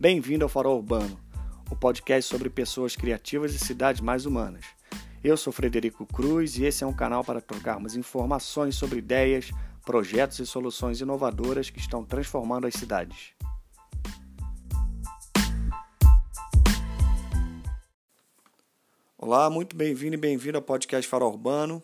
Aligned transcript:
Bem-vindo 0.00 0.44
ao 0.44 0.48
Farol 0.48 0.76
Urbano, 0.76 1.18
o 1.68 1.74
podcast 1.74 2.30
sobre 2.30 2.48
pessoas 2.48 2.94
criativas 2.94 3.52
e 3.52 3.58
cidades 3.58 4.00
mais 4.00 4.26
humanas. 4.26 4.64
Eu 5.24 5.36
sou 5.36 5.52
Frederico 5.52 6.06
Cruz 6.06 6.56
e 6.56 6.64
esse 6.64 6.84
é 6.84 6.86
um 6.86 6.92
canal 6.92 7.24
para 7.24 7.40
trocarmos 7.40 7.96
informações 7.96 8.76
sobre 8.76 9.00
ideias, 9.00 9.50
projetos 9.84 10.38
e 10.38 10.46
soluções 10.46 11.00
inovadoras 11.00 11.68
que 11.68 11.80
estão 11.80 12.04
transformando 12.04 12.68
as 12.68 12.74
cidades. 12.74 13.32
Olá, 19.18 19.50
muito 19.50 19.74
bem-vindo 19.74 20.14
e 20.14 20.16
bem-vindo 20.16 20.58
ao 20.58 20.62
podcast 20.62 21.10
Farol 21.10 21.32
Urbano. 21.32 21.82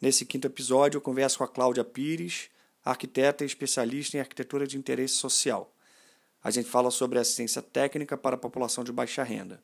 Nesse 0.00 0.24
quinto 0.24 0.46
episódio, 0.46 0.96
eu 0.96 1.02
converso 1.02 1.36
com 1.36 1.44
a 1.44 1.48
Cláudia 1.48 1.84
Pires, 1.84 2.48
arquiteta 2.82 3.44
e 3.44 3.46
especialista 3.46 4.16
em 4.16 4.20
arquitetura 4.20 4.66
de 4.66 4.78
interesse 4.78 5.16
social. 5.16 5.71
A 6.42 6.50
gente 6.50 6.68
fala 6.68 6.90
sobre 6.90 7.18
assistência 7.18 7.62
técnica 7.62 8.16
para 8.16 8.34
a 8.34 8.38
população 8.38 8.82
de 8.82 8.92
baixa 8.92 9.22
renda. 9.22 9.62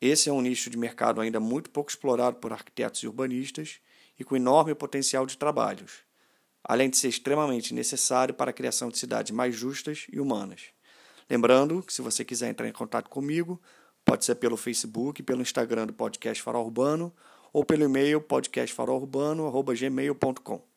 Esse 0.00 0.28
é 0.28 0.32
um 0.32 0.40
nicho 0.40 0.70
de 0.70 0.76
mercado 0.76 1.20
ainda 1.20 1.38
muito 1.38 1.70
pouco 1.70 1.90
explorado 1.90 2.38
por 2.38 2.52
arquitetos 2.52 3.02
e 3.02 3.06
urbanistas 3.06 3.78
e 4.18 4.24
com 4.24 4.34
enorme 4.34 4.74
potencial 4.74 5.24
de 5.26 5.36
trabalhos, 5.36 5.98
além 6.64 6.90
de 6.90 6.96
ser 6.96 7.08
extremamente 7.08 7.74
necessário 7.74 8.34
para 8.34 8.50
a 8.50 8.54
criação 8.54 8.88
de 8.88 8.98
cidades 8.98 9.30
mais 9.30 9.54
justas 9.54 10.06
e 10.12 10.18
humanas. 10.18 10.62
Lembrando 11.28 11.82
que 11.82 11.92
se 11.92 12.02
você 12.02 12.24
quiser 12.24 12.50
entrar 12.50 12.68
em 12.68 12.72
contato 12.72 13.08
comigo, 13.08 13.60
pode 14.04 14.24
ser 14.24 14.34
pelo 14.36 14.56
Facebook, 14.56 15.22
pelo 15.22 15.42
Instagram 15.42 15.86
do 15.86 15.92
Podcast 15.92 16.42
Farol 16.42 16.64
Urbano 16.64 17.14
ou 17.52 17.64
pelo 17.64 17.84
e-mail 17.84 18.20
podcastfarolurbano.gmail.com. 18.20 20.71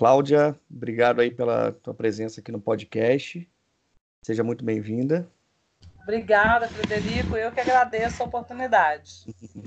Cláudia, 0.00 0.58
obrigado 0.70 1.20
aí 1.20 1.30
pela 1.30 1.72
tua 1.72 1.92
presença 1.92 2.40
aqui 2.40 2.50
no 2.50 2.58
podcast. 2.58 3.46
Seja 4.24 4.42
muito 4.42 4.64
bem-vinda. 4.64 5.28
Obrigada, 6.02 6.66
Frederico. 6.68 7.36
Eu 7.36 7.52
que 7.52 7.60
agradeço 7.60 8.22
a 8.22 8.26
oportunidade. 8.26 9.26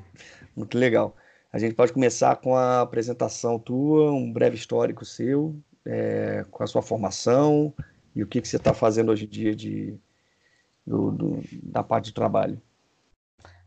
muito 0.58 0.76
legal. 0.76 1.16
A 1.52 1.60
gente 1.60 1.76
pode 1.76 1.94
começar 1.94 2.36
com 2.38 2.56
a 2.56 2.82
apresentação 2.82 3.60
tua, 3.60 4.12
um 4.12 4.34
breve 4.34 4.56
histórico 4.56 5.06
seu, 5.06 5.56
é, 5.86 6.44
com 6.50 6.64
a 6.64 6.68
sua 6.68 6.82
formação 6.82 7.72
e 8.16 8.24
o 8.24 8.28
que, 8.28 8.42
que 8.42 8.48
você 8.48 8.58
está 8.58 8.74
fazendo 8.74 9.12
hoje 9.12 9.26
em 9.26 9.30
dia 9.30 9.56
de, 9.56 9.96
do, 10.84 11.12
do, 11.12 11.44
da 11.62 11.84
parte 11.84 12.06
de 12.06 12.14
trabalho? 12.14 12.60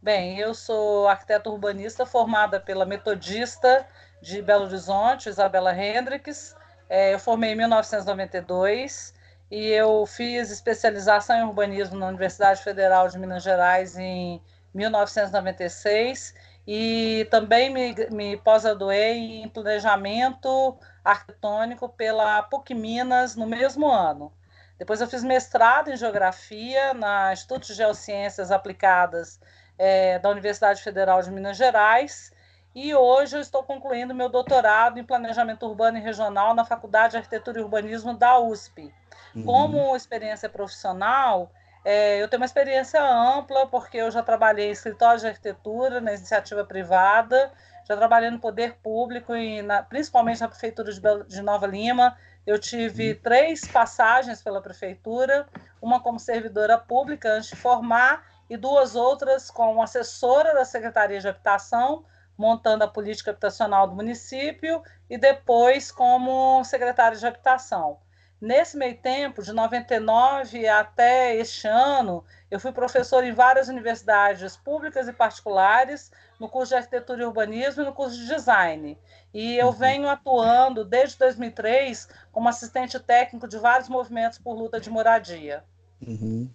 Bem, 0.02 0.40
eu 0.40 0.52
sou 0.52 1.06
arquiteta 1.06 1.48
urbanista 1.48 2.04
formada 2.04 2.58
pela 2.58 2.84
Metodista 2.84 3.86
de 4.20 4.42
Belo 4.42 4.64
Horizonte, 4.64 5.28
Isabela 5.28 5.76
Hendricks. 5.76 6.54
É, 6.88 7.14
eu 7.14 7.18
formei 7.18 7.52
em 7.52 7.56
1992 7.56 9.14
e 9.50 9.68
eu 9.68 10.04
fiz 10.06 10.50
especialização 10.50 11.36
em 11.36 11.44
urbanismo 11.44 11.98
na 11.98 12.08
Universidade 12.08 12.62
Federal 12.62 13.08
de 13.08 13.18
Minas 13.18 13.42
Gerais 13.42 13.96
em 13.96 14.42
1996 14.74 16.34
e 16.66 17.26
também 17.30 17.70
me, 17.70 17.94
me 18.10 18.36
pós-graduei 18.38 19.42
em 19.42 19.48
planejamento 19.48 20.76
arquitetônico 21.04 21.88
pela 21.88 22.42
PUC 22.42 22.74
Minas 22.74 23.36
no 23.36 23.46
mesmo 23.46 23.88
ano. 23.88 24.32
Depois 24.78 25.00
eu 25.00 25.06
fiz 25.06 25.22
mestrado 25.22 25.90
em 25.90 25.96
Geografia 25.96 26.92
na 26.92 27.32
Instituto 27.32 27.68
de 27.68 27.74
Geociências 27.74 28.50
Aplicadas 28.50 29.40
é, 29.78 30.18
da 30.18 30.28
Universidade 30.28 30.82
Federal 30.82 31.22
de 31.22 31.30
Minas 31.30 31.56
Gerais 31.56 32.32
e 32.76 32.94
hoje 32.94 33.38
eu 33.38 33.40
estou 33.40 33.62
concluindo 33.62 34.14
meu 34.14 34.28
doutorado 34.28 35.00
em 35.00 35.02
Planejamento 35.02 35.64
Urbano 35.64 35.96
e 35.96 36.00
Regional 36.02 36.54
na 36.54 36.62
Faculdade 36.62 37.12
de 37.12 37.16
Arquitetura 37.16 37.58
e 37.58 37.62
Urbanismo 37.62 38.12
da 38.12 38.38
USP. 38.38 38.92
Uhum. 39.34 39.44
Como 39.46 39.96
experiência 39.96 40.46
profissional, 40.46 41.50
é, 41.82 42.22
eu 42.22 42.28
tenho 42.28 42.42
uma 42.42 42.44
experiência 42.44 43.02
ampla, 43.02 43.66
porque 43.66 43.96
eu 43.96 44.10
já 44.10 44.22
trabalhei 44.22 44.68
em 44.68 44.72
escritório 44.72 45.18
de 45.18 45.26
arquitetura, 45.26 46.02
na 46.02 46.12
iniciativa 46.12 46.66
privada, 46.66 47.50
já 47.88 47.96
trabalhei 47.96 48.28
no 48.28 48.38
poder 48.38 48.74
público, 48.82 49.34
e 49.34 49.62
na, 49.62 49.82
principalmente 49.82 50.42
na 50.42 50.48
Prefeitura 50.48 50.92
de, 50.92 51.00
de 51.28 51.40
Nova 51.40 51.66
Lima, 51.66 52.14
eu 52.46 52.58
tive 52.58 53.12
uhum. 53.12 53.20
três 53.22 53.66
passagens 53.66 54.42
pela 54.42 54.60
prefeitura, 54.60 55.46
uma 55.80 55.98
como 55.98 56.20
servidora 56.20 56.76
pública 56.76 57.32
antes 57.32 57.48
de 57.48 57.56
formar 57.56 58.22
e 58.50 58.56
duas 58.58 58.94
outras 58.94 59.50
como 59.50 59.82
assessora 59.82 60.52
da 60.52 60.66
Secretaria 60.66 61.18
de 61.18 61.26
Habitação, 61.26 62.04
montando 62.36 62.84
a 62.84 62.88
política 62.88 63.30
habitacional 63.30 63.86
do 63.86 63.94
município, 63.94 64.82
e 65.08 65.16
depois 65.16 65.90
como 65.90 66.62
secretária 66.64 67.16
de 67.16 67.26
Habitação. 67.26 67.98
Nesse 68.40 68.76
meio 68.76 68.96
tempo, 68.98 69.42
de 69.42 69.50
99 69.52 70.68
até 70.68 71.34
este 71.36 71.66
ano, 71.66 72.22
eu 72.50 72.60
fui 72.60 72.70
professor 72.70 73.24
em 73.24 73.32
várias 73.32 73.68
universidades 73.68 74.56
públicas 74.58 75.08
e 75.08 75.12
particulares, 75.12 76.10
no 76.38 76.48
curso 76.48 76.70
de 76.70 76.76
arquitetura 76.76 77.22
e 77.22 77.24
urbanismo 77.24 77.82
e 77.82 77.86
no 77.86 77.94
curso 77.94 78.14
de 78.16 78.26
design. 78.26 78.98
E 79.32 79.56
eu 79.56 79.68
uhum. 79.68 79.72
venho 79.72 80.08
atuando 80.08 80.84
desde 80.84 81.18
2003 81.18 82.08
como 82.30 82.48
assistente 82.48 83.00
técnico 83.00 83.48
de 83.48 83.56
vários 83.58 83.88
movimentos 83.88 84.38
por 84.38 84.54
luta 84.54 84.78
de 84.78 84.90
moradia. 84.90 85.64
Uhum. 86.06 86.50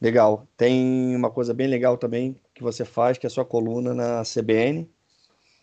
Legal. 0.00 0.46
Tem 0.56 1.16
uma 1.16 1.30
coisa 1.30 1.54
bem 1.54 1.66
legal 1.66 1.96
também 1.96 2.38
que 2.54 2.62
você 2.62 2.84
faz, 2.84 3.16
que 3.16 3.26
é 3.26 3.28
a 3.28 3.30
sua 3.30 3.46
coluna 3.46 3.94
na 3.94 4.22
CBN. 4.22 4.88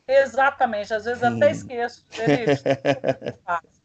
Exatamente. 0.08 0.94
Às 0.94 1.06
vezes 1.06 1.24
até 1.24 1.52
esqueço. 1.52 2.06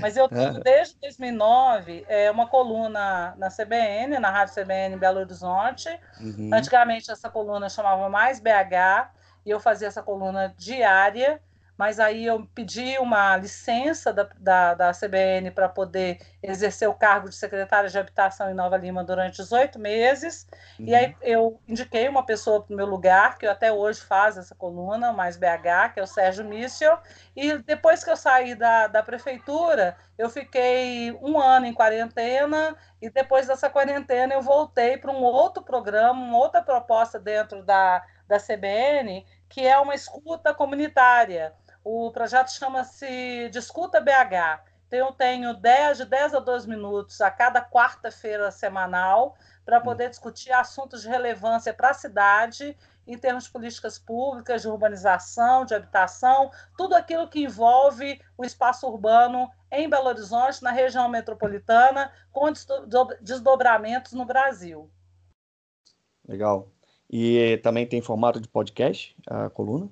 Mas 0.00 0.16
eu 0.16 0.28
tenho 0.28 0.60
desde 0.60 0.96
2009 1.00 2.04
é, 2.08 2.30
uma 2.30 2.46
coluna 2.46 3.34
na 3.36 3.48
CBN, 3.48 4.20
na 4.20 4.30
Rádio 4.30 4.54
CBN 4.54 4.96
Belo 4.96 5.18
Horizonte. 5.20 5.88
Uhum. 6.20 6.50
Antigamente 6.52 7.10
essa 7.10 7.28
coluna 7.28 7.68
chamava 7.68 8.08
Mais 8.08 8.38
BH 8.38 9.10
e 9.44 9.50
eu 9.50 9.58
fazia 9.58 9.88
essa 9.88 10.02
coluna 10.02 10.54
diária 10.56 11.40
mas 11.76 11.98
aí 11.98 12.24
eu 12.24 12.46
pedi 12.54 12.98
uma 12.98 13.36
licença 13.36 14.12
da, 14.12 14.28
da, 14.38 14.74
da 14.74 14.92
CBN 14.92 15.50
para 15.50 15.68
poder 15.68 16.18
exercer 16.42 16.88
o 16.88 16.94
cargo 16.94 17.28
de 17.28 17.34
secretária 17.34 17.88
de 17.88 17.98
habitação 17.98 18.50
em 18.50 18.54
Nova 18.54 18.76
Lima 18.76 19.02
durante 19.02 19.36
18 19.36 19.78
meses, 19.78 20.46
uhum. 20.78 20.86
e 20.86 20.94
aí 20.94 21.06
uhum. 21.06 21.14
eu 21.22 21.60
indiquei 21.66 22.08
uma 22.08 22.24
pessoa 22.24 22.62
para 22.62 22.72
o 22.72 22.76
meu 22.76 22.86
lugar, 22.86 23.38
que 23.38 23.46
até 23.46 23.72
hoje 23.72 24.00
faz 24.00 24.36
essa 24.36 24.54
coluna, 24.54 25.12
mais 25.12 25.36
BH, 25.36 25.94
que 25.94 26.00
é 26.00 26.02
o 26.02 26.06
Sérgio 26.06 26.44
Michel, 26.44 26.98
e 27.34 27.58
depois 27.58 28.04
que 28.04 28.10
eu 28.10 28.16
saí 28.16 28.54
da, 28.54 28.86
da 28.86 29.02
prefeitura, 29.02 29.96
eu 30.16 30.30
fiquei 30.30 31.12
um 31.20 31.40
ano 31.40 31.66
em 31.66 31.74
quarentena, 31.74 32.76
e 33.02 33.10
depois 33.10 33.46
dessa 33.46 33.68
quarentena 33.68 34.32
eu 34.32 34.42
voltei 34.42 34.96
para 34.96 35.10
um 35.10 35.22
outro 35.22 35.62
programa, 35.62 36.22
uma 36.22 36.38
outra 36.38 36.62
proposta 36.62 37.18
dentro 37.18 37.62
da, 37.62 38.02
da 38.26 38.38
CBN, 38.38 39.26
que 39.48 39.66
é 39.66 39.78
uma 39.78 39.94
escuta 39.94 40.54
comunitária, 40.54 41.52
o 41.84 42.10
projeto 42.10 42.48
chama-se 42.48 43.50
Discuta 43.50 44.00
BH. 44.00 44.64
Então, 44.86 45.08
eu 45.08 45.12
tenho 45.12 45.52
10, 45.54 45.98
de 45.98 46.04
10 46.06 46.34
a 46.34 46.40
12 46.40 46.68
minutos 46.68 47.20
a 47.20 47.30
cada 47.30 47.60
quarta-feira 47.60 48.50
semanal 48.50 49.36
para 49.64 49.80
poder 49.80 50.08
discutir 50.08 50.52
assuntos 50.52 51.02
de 51.02 51.08
relevância 51.08 51.74
para 51.74 51.90
a 51.90 51.94
cidade, 51.94 52.76
em 53.06 53.18
termos 53.18 53.44
de 53.44 53.50
políticas 53.50 53.98
públicas, 53.98 54.62
de 54.62 54.68
urbanização, 54.68 55.64
de 55.64 55.74
habitação, 55.74 56.50
tudo 56.76 56.94
aquilo 56.94 57.28
que 57.28 57.42
envolve 57.42 58.20
o 58.38 58.44
espaço 58.44 58.86
urbano 58.86 59.50
em 59.70 59.88
Belo 59.88 60.08
Horizonte, 60.08 60.62
na 60.62 60.70
região 60.70 61.08
metropolitana, 61.08 62.12
com 62.32 62.46
desdobramentos 63.20 64.12
no 64.12 64.24
Brasil. 64.24 64.90
Legal. 66.26 66.68
E 67.10 67.58
também 67.62 67.86
tem 67.86 68.00
formato 68.00 68.40
de 68.40 68.48
podcast, 68.48 69.14
a 69.26 69.50
coluna? 69.50 69.90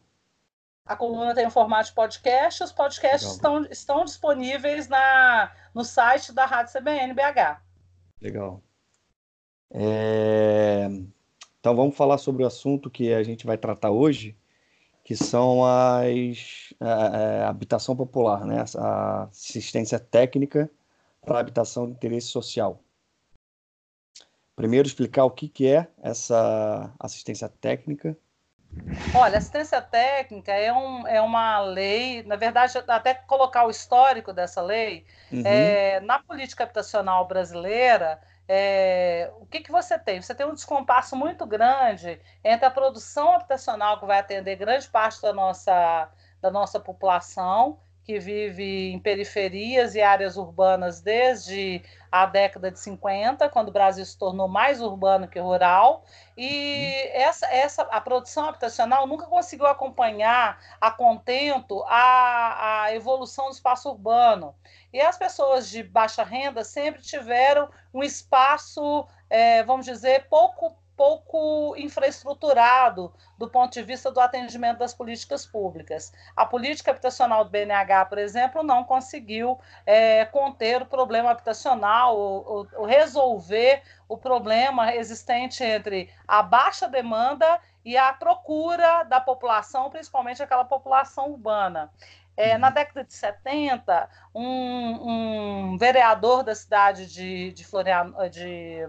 A 0.85 0.97
coluna 0.97 1.35
tem 1.35 1.47
o 1.47 1.51
formato 1.51 1.89
de 1.89 1.95
podcast, 1.95 2.65
os 2.65 2.73
podcasts 2.73 3.31
estão, 3.31 3.65
estão 3.67 4.05
disponíveis 4.05 4.89
na, 4.89 5.53
no 5.73 5.85
site 5.85 6.33
da 6.33 6.45
Rádio 6.45 6.73
CBN 6.73 7.15
BH. 7.15 7.63
Legal. 8.21 8.61
É... 9.71 10.89
Então 11.61 11.77
vamos 11.77 11.97
falar 11.97 12.19
sobre 12.19 12.43
o 12.43 12.47
assunto 12.47 12.91
que 12.91 13.13
a 13.15 13.23
gente 13.23 13.47
vai 13.47 13.57
tratar 13.57 13.91
hoje, 13.91 14.37
que 15.05 15.15
são 15.15 15.65
as 15.65 16.75
a, 16.81 16.93
a, 16.93 17.47
a 17.47 17.49
habitação 17.49 17.95
popular, 17.95 18.45
né? 18.45 18.65
A 18.77 19.25
assistência 19.25 20.01
técnica 20.01 20.69
para 21.25 21.39
habitação 21.39 21.87
de 21.87 21.93
interesse 21.93 22.27
social. 22.27 22.83
Primeiro 24.57 24.87
explicar 24.87 25.25
o 25.25 25.31
que, 25.31 25.49
que 25.49 25.67
é 25.69 25.89
essa 26.03 26.93
assistência 26.99 27.49
técnica 27.49 28.17
Olha, 29.15 29.39
assistência 29.39 29.81
técnica 29.81 30.53
é, 30.53 30.73
um, 30.73 31.07
é 31.07 31.21
uma 31.21 31.61
lei, 31.61 32.23
na 32.23 32.37
verdade, 32.37 32.79
até 32.89 33.15
colocar 33.15 33.67
o 33.67 33.71
histórico 33.71 34.33
dessa 34.33 34.63
lei, 34.63 35.05
uhum. 35.31 35.43
é, 35.45 36.01
na 36.01 36.19
política 36.19 36.65
habitacional 36.65 37.27
brasileira, 37.27 38.21
é, 38.49 39.31
o 39.39 39.47
que, 39.47 39.61
que 39.61 39.71
você 39.71 39.99
tem? 39.99 40.21
Você 40.21 40.35
tem 40.35 40.47
um 40.47 40.55
descompasso 40.55 41.15
muito 41.15 41.47
grande 41.47 42.21
entre 42.43 42.67
a 42.67 42.71
produção 42.71 43.35
habitacional, 43.35 44.01
que 44.01 44.07
vai 44.07 44.19
atender 44.19 44.57
grande 44.57 44.89
parte 44.89 45.21
da 45.23 45.33
nossa, 45.33 46.11
da 46.41 46.51
nossa 46.51 46.81
população, 46.81 47.79
que 48.05 48.19
vive 48.19 48.91
em 48.93 48.99
periferias 48.99 49.95
e 49.95 50.01
áreas 50.01 50.37
urbanas 50.37 51.01
desde 51.01 51.83
a 52.11 52.27
década 52.27 52.71
de 52.71 52.79
50, 52.79 53.49
quando 53.49 53.69
o 53.69 53.73
Brasil 53.73 54.05
se 54.05 54.19
tornou 54.19 54.49
mais 54.49 54.83
urbano 54.83 55.29
que 55.29 55.39
rural, 55.39 56.05
e 56.37 56.93
essa, 57.13 57.47
essa 57.47 57.83
a 57.85 58.01
produção 58.01 58.49
habitacional 58.49 59.07
nunca 59.07 59.27
conseguiu 59.27 59.67
acompanhar 59.67 60.59
a 60.81 60.91
contento 60.91 61.83
a, 61.87 62.83
a 62.83 62.95
evolução 62.95 63.47
do 63.47 63.53
espaço 63.53 63.89
urbano. 63.89 64.55
E 64.93 65.01
as 65.01 65.17
pessoas 65.17 65.71
de 65.71 65.83
baixa 65.83 66.23
renda 66.23 66.65
sempre 66.65 67.01
tiveram 67.01 67.71
um 67.95 68.03
espaço, 68.03 69.07
é, 69.31 69.63
vamos 69.63 69.87
dizer, 69.87 70.27
pouco 70.29 70.82
pouco 70.97 71.75
infraestruturado 71.77 73.13
do 73.39 73.49
ponto 73.49 73.73
de 73.73 73.83
vista 73.83 74.11
do 74.11 74.21
atendimento 74.21 74.79
das 74.79 74.95
políticas 74.95 75.47
públicas. 75.47 76.13
A 76.37 76.47
política 76.47 76.91
habitacional 76.91 77.45
do 77.45 77.51
BNH, 77.51 78.07
por 78.07 78.19
exemplo, 78.19 78.63
não 78.63 78.85
conseguiu 78.85 79.59
é, 79.87 80.25
conter 80.27 80.83
o 80.83 80.87
problema 80.87 81.31
habitacional, 81.31 82.17
ou, 82.17 82.69
ou 82.75 82.85
resolver 82.85 83.83
o 84.09 84.17
problema 84.17 84.95
existente 84.95 85.65
entre 85.65 86.13
a 86.29 86.43
baixa 86.43 86.89
demanda 86.89 87.59
e 87.85 87.97
a 87.97 88.13
procura 88.13 89.03
da 89.05 89.21
população, 89.21 89.91
principalmente 89.91 90.43
aquela 90.43 90.65
população 90.65 91.31
urbana. 91.31 91.91
É, 92.35 92.57
na 92.57 92.69
uhum. 92.69 92.75
década 92.75 93.05
de 93.05 93.13
70, 93.13 94.09
um, 94.35 95.73
um 95.73 95.79
vereador 95.79 96.43
da 96.43 96.55
cidade 96.55 97.07
de, 97.07 97.53
de, 97.53 97.65
Florianópolis, 97.65 98.33
de 98.33 98.89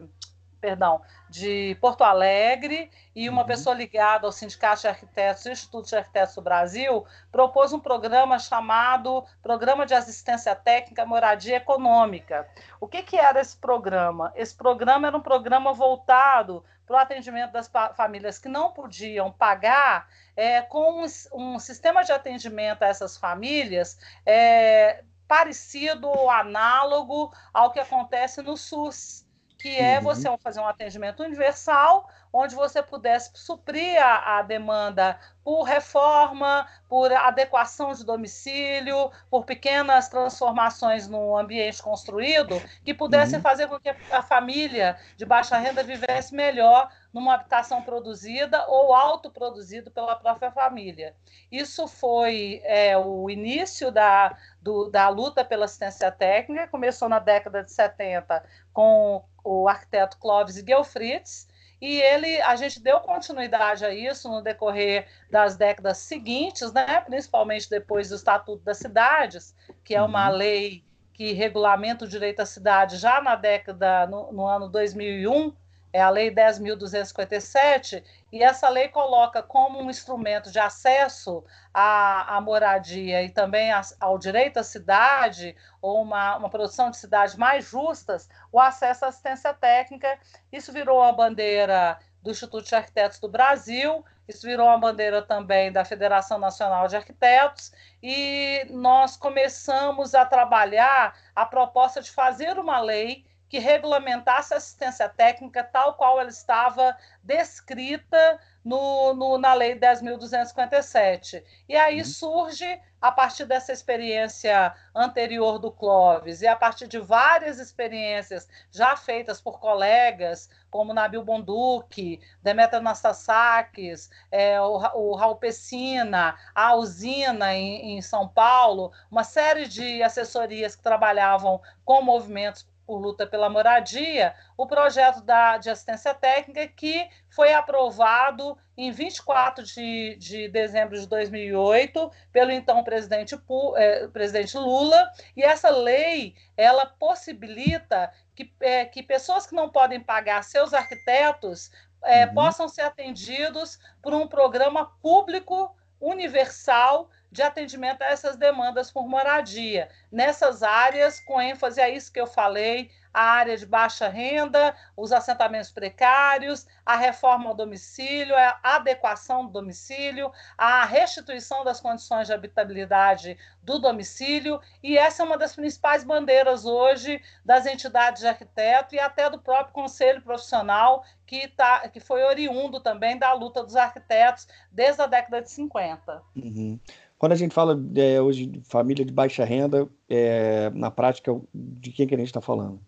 perdão, 0.64 1.02
de 1.30 1.78
Porto 1.82 2.06
Alegre 2.06 2.90
e 3.14 3.28
uma 3.28 3.42
uhum. 3.42 3.48
pessoa 3.48 3.76
ligada 3.76 4.26
ao 4.26 4.32
Sindicato 4.32 4.84
de 4.84 4.88
Arquitetos 4.88 5.46
e 5.46 5.52
Instituto 5.52 5.90
de 5.90 5.98
Arquitetos 5.98 6.36
do 6.36 6.42
Brasil 6.42 7.06
propôs 7.30 7.74
um 7.74 7.82
programa 7.82 8.40
chamado 8.40 9.26
Programa 9.42 9.86
de 9.86 9.94
Assistência 9.94 10.56
Técnica 10.56 11.06
Moradia 11.06 11.58
Econômica. 11.58 12.48
O 12.80 12.88
que, 12.88 13.04
que 13.04 13.18
era 13.18 13.42
esse 13.42 13.58
programa? 13.58 14.32
Esse 14.38 14.56
programa 14.56 15.06
era 15.06 15.18
um 15.18 15.22
programa 15.22 15.74
voltado 15.74 16.64
para 16.86 16.96
o 16.96 17.00
atendimento 17.00 17.52
das 17.52 17.70
famílias 17.98 18.40
que 18.40 18.48
não 18.48 18.72
podiam 18.72 19.30
pagar, 19.34 20.08
é, 20.38 20.62
com 20.62 21.04
um, 21.04 21.06
um, 21.34 21.60
sistema 21.60 22.04
de 22.04 22.14
atendimento 22.14 22.84
a 22.84 22.88
essas 22.88 23.18
famílias 23.18 24.00
é, 24.26 25.04
parecido 25.28 26.08
ou 26.08 26.30
análogo 26.30 27.34
ao 27.54 27.72
que 27.72 27.82
acontece 27.82 28.42
no 28.42 28.56
SUS 28.56 29.23
que 29.64 29.80
é 29.80 29.98
uhum. 29.98 30.04
você 30.04 30.38
fazer 30.40 30.60
um 30.60 30.68
atendimento 30.68 31.24
universal, 31.24 32.10
onde 32.34 32.54
você 32.54 32.84
pudesse 32.84 33.32
suprir 33.34 33.98
a, 33.98 34.40
a, 34.40 34.42
demanda 34.42 35.18
por 35.42 35.64
reforma, 35.64 36.68
por 36.90 37.14
adequação 37.14 37.94
de 37.94 38.04
domicílio, 38.04 39.10
por 39.30 39.46
pequenas 39.46 40.10
transformações 40.10 41.08
no 41.08 41.38
ambiente 41.38 41.82
construído, 41.82 42.62
que 42.84 42.94
pudessem 42.94 43.38
uhum. 43.38 43.42
fazer 43.42 43.68
com 43.68 43.80
que 43.80 43.88
a 44.12 44.22
família 44.22 44.98
de 45.16 45.26
baixa 45.26 45.58
renda 45.58 45.82
vivesse 45.82 46.36
melhor 46.36 46.90
numa 47.14 47.36
habitação 47.36 47.82
produzida 47.82 48.66
ou 48.68 48.94
autoproduzida 48.94 49.90
pela 49.90 50.18
própria 50.18 50.52
família. 50.52 51.16
Isso 51.50 51.88
foi 51.88 52.60
é, 52.66 52.98
o 52.98 53.30
início 53.30 53.90
da, 53.90 54.36
do, 54.62 54.90
da 54.90 55.08
luta 55.08 55.46
pela 55.46 55.64
assistência 55.64 56.12
técnica, 56.12 56.68
começou 56.68 57.08
na 57.08 57.20
década 57.20 57.64
de 57.64 57.72
70 57.72 58.44
com 58.74 59.24
o 59.44 59.68
arquiteto 59.68 60.18
Clóvis 60.18 60.56
Gelfritz, 60.56 61.48
e 61.82 62.02
ele, 62.02 62.42
a 62.42 62.56
gente 62.56 62.80
deu 62.80 63.02
continuidade 63.02 63.84
a 63.84 63.94
isso 63.94 64.30
no 64.30 64.42
decorrer 64.42 65.06
das 65.30 65.58
décadas 65.58 65.98
seguintes, 65.98 66.72
né? 66.72 67.02
principalmente 67.02 67.70
depois 67.70 68.08
do 68.08 68.16
Estatuto 68.16 68.64
das 68.64 68.78
Cidades, 68.78 69.54
que 69.84 69.94
é 69.94 70.02
uma 70.02 70.30
uhum. 70.30 70.38
lei 70.38 70.84
que 71.14 71.34
regulamenta 71.34 72.06
o 72.06 72.08
direito 72.08 72.40
à 72.40 72.46
cidade 72.46 72.96
já 72.98 73.22
na 73.22 73.36
década, 73.36 74.08
no, 74.08 74.32
no 74.32 74.48
ano 74.48 74.70
2001, 74.70 75.54
é 75.94 76.02
a 76.02 76.10
Lei 76.10 76.34
10.257, 76.34 78.04
e 78.32 78.42
essa 78.42 78.68
lei 78.68 78.88
coloca 78.88 79.44
como 79.44 79.80
um 79.80 79.92
instrumento 79.92 80.52
de 80.52 80.58
acesso 80.58 81.46
à, 81.72 82.36
à 82.36 82.42
moradia 82.42 83.22
e 83.22 83.30
também 83.30 83.72
a, 83.72 83.82
ao 84.00 84.18
direito 84.18 84.58
à 84.58 84.64
cidade, 84.64 85.56
ou 85.80 86.02
uma, 86.02 86.38
uma 86.38 86.50
produção 86.50 86.90
de 86.90 86.98
cidades 86.98 87.36
mais 87.36 87.64
justas, 87.64 88.28
o 88.52 88.60
acesso 88.60 89.06
à 89.06 89.10
assistência 89.10 89.54
técnica. 89.54 90.18
Isso 90.52 90.74
virou 90.74 91.00
uma 91.00 91.14
bandeira 91.14 92.00
do 92.24 92.32
Instituto 92.32 92.68
de 92.68 92.74
Arquitetos 92.74 93.20
do 93.20 93.30
Brasil, 93.30 94.04
isso 94.28 94.48
virou 94.48 94.66
uma 94.66 94.80
bandeira 94.80 95.22
também 95.22 95.72
da 95.72 95.86
Federação 95.86 96.40
Nacional 96.40 96.88
de 96.88 96.96
Arquitetos, 96.96 97.72
e 98.02 98.66
nós 98.72 99.16
começamos 99.16 100.16
a 100.16 100.26
trabalhar 100.26 101.16
a 101.36 101.46
proposta 101.46 102.02
de 102.02 102.10
fazer 102.10 102.58
uma 102.58 102.80
lei 102.80 103.26
que 103.54 103.60
regulamentasse 103.60 104.52
a 104.52 104.58
assistência 104.58 105.08
técnica 105.08 105.64
tal 105.64 105.94
qual 105.94 106.20
ela 106.20 106.32
estava 106.32 106.98
descrita 107.22 108.40
no, 108.66 109.14
no 109.14 109.38
na 109.38 109.54
Lei 109.54 109.80
10.257. 109.80 111.44
E 111.70 111.76
aí 111.76 112.00
uhum. 112.00 112.04
surge, 112.04 112.82
a 113.00 113.12
partir 113.12 113.46
dessa 113.46 113.72
experiência 113.72 114.74
anterior 114.96 115.60
do 115.60 115.70
Clóvis 115.72 116.42
e 116.42 116.48
a 116.48 116.56
partir 116.56 116.88
de 116.88 116.98
várias 116.98 117.60
experiências 117.60 118.48
já 118.72 118.96
feitas 118.96 119.40
por 119.40 119.60
colegas, 119.60 120.50
como 120.72 120.92
Nabil 120.92 121.24
Bonduque, 121.24 122.20
Demetra 122.42 122.80
Anastasakis, 122.80 124.10
é, 124.32 124.60
o, 124.60 124.78
o 124.96 125.16
Raul 125.16 125.36
Pessina, 125.36 126.36
a 126.56 126.74
Usina 126.74 127.54
em, 127.54 127.98
em 127.98 128.02
São 128.02 128.28
Paulo, 128.28 128.92
uma 129.12 129.24
série 129.24 129.68
de 129.68 130.02
assessorias 130.02 130.76
que 130.76 130.82
trabalhavam 130.82 131.62
com 131.86 132.02
movimentos 132.02 132.66
por 132.86 132.98
luta 133.00 133.26
pela 133.26 133.50
moradia, 133.50 134.36
o 134.58 134.68
projeto 134.68 135.22
da, 135.22 135.58
de 135.58 135.70
assistência 135.70 136.14
técnica 136.14 136.68
que 136.68 137.08
foi 137.30 137.54
aprovado 137.54 138.58
em 138.78 138.92
24 138.92 139.64
de, 139.64 140.16
de 140.16 140.48
dezembro 140.50 141.00
de 141.00 141.08
2008 141.08 142.12
pelo 142.32 142.52
então 142.52 142.84
presidente, 142.84 143.36
eh, 143.78 144.08
presidente 144.08 144.58
Lula, 144.58 145.12
e 145.36 145.44
essa 145.44 145.70
lei 145.70 146.36
ela 146.58 146.86
possibilita 146.86 148.12
que, 148.36 148.52
eh, 148.60 148.86
que 148.86 149.04
pessoas 149.04 149.46
que 149.46 149.56
não 149.56 149.70
podem 149.70 150.00
pagar 150.00 150.44
seus 150.44 150.74
arquitetos 150.74 151.72
eh, 152.04 152.26
uhum. 152.26 152.34
possam 152.34 152.68
ser 152.68 152.82
atendidos 152.82 153.80
por 154.02 154.14
um 154.14 154.28
programa 154.28 154.92
público 155.02 155.76
universal 156.00 157.10
de 157.34 157.42
atendimento 157.42 158.04
a 158.04 158.06
essas 158.06 158.38
demandas 158.38 158.92
por 158.92 159.08
moradia, 159.08 159.90
nessas 160.12 160.62
áreas, 160.62 161.20
com 161.20 161.42
ênfase 161.42 161.82
a 161.82 161.90
isso 161.90 162.14
que 162.14 162.22
eu 162.22 162.28
falei, 162.28 162.92
a 163.14 163.24
área 163.24 163.58
de 163.58 163.66
baixa 163.66 164.08
renda, 164.08 164.76
os 164.96 165.12
assentamentos 165.12 165.72
precários, 165.72 166.68
a 166.86 166.96
reforma 166.96 167.50
ao 167.50 167.56
domicílio, 167.56 168.36
a 168.36 168.60
adequação 168.64 169.46
do 169.46 169.52
domicílio, 169.52 170.32
a 170.58 170.86
restituição 170.86 171.64
das 171.64 171.80
condições 171.80 172.28
de 172.28 172.34
habitabilidade 172.34 173.38
do 173.62 173.80
domicílio, 173.80 174.60
e 174.82 174.98
essa 174.98 175.24
é 175.24 175.26
uma 175.26 175.38
das 175.38 175.56
principais 175.56 176.04
bandeiras 176.04 176.66
hoje 176.66 177.22
das 177.44 177.66
entidades 177.66 178.22
de 178.22 178.28
arquiteto 178.28 178.94
e 178.94 179.00
até 179.00 179.30
do 179.30 179.40
próprio 179.40 179.74
conselho 179.74 180.22
profissional, 180.22 181.04
que, 181.26 181.48
tá, 181.48 181.88
que 181.90 182.00
foi 182.00 182.24
oriundo 182.24 182.80
também 182.80 183.18
da 183.18 183.34
luta 183.34 183.64
dos 183.64 183.76
arquitetos 183.76 184.48
desde 184.72 185.02
a 185.02 185.08
década 185.08 185.42
de 185.42 185.50
50. 185.50 186.22
Uhum. 186.36 186.80
Quando 187.24 187.32
a 187.32 187.38
gente 187.38 187.56
fala 187.56 187.82
é, 187.96 188.20
hoje 188.20 188.46
de 188.46 188.60
família 188.66 189.06
de 189.06 189.14
baixa 189.14 189.46
renda, 189.46 189.88
é, 190.10 190.70
na 190.72 190.92
prática, 190.92 191.32
de 191.54 191.90
quem 191.94 192.06
que 192.06 192.14
a 192.14 192.18
gente 192.18 192.28
está 192.28 192.42
falando? 192.42 192.86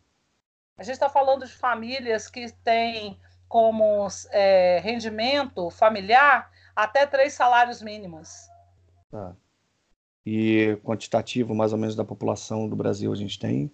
A 0.77 0.83
gente 0.83 0.95
está 0.95 1.07
falando 1.07 1.45
de 1.45 1.53
famílias 1.53 2.29
que 2.29 2.51
têm 2.61 3.17
como 3.47 4.05
é, 4.31 4.81
rendimento 4.83 5.69
familiar 5.69 6.51
até 6.75 7.05
três 7.05 7.31
salários 7.31 7.81
mínimos. 7.81 8.49
Tá. 9.09 9.33
E 10.25 10.77
quantitativo, 10.83 11.55
mais 11.55 11.71
ou 11.71 11.79
menos, 11.79 11.95
da 11.95 12.03
população 12.03 12.67
do 12.67 12.75
Brasil 12.75 13.13
a 13.13 13.15
gente 13.15 13.39
tem? 13.39 13.71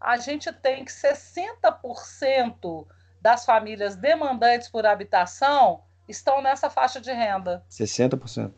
A 0.00 0.16
gente 0.16 0.52
tem 0.52 0.84
que 0.84 0.90
60% 0.90 2.84
das 3.20 3.44
famílias 3.44 3.94
demandantes 3.94 4.68
por 4.68 4.84
habitação 4.84 5.84
estão 6.08 6.42
nessa 6.42 6.68
faixa 6.68 7.00
de 7.00 7.12
renda. 7.12 7.64
60%? 7.70 8.52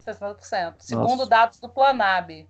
60%, 0.00 0.76
segundo 0.78 1.18
Nossa. 1.18 1.30
dados 1.30 1.60
do 1.60 1.68
Planab. 1.68 2.48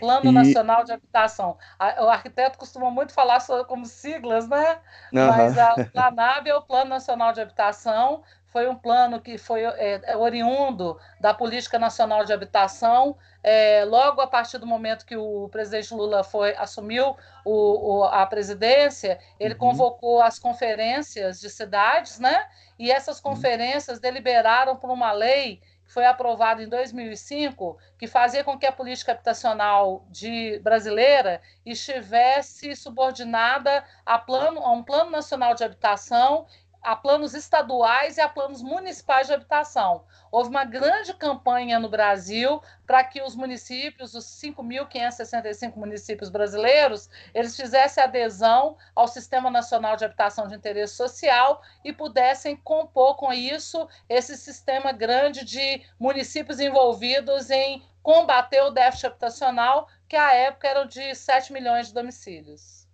Plano 0.00 0.30
e... 0.30 0.32
Nacional 0.32 0.82
de 0.82 0.92
Habitação. 0.92 1.58
O 1.98 2.08
arquiteto 2.08 2.58
costuma 2.58 2.90
muito 2.90 3.12
falar 3.12 3.38
como 3.68 3.84
siglas, 3.84 4.48
né? 4.48 4.80
Uhum. 5.12 5.26
Mas 5.26 5.58
a, 5.58 5.74
o 5.74 5.90
Planab 5.90 6.48
é 6.48 6.54
o 6.54 6.62
Plano 6.62 6.90
Nacional 6.90 7.32
de 7.32 7.40
Habitação, 7.42 8.22
foi 8.50 8.68
um 8.68 8.74
plano 8.74 9.20
que 9.20 9.38
foi 9.38 9.64
é, 9.64 10.00
é, 10.04 10.16
oriundo 10.16 10.98
da 11.20 11.32
Política 11.32 11.78
Nacional 11.78 12.24
de 12.24 12.32
Habitação. 12.32 13.16
É, 13.42 13.84
logo 13.84 14.20
a 14.20 14.26
partir 14.26 14.58
do 14.58 14.66
momento 14.66 15.06
que 15.06 15.16
o 15.16 15.48
presidente 15.48 15.94
Lula 15.94 16.22
foi 16.24 16.54
assumiu 16.56 17.16
o, 17.44 17.98
o, 17.98 18.04
a 18.04 18.26
presidência, 18.26 19.18
ele 19.38 19.54
uhum. 19.54 19.60
convocou 19.60 20.20
as 20.20 20.38
conferências 20.38 21.40
de 21.40 21.48
cidades, 21.48 22.18
né? 22.18 22.46
E 22.78 22.90
essas 22.90 23.18
uhum. 23.18 23.30
conferências 23.30 24.00
deliberaram 24.00 24.76
por 24.76 24.90
uma 24.90 25.12
lei 25.12 25.60
foi 25.90 26.06
aprovado 26.06 26.62
em 26.62 26.68
2005, 26.68 27.76
que 27.98 28.06
fazia 28.06 28.44
com 28.44 28.56
que 28.56 28.64
a 28.64 28.70
política 28.70 29.10
habitacional 29.10 30.04
de, 30.08 30.60
brasileira 30.60 31.42
estivesse 31.66 32.76
subordinada 32.76 33.84
a, 34.06 34.16
plano, 34.16 34.60
a 34.60 34.70
um 34.70 34.84
plano 34.84 35.10
nacional 35.10 35.52
de 35.52 35.64
habitação 35.64 36.46
a 36.82 36.96
planos 36.96 37.34
estaduais 37.34 38.16
e 38.16 38.20
a 38.20 38.28
planos 38.28 38.62
municipais 38.62 39.26
de 39.26 39.34
habitação. 39.34 40.04
Houve 40.30 40.50
uma 40.50 40.64
grande 40.64 41.12
campanha 41.14 41.78
no 41.78 41.88
Brasil 41.88 42.62
para 42.86 43.04
que 43.04 43.20
os 43.22 43.34
municípios, 43.34 44.14
os 44.14 44.24
5.565 44.24 45.76
municípios 45.76 46.30
brasileiros, 46.30 47.10
eles 47.34 47.56
fizessem 47.56 48.02
adesão 48.02 48.76
ao 48.94 49.06
Sistema 49.06 49.50
Nacional 49.50 49.96
de 49.96 50.04
Habitação 50.04 50.46
de 50.46 50.54
Interesse 50.54 50.94
Social 50.94 51.60
e 51.84 51.92
pudessem 51.92 52.56
compor 52.56 53.16
com 53.16 53.32
isso 53.32 53.86
esse 54.08 54.36
sistema 54.36 54.92
grande 54.92 55.44
de 55.44 55.82
municípios 55.98 56.60
envolvidos 56.60 57.50
em 57.50 57.82
combater 58.02 58.62
o 58.62 58.70
déficit 58.70 59.06
habitacional, 59.06 59.86
que 60.08 60.16
à 60.16 60.32
época 60.34 60.68
era 60.68 60.84
de 60.84 61.14
7 61.14 61.52
milhões 61.52 61.88
de 61.88 61.94
domicílios. 61.94 62.88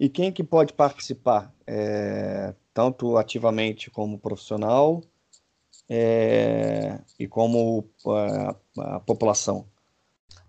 E 0.00 0.08
quem 0.08 0.32
que 0.32 0.42
pode 0.42 0.72
participar? 0.72 1.52
É 1.66 2.54
tanto 2.76 3.16
ativamente 3.16 3.90
como 3.90 4.18
profissional 4.18 5.00
é, 5.88 6.98
e 7.18 7.26
como 7.26 7.88
a, 8.06 8.54
a, 8.96 9.00
população? 9.00 9.66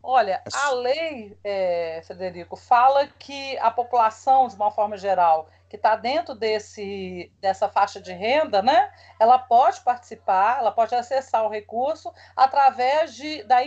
Olha, 0.03 0.43
a 0.53 0.72
lei, 0.72 1.38
é, 1.41 2.01
Frederico, 2.05 2.57
fala 2.57 3.07
que 3.07 3.57
a 3.60 3.72
população, 3.72 4.50
de 4.50 4.55
uma 4.55 4.69
forma 4.72 4.98
geral, 4.98 5.50
que 5.69 5.75
está 5.75 5.95
dentro 5.95 6.33
desse, 6.33 7.31
dessa 7.41 7.67
faixa 7.67 8.00
de 8.00 8.13
renda, 8.13 8.62
né, 8.62 8.91
ela 9.19 9.38
pode 9.38 9.81
participar, 9.81 10.59
ela 10.59 10.71
pode 10.71 10.95
acessar 10.95 11.45
o 11.45 11.50
recurso 11.50 12.13
através 12.36 13.13
de, 13.15 13.43
da, 13.43 13.59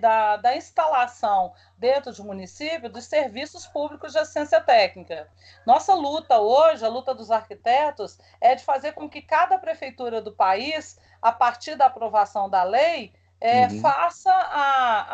da, 0.00 0.36
da 0.36 0.56
instalação 0.56 1.52
dentro 1.76 2.12
do 2.12 2.24
município 2.24 2.88
dos 2.88 3.04
serviços 3.04 3.66
públicos 3.66 4.12
de 4.12 4.18
assistência 4.18 4.60
técnica. 4.60 5.28
Nossa 5.66 5.94
luta 5.94 6.38
hoje, 6.38 6.84
a 6.84 6.88
luta 6.88 7.14
dos 7.14 7.30
arquitetos, 7.30 8.18
é 8.40 8.54
de 8.54 8.62
fazer 8.62 8.92
com 8.92 9.08
que 9.08 9.22
cada 9.22 9.58
prefeitura 9.58 10.20
do 10.22 10.32
país, 10.32 10.98
a 11.20 11.32
partir 11.32 11.74
da 11.74 11.86
aprovação 11.86 12.48
da 12.48 12.62
lei, 12.62 13.12
é, 13.40 13.66
uhum. 13.66 13.80
faça 13.80 14.30
a, 14.30 15.06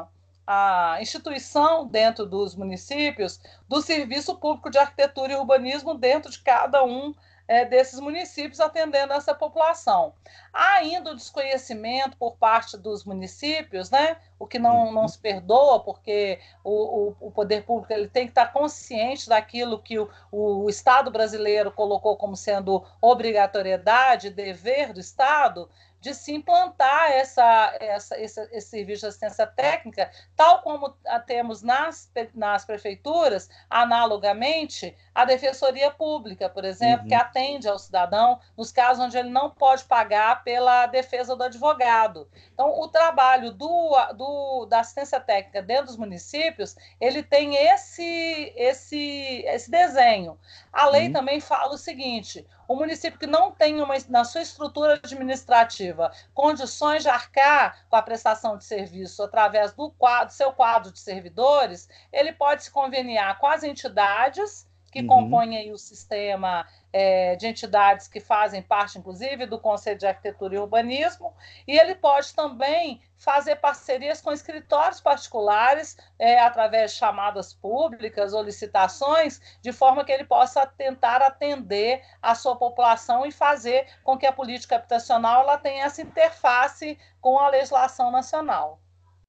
a 0.00 0.06
a 0.52 1.00
instituição 1.00 1.86
dentro 1.86 2.26
dos 2.26 2.56
municípios 2.56 3.40
do 3.68 3.80
Serviço 3.80 4.36
Público 4.36 4.68
de 4.68 4.78
Arquitetura 4.78 5.32
e 5.32 5.36
Urbanismo 5.36 5.94
dentro 5.94 6.28
de 6.28 6.40
cada 6.40 6.82
um 6.82 7.14
é, 7.46 7.64
desses 7.64 8.00
municípios, 8.00 8.58
atendendo 8.58 9.12
essa 9.12 9.32
população. 9.32 10.12
Há 10.52 10.74
ainda 10.74 11.12
o 11.12 11.14
desconhecimento 11.14 12.16
por 12.16 12.36
parte 12.36 12.76
dos 12.76 13.04
municípios, 13.04 13.90
né? 13.90 14.16
o 14.40 14.46
que 14.46 14.58
não, 14.58 14.90
não 14.90 15.06
se 15.06 15.18
perdoa, 15.18 15.80
porque 15.80 16.40
o, 16.64 16.70
o, 16.70 17.16
o 17.28 17.30
poder 17.30 17.64
público 17.64 17.92
ele 17.92 18.08
tem 18.08 18.24
que 18.24 18.30
estar 18.30 18.52
consciente 18.52 19.28
daquilo 19.28 19.82
que 19.82 19.98
o, 19.98 20.08
o 20.32 20.68
Estado 20.68 21.10
brasileiro 21.10 21.70
colocou 21.70 22.16
como 22.16 22.36
sendo 22.36 22.84
obrigatoriedade, 23.00 24.30
dever 24.30 24.92
do 24.92 25.00
Estado, 25.00 25.68
de 26.00 26.14
se 26.14 26.32
implantar 26.32 27.10
essa, 27.10 27.76
essa, 27.78 28.18
esse, 28.18 28.40
esse, 28.52 28.68
serviço 28.68 29.02
de 29.02 29.06
assistência 29.08 29.46
técnica, 29.46 30.10
tal 30.34 30.62
como 30.62 30.96
temos 31.26 31.62
nas, 31.62 32.10
nas 32.34 32.64
prefeituras, 32.64 33.50
analogamente, 33.68 34.96
a 35.14 35.24
defensoria 35.24 35.90
pública, 35.90 36.48
por 36.48 36.64
exemplo, 36.64 37.02
uhum. 37.02 37.08
que 37.08 37.14
atende 37.14 37.68
ao 37.68 37.78
cidadão 37.78 38.40
nos 38.56 38.72
casos 38.72 39.04
onde 39.04 39.18
ele 39.18 39.28
não 39.28 39.50
pode 39.50 39.84
pagar 39.84 40.42
pela 40.42 40.86
defesa 40.86 41.36
do 41.36 41.44
advogado. 41.44 42.28
Então, 42.54 42.80
o 42.80 42.88
trabalho 42.88 43.52
do, 43.52 43.96
do, 44.16 44.66
da 44.66 44.80
assistência 44.80 45.20
técnica 45.20 45.62
dentro 45.62 45.86
dos 45.86 45.96
municípios, 45.96 46.76
ele 46.98 47.22
tem 47.22 47.56
esse, 47.56 48.52
esse, 48.56 49.44
esse 49.46 49.70
desenho. 49.70 50.38
A 50.72 50.86
lei 50.86 51.08
uhum. 51.08 51.12
também 51.12 51.40
fala 51.40 51.74
o 51.74 51.78
seguinte: 51.78 52.46
o 52.70 52.76
município 52.76 53.18
que 53.18 53.26
não 53.26 53.50
tem 53.50 53.82
uma, 53.82 53.96
na 54.08 54.22
sua 54.22 54.42
estrutura 54.42 54.94
administrativa 54.94 56.12
condições 56.32 57.02
de 57.02 57.08
arcar 57.08 57.84
com 57.90 57.96
a 57.96 58.02
prestação 58.02 58.56
de 58.56 58.64
serviço 58.64 59.24
através 59.24 59.72
do, 59.72 59.90
quadro, 59.90 60.32
seu 60.32 60.52
quadro 60.52 60.92
de 60.92 61.00
servidores, 61.00 61.88
ele 62.12 62.32
pode 62.32 62.62
se 62.62 62.70
conveniar 62.70 63.40
com 63.40 63.48
as 63.48 63.64
entidades 63.64 64.68
que 64.92 65.00
uhum. 65.00 65.08
compõem 65.08 65.72
o 65.72 65.76
sistema 65.76 66.64
é, 66.92 67.36
de 67.36 67.46
entidades 67.46 68.08
que 68.08 68.20
fazem 68.20 68.62
parte, 68.62 68.98
inclusive, 68.98 69.46
do 69.46 69.58
Conselho 69.58 69.98
de 69.98 70.06
Arquitetura 70.06 70.54
e 70.54 70.58
Urbanismo, 70.58 71.34
e 71.66 71.78
ele 71.78 71.94
pode 71.94 72.34
também 72.34 73.00
fazer 73.16 73.56
parcerias 73.56 74.20
com 74.20 74.32
escritórios 74.32 75.00
particulares, 75.00 75.96
é, 76.18 76.40
através 76.40 76.92
de 76.92 76.98
chamadas 76.98 77.52
públicas 77.52 78.32
ou 78.32 78.42
licitações, 78.42 79.40
de 79.60 79.72
forma 79.72 80.04
que 80.04 80.12
ele 80.12 80.24
possa 80.24 80.66
tentar 80.66 81.22
atender 81.22 82.02
a 82.22 82.34
sua 82.34 82.56
população 82.56 83.26
e 83.26 83.30
fazer 83.30 83.86
com 84.02 84.16
que 84.16 84.26
a 84.26 84.32
política 84.32 84.76
habitacional 84.76 85.42
ela 85.42 85.58
tenha 85.58 85.84
essa 85.84 86.02
interface 86.02 86.98
com 87.20 87.38
a 87.38 87.48
legislação 87.48 88.10
nacional. 88.10 88.80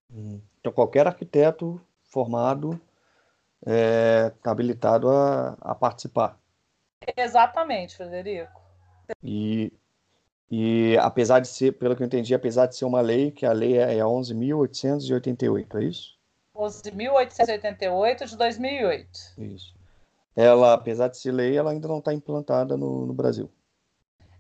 Hum. 0.10 0.42
Então, 0.60 0.72
qualquer 0.72 1.08
arquiteto 1.08 1.82
formado 2.04 2.80
está 3.62 3.72
é, 3.72 4.34
habilitado 4.44 5.10
a, 5.10 5.58
a 5.62 5.76
participar. 5.76 6.41
Exatamente, 7.16 7.96
Frederico. 7.96 8.62
E, 9.24 9.74
e 10.50 10.98
apesar 11.00 11.40
de 11.40 11.48
ser, 11.48 11.74
pelo 11.74 11.96
que 11.96 12.04
eu 12.04 12.08
entendi, 12.08 12.34
apesar 12.34 12.68
de 12.68 12.76
ser 12.76 12.86
uma 12.86 13.02
lei, 13.02 13.32
que 13.32 13.46
a 13.46 13.52
lei 13.52 13.78
é 13.78 14.00
11.888, 14.00 15.80
é 15.80 15.84
isso? 15.84 16.18
11.888 16.56 18.26
de 18.26 18.38
2008. 18.38 19.10
Isso. 19.38 19.74
Ela, 20.36 20.74
apesar 20.74 21.08
de 21.08 21.18
ser 21.18 21.32
lei, 21.32 21.58
ela 21.58 21.72
ainda 21.72 21.88
não 21.88 22.00
está 22.00 22.14
implantada 22.14 22.78
no, 22.78 23.06
no 23.06 23.14
Brasil. 23.14 23.52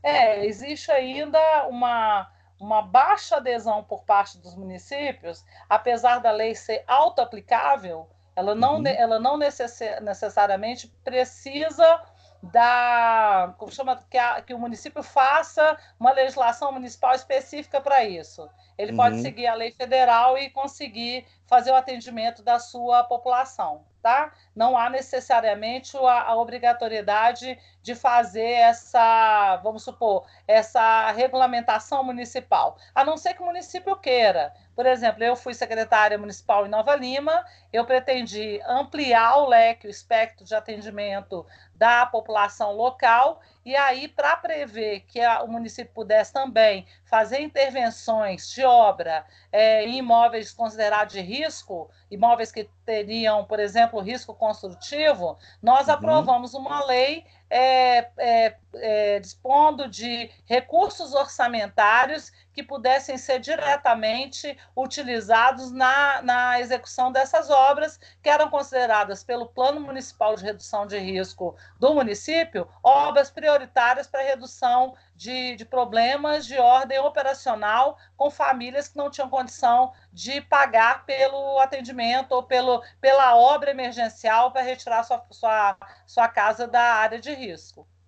É, 0.03 0.45
existe 0.45 0.91
ainda 0.91 1.67
uma, 1.67 2.29
uma 2.59 2.81
baixa 2.81 3.37
adesão 3.37 3.83
por 3.83 4.03
parte 4.03 4.37
dos 4.37 4.55
municípios, 4.55 5.43
apesar 5.69 6.19
da 6.19 6.31
lei 6.31 6.55
ser 6.55 6.83
auto-aplicável, 6.87 8.07
ela 8.35 8.55
não, 8.55 8.77
uhum. 8.77 8.87
ela 8.87 9.19
não 9.19 9.37
necessariamente 9.37 10.87
precisa 11.03 12.01
da 12.41 13.53
como 13.57 13.71
chama 13.71 14.03
que, 14.09 14.17
a, 14.17 14.41
que 14.41 14.53
o 14.53 14.59
município 14.59 15.03
faça 15.03 15.77
uma 15.99 16.11
legislação 16.11 16.71
municipal 16.71 17.13
específica 17.13 17.79
para 17.79 18.03
isso. 18.03 18.49
Ele 18.77 18.91
uhum. 18.91 18.97
pode 18.97 19.21
seguir 19.21 19.47
a 19.47 19.53
lei 19.53 19.71
federal 19.71 20.37
e 20.37 20.49
conseguir 20.49 21.25
fazer 21.45 21.71
o 21.71 21.75
atendimento 21.75 22.41
da 22.41 22.57
sua 22.57 23.03
população, 23.03 23.85
tá? 24.01 24.31
Não 24.55 24.77
há 24.77 24.89
necessariamente 24.89 25.95
a, 25.97 26.23
a 26.23 26.35
obrigatoriedade 26.35 27.57
de 27.81 27.95
fazer 27.95 28.41
essa, 28.41 29.57
vamos 29.63 29.83
supor, 29.83 30.25
essa 30.47 31.11
regulamentação 31.11 32.03
municipal, 32.03 32.77
a 32.93 33.03
não 33.03 33.17
ser 33.17 33.33
que 33.33 33.41
o 33.41 33.45
município 33.45 33.95
queira. 33.95 34.53
Por 34.75 34.85
exemplo, 34.85 35.23
eu 35.23 35.35
fui 35.35 35.53
secretária 35.53 36.17
municipal 36.17 36.65
em 36.65 36.69
Nova 36.69 36.95
Lima, 36.95 37.45
eu 37.73 37.85
pretendi 37.85 38.61
ampliar 38.65 39.37
o 39.37 39.47
leque, 39.47 39.87
o 39.87 39.89
espectro 39.89 40.45
de 40.45 40.55
atendimento 40.55 41.45
da 41.75 42.05
população 42.05 42.73
local, 42.73 43.41
e 43.63 43.75
aí, 43.75 44.07
para 44.07 44.35
prever 44.37 45.01
que 45.01 45.21
a, 45.21 45.43
o 45.43 45.47
município 45.47 45.93
pudesse 45.93 46.33
também 46.33 46.85
fazer 47.05 47.41
intervenções 47.41 48.49
de 48.49 48.63
obra 48.63 49.23
é, 49.51 49.83
em 49.85 49.97
imóveis 49.97 50.51
considerados 50.51 51.13
de 51.13 51.21
risco, 51.21 51.89
imóveis 52.09 52.51
que 52.51 52.67
teriam, 52.85 53.45
por 53.45 53.59
exemplo, 53.59 53.90
risco 53.99 54.33
construtivo, 54.33 55.37
nós 55.61 55.87
uhum. 55.87 55.93
aprovamos 55.93 56.53
uma 56.53 56.85
lei 56.85 57.25
é, 57.51 58.09
é, 58.17 58.55
é, 58.75 59.19
dispondo 59.19 59.89
de 59.89 60.31
recursos 60.45 61.13
orçamentários 61.13 62.31
que 62.53 62.63
pudessem 62.63 63.17
ser 63.17 63.39
diretamente 63.39 64.57
utilizados 64.75 65.71
na, 65.71 66.21
na 66.21 66.59
execução 66.59 67.11
dessas 67.11 67.49
obras, 67.49 67.99
que 68.21 68.29
eram 68.29 68.49
consideradas 68.49 69.23
pelo 69.23 69.47
Plano 69.47 69.81
Municipal 69.81 70.35
de 70.35 70.43
Redução 70.43 70.87
de 70.87 70.97
Risco 70.97 71.55
do 71.79 71.93
município 71.93 72.67
obras 72.81 73.29
prioritárias 73.29 74.07
para 74.07 74.21
redução 74.21 74.95
de, 75.15 75.55
de 75.55 75.65
problemas 75.65 76.45
de 76.45 76.57
ordem 76.57 76.99
operacional 76.99 77.97
com 78.17 78.31
famílias 78.31 78.87
que 78.87 78.97
não 78.97 79.09
tinham 79.09 79.29
condição 79.29 79.93
de 80.11 80.41
pagar 80.41 81.05
pelo 81.05 81.59
atendimento 81.59 82.31
ou 82.31 82.43
pelo, 82.43 82.81
pela 82.99 83.35
obra 83.35 83.71
emergencial 83.71 84.51
para 84.51 84.61
retirar 84.61 85.03
sua, 85.03 85.23
sua, 85.29 85.77
sua 86.07 86.27
casa 86.27 86.67
da 86.67 86.81
área 86.81 87.19
de 87.19 87.33
risco. 87.33 87.40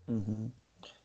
Uhum. 0.07 0.51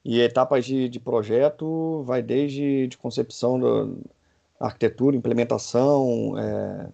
E 0.05 0.21
etapas 0.21 0.65
de, 0.65 0.89
de 0.89 0.99
projeto 0.99 2.03
vai 2.05 2.23
desde 2.23 2.87
de 2.87 2.97
concepção 2.97 3.61
da 3.61 4.67
arquitetura, 4.67 5.17
implementação, 5.17 6.37
é, 6.39 6.89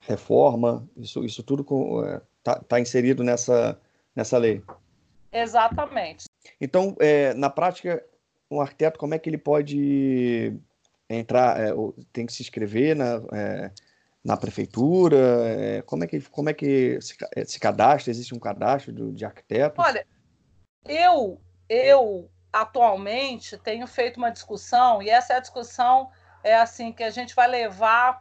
reforma, 0.00 0.88
isso, 0.96 1.24
isso 1.24 1.42
tudo 1.42 1.62
está 1.62 2.10
é, 2.10 2.20
tá, 2.42 2.54
tá 2.60 2.80
inserido 2.80 3.24
nessa, 3.24 3.78
nessa 4.14 4.38
lei. 4.38 4.62
Exatamente. 5.32 6.26
Então, 6.60 6.94
é, 7.00 7.34
na 7.34 7.50
prática, 7.50 8.04
um 8.50 8.60
arquiteto, 8.60 8.98
como 8.98 9.14
é 9.14 9.18
que 9.18 9.28
ele 9.28 9.38
pode 9.38 10.54
entrar, 11.08 11.58
é, 11.60 11.72
tem 12.12 12.26
que 12.26 12.32
se 12.32 12.42
inscrever 12.42 12.94
na, 12.94 13.22
é, 13.32 13.70
na 14.24 14.36
prefeitura? 14.36 15.16
É, 15.46 15.82
como 15.82 16.04
é 16.04 16.06
que, 16.06 16.20
como 16.30 16.48
é 16.48 16.54
que 16.54 17.00
se, 17.00 17.16
se 17.46 17.58
cadastra? 17.58 18.10
Existe 18.10 18.34
um 18.34 18.38
cadastro 18.38 18.92
de, 18.92 19.12
de 19.12 19.24
arquitetos? 19.24 19.84
Olha, 19.84 20.06
eu, 20.84 21.40
eu 21.68 22.30
atualmente 22.52 23.56
tenho 23.58 23.86
feito 23.86 24.16
uma 24.16 24.30
discussão, 24.30 25.02
e 25.02 25.10
essa 25.10 25.34
é 25.34 25.36
a 25.36 25.40
discussão 25.40 26.10
é 26.44 26.54
assim 26.54 26.92
que 26.92 27.02
a 27.02 27.10
gente 27.10 27.34
vai 27.34 27.48
levar 27.48 28.20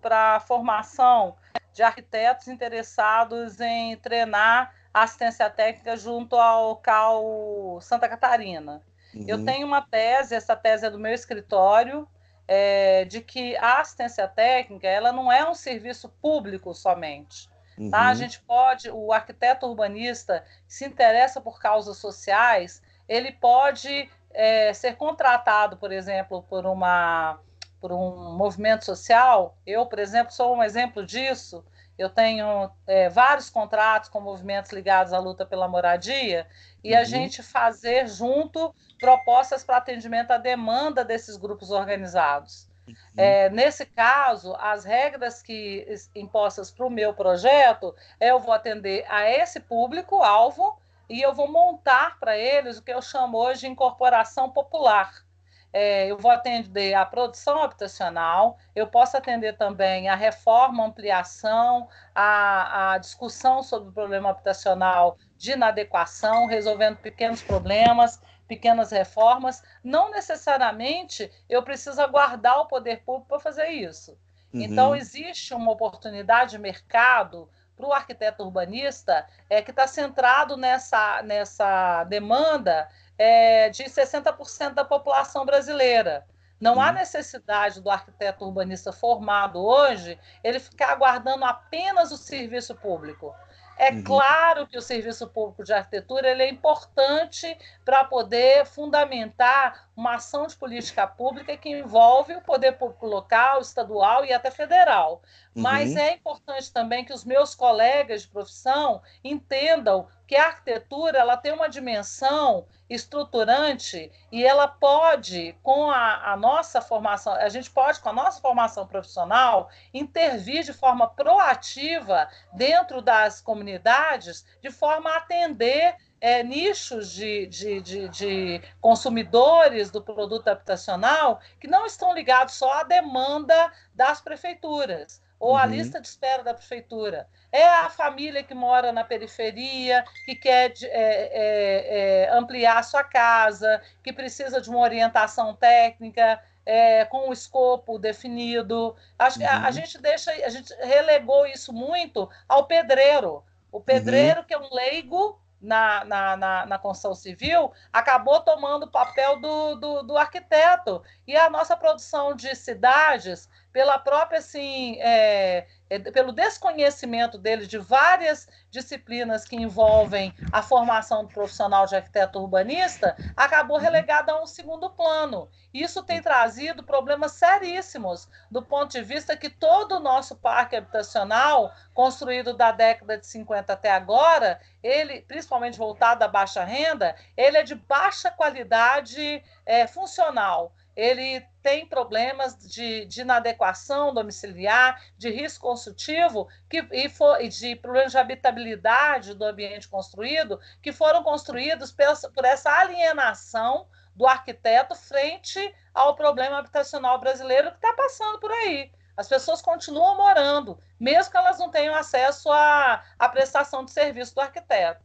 para 0.00 0.36
a 0.36 0.40
formação 0.40 1.36
de 1.72 1.82
arquitetos 1.82 2.46
interessados 2.46 3.60
em 3.60 3.96
treinar 3.96 4.72
assistência 4.94 5.50
técnica 5.50 5.96
junto 5.96 6.36
ao 6.36 6.76
CAL 6.76 7.78
Santa 7.80 8.08
Catarina. 8.08 8.80
Uhum. 9.12 9.24
Eu 9.26 9.44
tenho 9.44 9.66
uma 9.66 9.82
tese, 9.82 10.34
essa 10.34 10.54
tese 10.54 10.86
é 10.86 10.90
do 10.90 10.98
meu 10.98 11.12
escritório, 11.12 12.08
é, 12.46 13.04
de 13.04 13.20
que 13.20 13.56
a 13.56 13.80
assistência 13.80 14.26
técnica 14.28 14.86
ela 14.86 15.12
não 15.12 15.30
é 15.30 15.48
um 15.48 15.54
serviço 15.54 16.08
público 16.08 16.72
somente. 16.72 17.50
Uhum. 17.78 17.90
Tá? 17.90 18.06
A 18.06 18.08
uhum. 18.08 18.14
gente 18.14 18.40
pode, 18.40 18.90
o 18.90 19.12
arquiteto 19.12 19.66
urbanista 19.66 20.44
se 20.66 20.84
interessa 20.84 21.40
por 21.40 21.60
causas 21.60 21.96
sociais, 21.98 22.82
ele 23.08 23.32
pode 23.32 24.10
é, 24.32 24.72
ser 24.72 24.96
contratado, 24.96 25.76
por 25.76 25.92
exemplo, 25.92 26.42
por 26.42 26.66
uma 26.66 27.38
por 27.80 27.92
um 27.92 28.36
movimento 28.36 28.84
social. 28.84 29.56
Eu, 29.64 29.86
por 29.86 30.00
exemplo, 30.00 30.32
sou 30.32 30.56
um 30.56 30.62
exemplo 30.64 31.06
disso. 31.06 31.64
Eu 31.96 32.10
tenho 32.10 32.70
é, 32.86 33.08
vários 33.08 33.50
contratos 33.50 34.08
com 34.08 34.20
movimentos 34.20 34.72
ligados 34.72 35.12
à 35.12 35.18
luta 35.18 35.46
pela 35.46 35.68
moradia 35.68 36.46
e 36.82 36.92
uhum. 36.92 36.98
a 36.98 37.04
gente 37.04 37.42
fazer 37.42 38.08
junto 38.08 38.74
propostas 38.98 39.64
para 39.64 39.76
atendimento 39.76 40.30
à 40.32 40.38
demanda 40.38 41.04
desses 41.04 41.36
grupos 41.36 41.70
organizados. 41.70 42.68
É, 43.16 43.50
nesse 43.50 43.86
caso, 43.86 44.54
as 44.58 44.84
regras 44.84 45.42
que 45.42 45.86
impostas 46.14 46.70
para 46.70 46.86
o 46.86 46.90
meu 46.90 47.14
projeto, 47.14 47.94
eu 48.20 48.38
vou 48.38 48.52
atender 48.52 49.04
a 49.08 49.28
esse 49.28 49.60
público-alvo 49.60 50.78
e 51.08 51.22
eu 51.22 51.34
vou 51.34 51.50
montar 51.50 52.18
para 52.18 52.36
eles 52.36 52.78
o 52.78 52.82
que 52.82 52.92
eu 52.92 53.00
chamo 53.00 53.38
hoje 53.38 53.60
de 53.60 53.68
incorporação 53.68 54.50
popular. 54.50 55.26
É, 55.70 56.06
eu 56.06 56.16
vou 56.16 56.30
atender 56.30 56.94
a 56.94 57.04
produção 57.04 57.62
habitacional, 57.62 58.56
eu 58.74 58.86
posso 58.86 59.16
atender 59.16 59.56
também 59.56 60.08
a 60.08 60.14
reforma, 60.14 60.86
ampliação, 60.86 61.88
a, 62.14 62.92
a 62.92 62.98
discussão 62.98 63.62
sobre 63.62 63.90
o 63.90 63.92
problema 63.92 64.30
habitacional 64.30 65.18
de 65.36 65.52
inadequação, 65.52 66.46
resolvendo 66.46 66.96
pequenos 66.96 67.42
problemas, 67.42 68.18
pequenas 68.48 68.90
reformas. 68.90 69.62
Não 69.84 70.10
necessariamente 70.10 71.30
eu 71.48 71.62
preciso 71.62 72.00
aguardar 72.00 72.58
o 72.60 72.66
poder 72.66 73.02
público 73.04 73.28
para 73.28 73.38
fazer 73.38 73.68
isso. 73.68 74.18
Uhum. 74.52 74.62
Então, 74.62 74.96
existe 74.96 75.54
uma 75.54 75.70
oportunidade 75.70 76.52
de 76.52 76.58
mercado 76.58 77.48
para 77.76 77.86
o 77.86 77.92
arquiteto 77.92 78.42
urbanista 78.42 79.24
é, 79.48 79.62
que 79.62 79.70
está 79.70 79.86
centrado 79.86 80.56
nessa, 80.56 81.22
nessa 81.22 82.02
demanda 82.04 82.88
é, 83.16 83.70
de 83.70 83.84
60% 83.84 84.74
da 84.74 84.84
população 84.84 85.46
brasileira. 85.46 86.26
Não 86.60 86.80
há 86.80 86.88
uhum. 86.88 86.94
necessidade 86.94 87.80
do 87.80 87.88
arquiteto 87.88 88.44
urbanista 88.44 88.92
formado 88.92 89.64
hoje 89.64 90.18
ele 90.42 90.58
ficar 90.58 90.90
aguardando 90.90 91.44
apenas 91.44 92.10
o 92.10 92.16
serviço 92.16 92.74
público. 92.74 93.32
É 93.78 93.92
uhum. 93.92 94.02
claro 94.02 94.66
que 94.66 94.76
o 94.76 94.82
serviço 94.82 95.28
público 95.28 95.62
de 95.62 95.72
arquitetura 95.72 96.28
ele 96.28 96.42
é 96.42 96.50
importante 96.50 97.56
para 97.84 98.04
poder 98.04 98.66
fundamentar 98.66 99.87
uma 99.98 100.14
ação 100.14 100.46
de 100.46 100.54
política 100.54 101.08
pública 101.08 101.56
que 101.56 101.68
envolve 101.68 102.32
o 102.36 102.40
poder 102.40 102.78
público 102.78 103.04
local, 103.04 103.60
estadual 103.60 104.24
e 104.24 104.32
até 104.32 104.48
federal. 104.48 105.20
Uhum. 105.56 105.62
Mas 105.62 105.96
é 105.96 106.12
importante 106.12 106.72
também 106.72 107.04
que 107.04 107.12
os 107.12 107.24
meus 107.24 107.52
colegas 107.52 108.22
de 108.22 108.28
profissão 108.28 109.02
entendam 109.24 110.06
que 110.24 110.36
a 110.36 110.46
arquitetura 110.46 111.18
ela 111.18 111.36
tem 111.36 111.50
uma 111.50 111.68
dimensão 111.68 112.64
estruturante 112.88 114.12
e 114.30 114.44
ela 114.44 114.68
pode, 114.68 115.56
com 115.64 115.90
a, 115.90 116.32
a, 116.32 116.36
nossa 116.36 116.80
formação, 116.80 117.32
a 117.32 117.48
gente 117.48 117.68
pode, 117.68 117.98
com 117.98 118.10
a 118.10 118.12
nossa 118.12 118.40
formação 118.40 118.86
profissional, 118.86 119.68
intervir 119.92 120.62
de 120.62 120.72
forma 120.72 121.08
proativa 121.08 122.28
dentro 122.52 123.02
das 123.02 123.40
comunidades, 123.40 124.46
de 124.62 124.70
forma 124.70 125.10
a 125.10 125.16
atender 125.16 125.96
é, 126.20 126.42
nichos 126.42 127.12
de, 127.12 127.46
de, 127.46 127.80
de, 127.80 128.08
de, 128.08 128.62
consumidores 128.80 129.90
do 129.90 130.02
produto 130.02 130.48
habitacional 130.48 131.40
que 131.60 131.68
não 131.68 131.86
estão 131.86 132.14
ligados 132.14 132.54
só 132.54 132.80
à 132.80 132.82
demanda 132.82 133.72
das 133.94 134.20
prefeituras 134.20 135.22
ou 135.38 135.56
a 135.56 135.64
uhum. 135.64 135.70
lista 135.70 136.00
de 136.00 136.08
espera 136.08 136.42
da 136.42 136.52
prefeitura. 136.52 137.28
É 137.52 137.66
a 137.66 137.88
família 137.88 138.42
que 138.42 138.54
mora 138.54 138.92
na 138.92 139.04
periferia, 139.04 140.04
que 140.24 140.34
quer 140.34 140.72
é, 140.82 140.88
é, 140.90 142.24
é, 142.24 142.30
ampliar 142.32 142.78
a 142.78 142.82
sua 142.82 143.04
casa, 143.04 143.80
que 144.02 144.12
precisa 144.12 144.60
de 144.60 144.68
uma 144.68 144.80
orientação 144.80 145.54
técnica. 145.54 146.40
É, 146.70 147.06
com 147.06 147.30
o 147.30 147.32
escopo 147.32 147.98
definido. 147.98 148.94
Acho 149.18 149.40
uhum. 149.40 149.46
a, 149.46 149.68
a, 149.68 149.70
gente 149.70 149.96
deixa, 149.96 150.30
a 150.30 150.50
gente 150.50 150.70
relegou 150.82 151.46
isso 151.46 151.72
muito 151.72 152.28
ao 152.46 152.66
pedreiro. 152.66 153.42
O 153.72 153.80
pedreiro, 153.80 154.40
uhum. 154.40 154.46
que 154.46 154.52
é 154.52 154.58
um 154.58 154.74
leigo 154.74 155.40
na, 155.60 156.04
na, 156.04 156.36
na, 156.36 156.66
na, 156.66 156.78
construção 156.78 157.14
civil 157.14 157.72
acabou 157.92 158.40
tomando 158.40 158.84
o 158.84 158.90
papel 158.90 159.40
do, 159.40 159.74
do, 159.74 160.02
do, 160.02 160.16
arquiteto. 160.16 161.02
E 161.26 161.36
a 161.36 161.50
nossa 161.50 161.76
produção 161.76 162.34
de 162.34 162.54
cidades, 162.54 163.48
pela 163.78 163.96
própria 163.96 164.40
assim, 164.40 164.96
é, 164.98 165.64
é, 165.88 166.00
pelo 166.00 166.32
desconhecimento 166.32 167.38
dele 167.38 167.64
de 167.64 167.78
várias 167.78 168.48
disciplinas 168.72 169.44
que 169.44 169.54
envolvem 169.54 170.34
a 170.52 170.60
formação 170.60 171.22
do 171.22 171.32
profissional 171.32 171.86
de 171.86 171.94
arquiteto 171.94 172.40
urbanista, 172.40 173.16
acabou 173.36 173.76
uhum. 173.76 173.82
relegado 173.84 174.30
a 174.30 174.42
um 174.42 174.48
segundo 174.48 174.90
plano. 174.90 175.48
Isso 175.72 176.02
tem 176.02 176.20
trazido 176.20 176.82
problemas 176.82 177.34
seríssimos 177.34 178.28
do 178.50 178.60
ponto 178.60 178.90
de 178.90 179.00
vista 179.00 179.36
que 179.36 179.48
todo 179.48 179.98
o 179.98 180.00
nosso 180.00 180.34
parque 180.34 180.74
habitacional, 180.74 181.72
construído 181.94 182.54
da 182.54 182.72
década 182.72 183.16
de 183.16 183.28
50 183.28 183.74
até 183.74 183.92
agora, 183.92 184.60
ele, 184.82 185.20
principalmente 185.20 185.78
voltado 185.78 186.24
à 186.24 186.26
baixa 186.26 186.64
renda, 186.64 187.14
ele 187.36 187.58
é 187.58 187.62
de 187.62 187.76
baixa 187.76 188.28
qualidade 188.28 189.40
é, 189.64 189.86
funcional 189.86 190.72
ele 190.98 191.46
tem 191.68 191.84
problemas 191.84 192.56
de, 192.56 193.04
de 193.04 193.20
inadequação 193.20 194.14
domiciliar, 194.14 195.04
de 195.18 195.28
risco 195.28 195.66
construtivo 195.66 196.48
que, 196.66 196.78
e, 196.90 197.10
for, 197.10 197.36
de 197.46 197.76
problemas 197.76 198.12
de 198.12 198.16
habitabilidade 198.16 199.34
do 199.34 199.44
ambiente 199.44 199.86
construído, 199.86 200.58
que 200.82 200.92
foram 200.92 201.22
construídos 201.22 201.92
por, 201.92 202.06
por 202.32 202.46
essa 202.46 202.70
alienação 202.70 203.86
do 204.14 204.26
arquiteto 204.26 204.94
frente 204.94 205.60
ao 205.92 206.16
problema 206.16 206.58
habitacional 206.58 207.20
brasileiro 207.20 207.70
que 207.70 207.76
está 207.76 207.92
passando 207.92 208.40
por 208.40 208.50
aí. 208.50 208.90
As 209.14 209.28
pessoas 209.28 209.60
continuam 209.60 210.16
morando, 210.16 210.80
mesmo 210.98 211.30
que 211.30 211.36
elas 211.36 211.58
não 211.58 211.70
tenham 211.70 211.94
acesso 211.94 212.50
à, 212.50 213.04
à 213.18 213.28
prestação 213.28 213.84
de 213.84 213.90
serviço 213.90 214.34
do 214.34 214.40
arquiteto. 214.40 215.04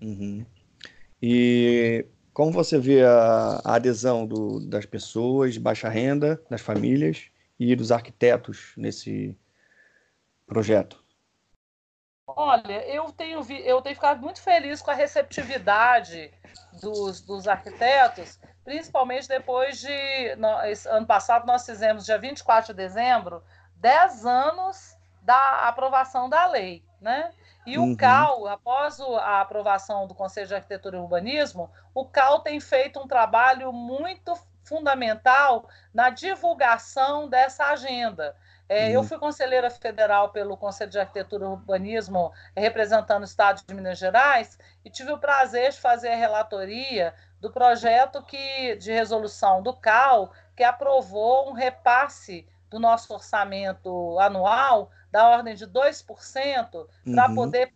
Uhum. 0.00 0.46
E 1.20 2.06
como 2.38 2.52
você 2.52 2.78
vê 2.78 3.04
a, 3.04 3.60
a 3.64 3.74
adesão 3.74 4.24
do, 4.24 4.60
das 4.60 4.86
pessoas 4.86 5.54
de 5.54 5.58
baixa 5.58 5.88
renda, 5.88 6.40
das 6.48 6.60
famílias 6.60 7.32
e 7.58 7.74
dos 7.74 7.90
arquitetos 7.90 8.74
nesse 8.76 9.36
projeto? 10.46 11.02
Olha, 12.28 12.86
eu 12.86 13.10
tenho, 13.10 13.42
vi, 13.42 13.60
eu 13.66 13.82
tenho 13.82 13.96
ficado 13.96 14.20
muito 14.20 14.40
feliz 14.40 14.80
com 14.80 14.92
a 14.92 14.94
receptividade 14.94 16.32
dos, 16.80 17.20
dos 17.22 17.48
arquitetos, 17.48 18.38
principalmente 18.64 19.26
depois 19.26 19.80
de. 19.80 20.36
Ano 20.90 21.06
passado, 21.08 21.44
nós 21.44 21.66
fizemos, 21.66 22.04
dia 22.04 22.18
24 22.18 22.72
de 22.72 22.76
dezembro, 22.76 23.42
10 23.78 24.24
anos 24.24 24.96
da 25.22 25.66
aprovação 25.66 26.28
da 26.28 26.46
lei. 26.46 26.84
Né? 27.00 27.32
E 27.68 27.76
uhum. 27.76 27.92
o 27.92 27.96
CAL, 27.96 28.46
após 28.46 28.98
a 28.98 29.42
aprovação 29.42 30.06
do 30.06 30.14
Conselho 30.14 30.46
de 30.46 30.54
Arquitetura 30.54 30.96
e 30.96 31.00
Urbanismo, 31.00 31.70
o 31.94 32.06
CAL 32.06 32.40
tem 32.40 32.58
feito 32.60 32.98
um 32.98 33.06
trabalho 33.06 33.70
muito 33.74 34.34
fundamental 34.64 35.68
na 35.92 36.08
divulgação 36.08 37.28
dessa 37.28 37.66
agenda. 37.66 38.34
É, 38.66 38.86
uhum. 38.86 38.92
Eu 38.92 39.02
fui 39.02 39.18
conselheira 39.18 39.68
federal 39.68 40.30
pelo 40.30 40.56
Conselho 40.56 40.90
de 40.90 40.98
Arquitetura 40.98 41.44
e 41.44 41.48
Urbanismo, 41.48 42.32
representando 42.56 43.20
o 43.20 43.26
Estado 43.26 43.62
de 43.66 43.74
Minas 43.74 43.98
Gerais, 43.98 44.58
e 44.82 44.88
tive 44.88 45.12
o 45.12 45.18
prazer 45.18 45.70
de 45.70 45.78
fazer 45.78 46.08
a 46.08 46.16
relatoria 46.16 47.14
do 47.38 47.50
projeto 47.50 48.22
que, 48.22 48.76
de 48.76 48.90
resolução 48.92 49.62
do 49.62 49.74
CAL, 49.74 50.32
que 50.56 50.64
aprovou 50.64 51.50
um 51.50 51.52
repasse 51.52 52.48
do 52.70 52.78
nosso 52.78 53.12
orçamento 53.12 54.18
anual 54.18 54.90
da 55.10 55.28
ordem 55.28 55.54
de 55.54 55.66
2%, 55.66 56.86
para 57.14 57.28
uhum. 57.28 57.34
poder 57.34 57.72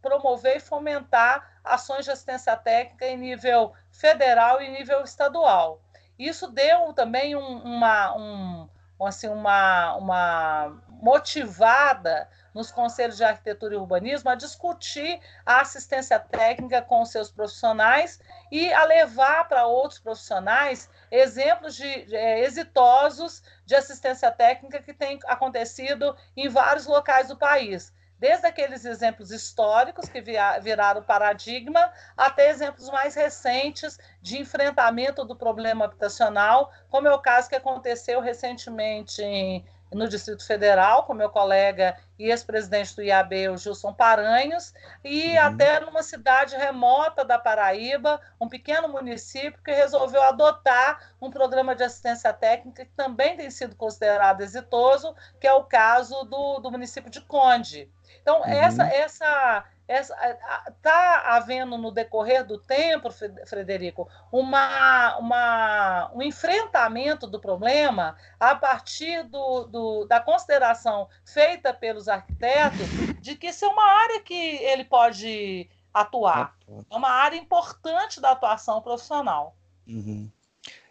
promover 0.00 0.56
e 0.56 0.60
fomentar 0.60 1.58
ações 1.64 2.04
de 2.04 2.10
assistência 2.10 2.56
técnica 2.56 3.06
em 3.06 3.16
nível 3.16 3.72
federal 3.90 4.62
e 4.62 4.68
nível 4.68 5.02
estadual. 5.02 5.80
Isso 6.18 6.48
deu 6.48 6.92
também 6.92 7.36
um, 7.36 7.58
uma, 7.58 8.16
um, 8.16 8.68
assim, 9.00 9.28
uma, 9.28 9.94
uma 9.96 10.82
motivada 11.00 12.28
nos 12.54 12.70
conselhos 12.70 13.16
de 13.16 13.24
arquitetura 13.24 13.74
e 13.74 13.76
urbanismo 13.76 14.30
a 14.30 14.34
discutir 14.34 15.20
a 15.46 15.60
assistência 15.60 16.18
técnica 16.18 16.82
com 16.82 17.02
os 17.02 17.10
seus 17.10 17.30
profissionais 17.30 18.20
e 18.50 18.72
a 18.72 18.84
levar 18.84 19.48
para 19.48 19.66
outros 19.66 20.00
profissionais 20.00 20.90
exemplos 21.10 21.76
de, 21.76 22.14
é, 22.14 22.40
exitosos 22.40 23.42
de 23.64 23.74
assistência 23.74 24.30
técnica 24.30 24.82
que 24.82 24.92
tem 24.92 25.18
acontecido 25.26 26.16
em 26.36 26.48
vários 26.48 26.86
locais 26.86 27.28
do 27.28 27.36
país. 27.36 27.92
Desde 28.18 28.48
aqueles 28.48 28.84
exemplos 28.84 29.30
históricos 29.30 30.08
que 30.08 30.20
viraram 30.20 31.04
paradigma, 31.04 31.92
até 32.16 32.50
exemplos 32.50 32.90
mais 32.90 33.14
recentes 33.14 33.96
de 34.20 34.40
enfrentamento 34.40 35.24
do 35.24 35.36
problema 35.36 35.84
habitacional, 35.84 36.72
como 36.90 37.06
é 37.06 37.14
o 37.14 37.20
caso 37.20 37.48
que 37.48 37.54
aconteceu 37.54 38.20
recentemente 38.20 39.22
em, 39.22 39.64
no 39.92 40.08
Distrito 40.08 40.46
Federal, 40.46 41.04
com 41.04 41.14
meu 41.14 41.30
colega 41.30 41.96
e 42.18 42.30
ex-presidente 42.30 42.94
do 42.94 43.02
IAB, 43.02 43.48
o 43.48 43.56
Gilson 43.56 43.92
Paranhos, 43.92 44.74
e 45.04 45.32
uhum. 45.32 45.42
até 45.42 45.80
numa 45.80 46.02
cidade 46.02 46.56
remota 46.56 47.24
da 47.24 47.38
Paraíba, 47.38 48.20
um 48.40 48.48
pequeno 48.48 48.88
município 48.88 49.62
que 49.62 49.72
resolveu 49.72 50.22
adotar 50.22 51.12
um 51.20 51.30
programa 51.30 51.74
de 51.74 51.84
assistência 51.84 52.32
técnica 52.32 52.84
que 52.84 52.92
também 52.92 53.36
tem 53.36 53.50
sido 53.50 53.76
considerado 53.76 54.40
exitoso, 54.40 55.14
que 55.40 55.46
é 55.46 55.52
o 55.52 55.64
caso 55.64 56.24
do, 56.24 56.58
do 56.58 56.70
município 56.70 57.10
de 57.10 57.20
Conde. 57.20 57.90
Então, 58.20 58.40
uhum. 58.40 58.46
essa, 58.46 58.84
essa 58.84 59.64
está 59.88 61.22
havendo 61.34 61.78
no 61.78 61.90
decorrer 61.90 62.46
do 62.46 62.58
tempo, 62.58 63.08
Frederico, 63.46 64.08
uma, 64.30 65.16
uma, 65.18 66.10
um 66.14 66.22
enfrentamento 66.22 67.26
do 67.26 67.40
problema 67.40 68.16
a 68.38 68.54
partir 68.54 69.22
do, 69.24 69.64
do, 69.64 70.04
da 70.04 70.20
consideração 70.20 71.08
feita 71.24 71.72
pelos 71.72 72.06
arquitetos 72.06 72.86
de 73.20 73.34
que 73.34 73.48
isso 73.48 73.64
é 73.64 73.68
uma 73.68 73.84
área 73.84 74.20
que 74.20 74.34
ele 74.34 74.84
pode 74.84 75.68
atuar. 75.92 76.54
É 76.90 76.96
uma 76.96 77.10
área 77.10 77.36
importante 77.36 78.20
da 78.20 78.32
atuação 78.32 78.82
profissional. 78.82 79.56
Uhum. 79.86 80.28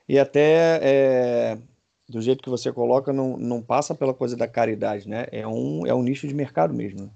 E 0.09 0.17
até 0.17 0.79
é, 0.81 1.57
do 2.09 2.21
jeito 2.21 2.41
que 2.41 2.49
você 2.49 2.71
coloca, 2.71 3.11
não, 3.13 3.37
não 3.37 3.61
passa 3.61 3.93
pela 3.93 4.13
coisa 4.13 4.35
da 4.35 4.47
caridade, 4.47 5.07
né? 5.07 5.27
É 5.31 5.45
um, 5.45 5.85
é 5.85 5.93
um 5.93 6.01
nicho 6.01 6.27
de 6.27 6.33
mercado 6.33 6.73
mesmo. 6.73 7.13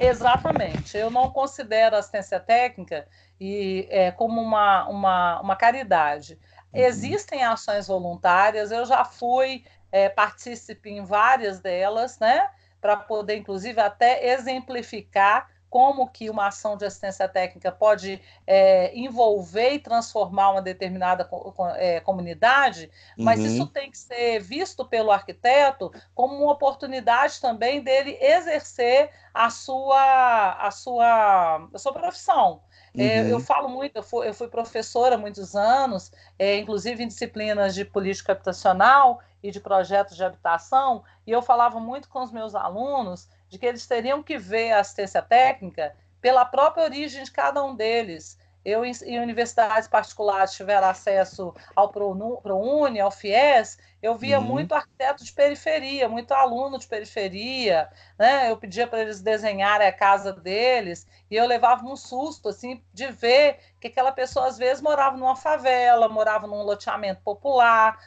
Exatamente. 0.00 0.96
Eu 0.96 1.10
não 1.10 1.30
considero 1.30 1.94
a 1.94 1.98
assistência 1.98 2.40
técnica 2.40 3.06
e, 3.38 3.86
é, 3.90 4.10
como 4.10 4.40
uma, 4.40 4.88
uma, 4.88 5.40
uma 5.42 5.56
caridade. 5.56 6.38
Uhum. 6.72 6.80
Existem 6.80 7.44
ações 7.44 7.86
voluntárias, 7.86 8.72
eu 8.72 8.86
já 8.86 9.04
fui 9.04 9.64
é, 9.92 10.08
partícipe 10.08 10.88
em 10.88 11.04
várias 11.04 11.60
delas, 11.60 12.18
né? 12.18 12.48
Para 12.80 12.96
poder, 12.96 13.36
inclusive, 13.36 13.78
até 13.78 14.32
exemplificar 14.32 15.48
como 15.70 16.10
que 16.10 16.28
uma 16.28 16.48
ação 16.48 16.76
de 16.76 16.84
assistência 16.84 17.28
técnica 17.28 17.70
pode 17.70 18.20
é, 18.44 18.92
envolver 18.92 19.74
e 19.74 19.78
transformar 19.78 20.50
uma 20.50 20.60
determinada 20.60 21.30
é, 21.76 22.00
comunidade, 22.00 22.90
mas 23.16 23.38
uhum. 23.38 23.46
isso 23.46 23.66
tem 23.68 23.88
que 23.88 23.96
ser 23.96 24.40
visto 24.40 24.84
pelo 24.84 25.12
arquiteto 25.12 25.92
como 26.12 26.34
uma 26.34 26.52
oportunidade 26.52 27.40
também 27.40 27.80
dele 27.80 28.18
exercer 28.20 29.10
a 29.32 29.48
sua, 29.48 30.54
a 30.54 30.70
sua, 30.72 31.68
a 31.72 31.78
sua 31.78 31.92
profissão. 31.92 32.62
Uhum. 32.92 33.04
É, 33.04 33.30
eu 33.30 33.36
uhum. 33.36 33.40
falo 33.40 33.68
muito, 33.68 33.94
eu 33.94 34.02
fui, 34.02 34.28
eu 34.28 34.34
fui 34.34 34.48
professora 34.48 35.14
há 35.14 35.18
muitos 35.18 35.54
anos, 35.54 36.10
é, 36.36 36.56
inclusive 36.58 37.04
em 37.04 37.06
disciplinas 37.06 37.76
de 37.76 37.84
política 37.84 38.32
habitacional 38.32 39.20
e 39.40 39.52
de 39.52 39.60
projetos 39.60 40.16
de 40.16 40.24
habitação, 40.24 41.04
e 41.24 41.30
eu 41.30 41.40
falava 41.40 41.78
muito 41.78 42.08
com 42.08 42.20
os 42.20 42.32
meus 42.32 42.56
alunos 42.56 43.28
de 43.50 43.58
que 43.58 43.66
eles 43.66 43.86
teriam 43.86 44.22
que 44.22 44.38
ver 44.38 44.72
a 44.72 44.80
assistência 44.80 45.20
técnica 45.20 45.94
pela 46.20 46.44
própria 46.44 46.84
origem 46.84 47.22
de 47.24 47.30
cada 47.30 47.62
um 47.62 47.74
deles. 47.74 48.38
Eu, 48.64 48.84
em 48.84 49.18
universidades 49.18 49.88
particulares, 49.88 50.52
tiver 50.52 50.82
acesso 50.82 51.54
ao 51.74 51.88
ProUni, 51.90 53.00
ao 53.00 53.10
FIES, 53.10 53.78
eu 54.02 54.16
via 54.16 54.38
uhum. 54.38 54.46
muito 54.46 54.74
arquiteto 54.74 55.24
de 55.24 55.32
periferia, 55.32 56.08
muito 56.08 56.32
aluno 56.32 56.78
de 56.78 56.86
periferia, 56.86 57.88
né? 58.18 58.50
Eu 58.50 58.56
pedia 58.56 58.86
para 58.86 59.00
eles 59.00 59.20
desenharem 59.20 59.86
a 59.86 59.92
casa 59.92 60.32
deles 60.32 61.06
e 61.30 61.36
eu 61.36 61.46
levava 61.46 61.84
um 61.86 61.96
susto, 61.96 62.48
assim, 62.48 62.82
de 62.92 63.08
ver 63.08 63.58
que 63.78 63.88
aquela 63.88 64.12
pessoa, 64.12 64.46
às 64.46 64.56
vezes, 64.56 64.82
morava 64.82 65.16
numa 65.16 65.36
favela, 65.36 66.08
morava 66.08 66.46
num 66.46 66.62
loteamento 66.62 67.20
popular, 67.22 67.98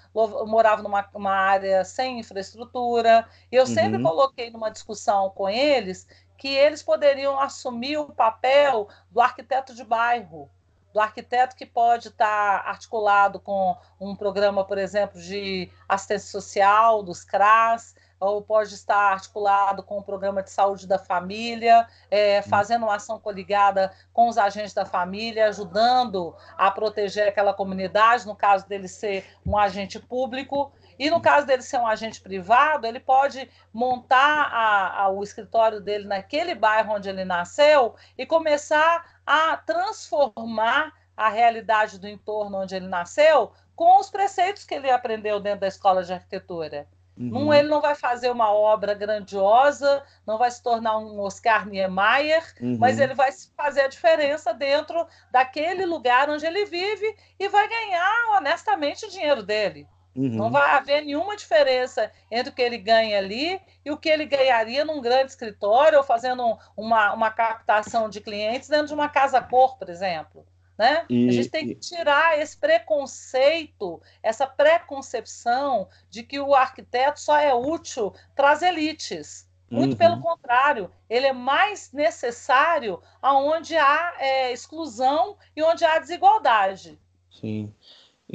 morava 0.48 0.82
numa 0.84 1.32
área 1.32 1.84
sem 1.84 2.20
infraestrutura. 2.20 3.28
E 3.52 3.56
eu 3.56 3.66
sempre 3.66 3.98
uhum. 3.98 4.04
coloquei 4.04 4.50
numa 4.50 4.70
discussão 4.70 5.30
com 5.30 5.48
eles 5.48 6.08
que 6.44 6.50
eles 6.50 6.84
poderiam 6.84 7.40
assumir 7.40 7.98
o 7.98 8.10
papel 8.10 8.90
do 9.10 9.22
arquiteto 9.22 9.74
de 9.74 9.82
bairro, 9.82 10.50
do 10.94 11.00
arquiteto 11.00 11.56
que 11.56 11.66
pode 11.66 12.10
estar 12.10 12.68
articulado 12.68 13.40
com 13.40 13.78
um 13.98 14.14
programa, 14.14 14.66
por 14.66 14.78
exemplo, 14.78 15.22
de 15.22 15.72
assistência 15.88 16.30
social, 16.30 17.02
dos 17.02 17.24
CRAS, 17.24 17.96
ou 18.20 18.42
pode 18.42 18.74
estar 18.74 19.14
articulado 19.14 19.84
com 19.84 20.00
o 20.00 20.04
programa 20.04 20.44
de 20.44 20.52
saúde 20.52 20.86
da 20.86 21.00
família, 21.00 21.88
é, 22.12 22.42
hum. 22.42 22.50
fazendo 22.50 22.84
uma 22.84 22.96
ação 22.96 23.18
coligada 23.18 23.94
com 24.12 24.28
os 24.28 24.38
agentes 24.38 24.74
da 24.74 24.86
família, 24.86 25.48
ajudando 25.48 26.36
a 26.58 26.70
proteger 26.70 27.30
aquela 27.30 27.54
comunidade, 27.54 28.28
no 28.28 28.36
caso 28.36 28.68
dele 28.68 28.90
ser 28.90 29.26
um 29.46 29.58
agente 29.58 29.98
público. 29.98 30.74
E 30.98 31.10
no 31.10 31.22
caso 31.22 31.46
dele 31.48 31.62
ser 31.62 31.78
um 31.78 31.88
agente 31.88 32.22
privado, 32.22 32.86
ele 32.86 33.00
pode 33.00 33.50
montar 33.74 34.50
a, 34.52 35.04
a, 35.04 35.10
o 35.10 35.24
escritório 35.24 35.82
dele 35.82 36.06
naquele 36.06 36.56
bairro 36.56 36.94
onde 36.94 37.10
ele 37.10 37.26
nasceu 37.26 37.96
e 38.18 38.26
começar 38.26 39.20
a 39.26 39.58
transformar 39.58 40.94
a 41.16 41.30
realidade 41.30 42.00
do 42.00 42.08
entorno 42.08 42.62
onde 42.62 42.76
ele 42.76 42.88
nasceu 42.88 43.52
com 43.76 44.00
os 44.00 44.10
preceitos 44.10 44.66
que 44.66 44.76
ele 44.76 44.90
aprendeu 44.90 45.40
dentro 45.40 45.62
da 45.62 45.68
escola 45.68 46.04
de 46.04 46.14
arquitetura. 46.14 46.88
Uhum. 47.18 47.30
Não, 47.30 47.54
ele 47.54 47.70
não 47.70 47.80
vai 47.80 47.94
fazer 47.94 48.32
uma 48.32 48.52
obra 48.52 48.94
grandiosa, 48.94 50.04
não 50.26 50.38
vai 50.38 50.50
se 50.50 50.64
tornar 50.64 50.98
um 50.98 51.20
Oscar 51.20 51.68
Niemeyer, 51.68 52.44
uhum. 52.60 52.78
mas 52.80 53.00
ele 53.00 53.14
vai 53.14 53.32
fazer 53.56 53.82
a 53.82 53.88
diferença 53.88 54.54
dentro 54.54 55.08
daquele 55.32 55.86
lugar 55.86 56.30
onde 56.30 56.46
ele 56.46 56.66
vive 56.66 57.16
e 57.40 57.48
vai 57.48 57.68
ganhar 57.68 58.38
honestamente 58.38 59.06
o 59.06 59.10
dinheiro 59.10 59.44
dele. 59.44 59.88
Uhum. 60.16 60.30
Não 60.30 60.52
vai 60.52 60.76
haver 60.76 61.04
nenhuma 61.04 61.36
diferença 61.36 62.12
entre 62.30 62.52
o 62.52 62.56
que 62.56 62.62
ele 62.62 62.78
ganha 62.78 63.18
ali 63.18 63.60
e 63.84 63.92
o 63.92 63.98
que 63.98 64.10
ele 64.10 64.26
ganharia 64.26 64.86
num 64.86 65.02
grande 65.02 65.32
escritório 65.32 65.98
ou 65.98 66.04
fazendo 66.04 66.58
uma, 66.78 67.14
uma 67.14 67.32
captação 67.32 68.10
de 68.10 68.22
clientes 68.22 68.70
dentro 68.70 68.88
de 68.88 68.94
uma 68.94 69.10
casa-cor, 69.10 69.78
por 69.78 69.90
exemplo. 69.90 70.46
Né? 70.78 71.06
E, 71.10 71.30
a 71.30 71.32
gente 71.32 71.50
tem 71.50 71.68
que 71.68 71.76
tirar 71.76 72.40
esse 72.40 72.58
preconceito, 72.58 74.02
essa 74.22 74.46
preconcepção 74.46 75.88
de 76.10 76.24
que 76.24 76.40
o 76.40 76.54
arquiteto 76.54 77.20
só 77.20 77.38
é 77.38 77.54
útil 77.54 78.14
para 78.36 78.52
as 78.52 78.62
elites. 78.62 79.48
Muito 79.70 79.94
uhum. 79.94 79.98
pelo 79.98 80.22
contrário, 80.22 80.92
ele 81.10 81.26
é 81.26 81.34
mais 81.34 81.92
necessário 81.92 83.02
aonde 83.20 83.76
há 83.76 84.14
é, 84.20 84.52
exclusão 84.52 85.36
e 85.56 85.64
onde 85.64 85.84
há 85.84 85.98
desigualdade. 85.98 87.00
Sim. 87.32 87.74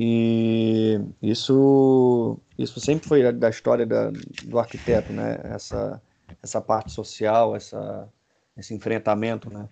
E 0.01 1.01
isso, 1.21 2.39
isso 2.57 2.79
sempre 2.79 3.09
foi 3.09 3.33
da 3.33 3.49
história 3.49 3.85
da, 3.85 4.13
do 4.45 4.57
arquiteto, 4.57 5.13
né? 5.13 5.41
Essa, 5.43 6.01
essa 6.41 6.61
parte 6.61 6.93
social, 6.93 7.57
essa, 7.57 8.09
esse 8.57 8.73
enfrentamento, 8.73 9.51
né? 9.51 9.69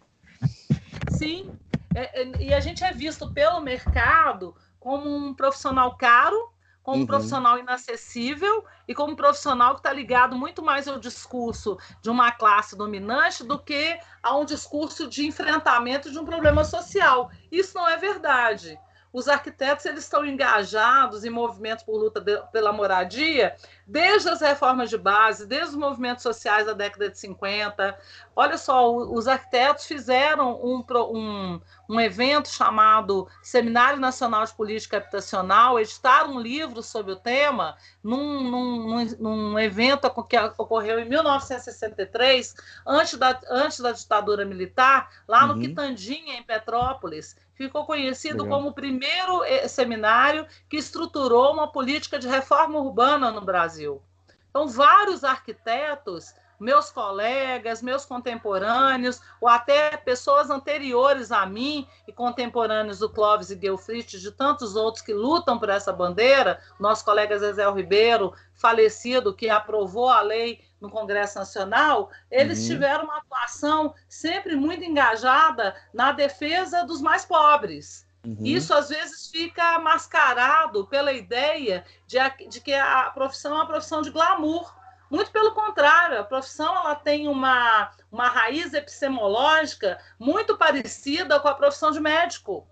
Sim, 1.13 1.57
é, 1.95 2.23
é, 2.23 2.43
e 2.43 2.53
a 2.53 2.59
gente 2.59 2.83
é 2.83 2.93
visto 2.93 3.33
pelo 3.33 3.61
mercado 3.61 4.53
como 4.81 5.09
um 5.09 5.33
profissional 5.33 5.97
caro, 5.97 6.51
como 6.83 6.97
um 6.97 7.01
uhum. 7.03 7.07
profissional 7.07 7.57
inacessível 7.61 8.65
e 8.89 8.97
como 8.97 9.13
um 9.13 9.17
profissional 9.17 9.75
que 9.75 9.81
está 9.81 9.93
ligado 9.93 10.35
muito 10.35 10.61
mais 10.61 10.89
ao 10.89 10.99
discurso 10.99 11.79
de 12.03 12.11
uma 12.11 12.33
classe 12.33 12.77
dominante 12.77 13.45
do 13.45 13.61
que 13.61 13.97
a 14.21 14.37
um 14.37 14.45
discurso 14.45 15.09
de 15.09 15.25
enfrentamento 15.25 16.11
de 16.11 16.19
um 16.19 16.25
problema 16.25 16.65
social. 16.65 17.31
Isso 17.49 17.77
não 17.77 17.89
é 17.89 17.97
verdade 17.97 18.77
os 19.17 19.29
arquitetos 19.29 19.87
eles 19.87 20.05
estão 20.05 20.27
engajados 20.27 21.25
em 21.25 21.31
movimentos 21.31 21.83
por 21.83 21.97
luta 21.97 22.21
de, 22.21 22.39
pela 22.53 22.71
moradia 22.71 23.57
desde 23.87 24.29
as 24.29 24.43
reformas 24.43 24.91
de 24.91 24.99
base, 24.99 25.47
desde 25.47 25.71
os 25.71 25.75
movimentos 25.75 26.23
sociais 26.23 26.67
da 26.67 26.75
década 26.75 27.09
de 27.09 27.19
50. 27.19 27.99
Olha 28.39 28.59
só, 28.59 28.95
os 28.95 29.27
arquitetos 29.27 29.87
fizeram 29.87 30.61
um, 30.63 30.85
um, 30.91 31.61
um 31.89 31.99
evento 31.99 32.49
chamado 32.49 33.27
Seminário 33.43 33.99
Nacional 33.99 34.45
de 34.45 34.53
Política 34.53 34.99
Habitacional, 34.99 35.81
editaram 35.81 36.35
um 36.35 36.39
livro 36.41 36.83
sobre 36.83 37.13
o 37.13 37.17
tema, 37.17 37.79
num, 38.05 38.43
num, 38.43 39.05
num 39.19 39.59
evento 39.59 40.11
que 40.25 40.37
ocorreu 40.59 40.99
em 40.99 41.09
1963, 41.09 42.55
antes 42.87 43.17
da, 43.17 43.41
antes 43.49 43.81
da 43.81 43.93
ditadura 43.93 44.45
militar, 44.45 45.11
lá 45.27 45.47
uhum. 45.47 45.55
no 45.55 45.61
Quitandinha, 45.63 46.35
em 46.35 46.43
Petrópolis. 46.43 47.39
Ficou 47.55 47.87
conhecido 47.87 48.43
Legal. 48.43 48.59
como 48.59 48.69
o 48.69 48.75
primeiro 48.75 49.45
eh, 49.45 49.67
seminário 49.67 50.47
que 50.69 50.77
estruturou 50.77 51.55
uma 51.55 51.73
política 51.73 52.19
de 52.19 52.29
reforma 52.29 52.79
urbana 52.79 53.31
no 53.31 53.41
Brasil. 53.41 54.03
Então, 54.51 54.69
vários 54.69 55.25
arquitetos 55.25 56.35
meus 56.59 56.91
colegas, 56.91 57.83
meus 57.83 58.05
contemporâneos, 58.05 59.21
ou 59.41 59.49
até 59.49 59.97
pessoas 59.97 60.51
anteriores 60.51 61.31
a 61.31 61.45
mim 61.47 61.87
e 62.07 62.13
contemporâneos 62.13 62.99
do 62.99 63.11
Clóvis 63.11 63.51
e 63.51 63.57
Guilfrist, 63.57 64.19
de 64.19 64.31
tantos 64.31 64.77
outros 64.77 65.05
que 65.05 65.13
lutam 65.13 65.59
por 65.59 65.69
essa 65.69 65.93
bandeira, 65.93 66.61
nosso 66.79 67.05
colega 67.05 67.39
Zezé 67.39 67.69
Ribeiro, 67.71 68.33
falecido, 68.55 69.35
que 69.35 69.49
aprovou 69.49 70.09
a 70.09 70.21
lei 70.21 70.65
no 70.81 70.91
Congresso 70.91 71.39
Nacional, 71.39 72.11
eles 72.31 72.61
uhum. 72.61 72.67
tiveram 72.67 73.05
uma 73.05 73.19
atuação 73.19 73.95
sempre 74.09 74.57
muito 74.57 74.85
engajada 74.85 75.75
na 75.93 76.13
defesa 76.13 76.85
dos 76.85 77.01
mais 77.01 77.25
pobres. 77.25 78.07
Uhum. 78.27 78.39
Isso 78.41 78.75
às 78.75 78.89
vezes 78.89 79.29
fica 79.31 79.79
mascarado 79.79 80.87
pela 80.87 81.13
ideia 81.13 81.85
de, 82.07 82.19
de 82.49 82.61
que 82.61 82.75
a 82.75 83.11
profissão 83.15 83.53
é 83.53 83.55
uma 83.55 83.67
profissão 83.67 84.03
de 84.03 84.11
glamour 84.11 84.75
muito 85.11 85.31
pelo 85.31 85.53
contrário, 85.53 86.19
a 86.19 86.25
profissão 86.25 86.75
ela 86.75 86.95
tem 86.95 87.29
uma, 87.29 87.91
uma 88.11 88.29
raiz 88.29 88.75
epistemológica 88.75 89.99
muito 90.19 90.57
parecida 90.57 91.39
com 91.41 91.49
a 91.49 91.55
profissão 91.55 91.91
de 91.91 92.01
médico. 92.01 92.67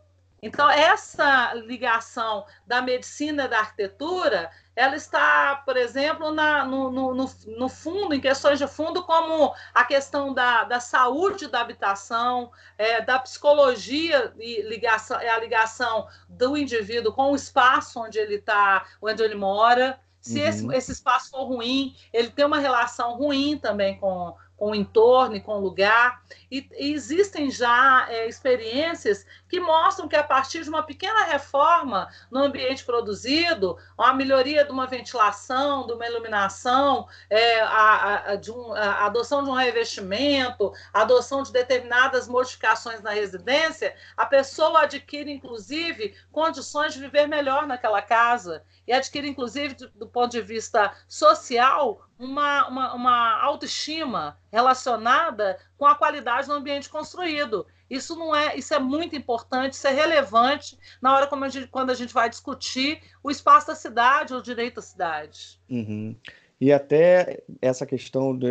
Então, 0.44 0.68
essa 0.68 1.54
ligação 1.54 2.44
da 2.66 2.82
medicina 2.82 3.44
e 3.44 3.48
da 3.48 3.60
arquitetura, 3.60 4.50
ela 4.76 4.94
está, 4.94 5.62
por 5.64 5.74
exemplo, 5.74 6.32
na, 6.32 6.66
no, 6.66 6.90
no, 6.90 7.14
no, 7.14 7.68
fundo, 7.70 8.14
em 8.14 8.20
questões 8.20 8.58
de 8.58 8.68
fundo, 8.68 9.04
como 9.04 9.54
a 9.72 9.84
questão 9.84 10.34
da, 10.34 10.64
da 10.64 10.80
saúde 10.80 11.48
da 11.48 11.62
habitação, 11.62 12.52
é, 12.76 13.00
da 13.00 13.18
psicologia 13.20 14.34
e 14.38 14.60
ligação, 14.68 15.18
é 15.18 15.30
a 15.30 15.40
ligação 15.40 16.06
do 16.28 16.58
indivíduo 16.58 17.14
com 17.14 17.32
o 17.32 17.36
espaço 17.36 17.98
onde 17.98 18.18
ele 18.18 18.34
está, 18.34 18.84
onde 19.00 19.22
ele 19.22 19.36
mora. 19.36 19.98
Se 20.24 20.40
uhum. 20.40 20.48
esse, 20.48 20.74
esse 20.74 20.92
espaço 20.92 21.30
for 21.30 21.44
ruim, 21.44 21.94
ele 22.10 22.30
tem 22.30 22.46
uma 22.46 22.58
relação 22.58 23.14
ruim 23.14 23.58
também 23.58 23.98
com, 23.98 24.34
com 24.64 24.70
o 24.70 24.74
entorno 24.74 25.36
e 25.36 25.42
com 25.42 25.58
o 25.58 25.60
lugar. 25.60 26.22
E, 26.50 26.66
e 26.78 26.94
existem 26.94 27.50
já 27.50 28.06
é, 28.08 28.26
experiências 28.26 29.26
que 29.46 29.60
mostram 29.60 30.08
que, 30.08 30.16
a 30.16 30.24
partir 30.24 30.62
de 30.62 30.70
uma 30.70 30.82
pequena 30.82 31.24
reforma 31.24 32.08
no 32.30 32.38
ambiente 32.38 32.82
produzido, 32.82 33.76
a 33.98 34.14
melhoria 34.14 34.64
de 34.64 34.72
uma 34.72 34.86
ventilação, 34.86 35.86
de 35.86 35.92
uma 35.92 36.06
iluminação, 36.06 37.06
é, 37.28 37.60
a, 37.60 38.30
a, 38.30 38.36
de 38.36 38.50
um, 38.50 38.72
a 38.72 39.04
adoção 39.04 39.44
de 39.44 39.50
um 39.50 39.54
revestimento, 39.54 40.72
a 40.94 41.02
adoção 41.02 41.42
de 41.42 41.52
determinadas 41.52 42.26
modificações 42.26 43.02
na 43.02 43.10
residência, 43.10 43.94
a 44.16 44.24
pessoa 44.24 44.84
adquire, 44.84 45.30
inclusive, 45.30 46.14
condições 46.32 46.94
de 46.94 47.00
viver 47.00 47.26
melhor 47.26 47.66
naquela 47.66 48.00
casa 48.00 48.64
e 48.86 48.94
adquire, 48.94 49.28
inclusive, 49.28 49.74
do, 49.74 49.88
do 49.90 50.06
ponto 50.06 50.32
de 50.32 50.40
vista 50.40 50.94
social, 51.06 52.00
uma, 52.18 52.68
uma, 52.68 52.94
uma 52.94 53.42
autoestima 53.42 54.38
relacionada 54.52 55.58
com 55.76 55.86
a 55.86 55.94
qualidade 55.94 56.46
do 56.46 56.52
ambiente 56.52 56.88
construído. 56.88 57.66
Isso 57.88 58.16
não 58.16 58.34
é, 58.34 58.56
isso 58.56 58.72
é 58.72 58.78
muito 58.78 59.14
importante, 59.14 59.74
isso 59.74 59.86
é 59.86 59.92
relevante 59.92 60.78
na 61.00 61.14
hora 61.14 61.26
como 61.26 61.44
a 61.44 61.48
gente, 61.48 61.68
quando 61.68 61.90
a 61.90 61.94
gente 61.94 62.14
vai 62.14 62.28
discutir 62.30 63.00
o 63.22 63.30
espaço 63.30 63.66
da 63.66 63.74
cidade, 63.74 64.34
o 64.34 64.42
direito 64.42 64.78
à 64.78 64.82
cidade. 64.82 65.60
Uhum. 65.68 66.16
E 66.60 66.72
até 66.72 67.42
essa 67.60 67.84
questão 67.84 68.36
do, 68.36 68.48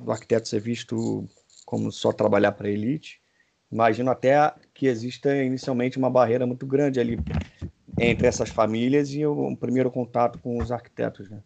do 0.00 0.12
arquiteto 0.12 0.48
ser 0.48 0.60
visto 0.60 1.26
como 1.64 1.90
só 1.90 2.12
trabalhar 2.12 2.52
para 2.52 2.68
a 2.68 2.70
elite, 2.70 3.20
imagino 3.70 4.10
até 4.10 4.54
que 4.74 4.86
exista 4.86 5.34
inicialmente 5.36 5.98
uma 5.98 6.10
barreira 6.10 6.46
muito 6.46 6.66
grande 6.66 7.00
ali 7.00 7.18
entre 7.98 8.26
essas 8.26 8.50
famílias 8.50 9.12
e 9.12 9.24
o, 9.24 9.48
o 9.48 9.56
primeiro 9.56 9.90
contato 9.90 10.38
com 10.38 10.58
os 10.58 10.70
arquitetos, 10.70 11.30
né? 11.30 11.42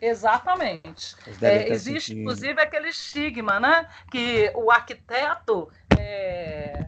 Exatamente. 0.00 1.16
É, 1.42 1.68
existe, 1.70 2.08
sentido. 2.08 2.20
inclusive, 2.20 2.60
aquele 2.60 2.88
estigma, 2.88 3.58
né? 3.58 3.88
Que 4.10 4.52
o 4.54 4.70
arquiteto 4.70 5.70
é, 5.98 6.86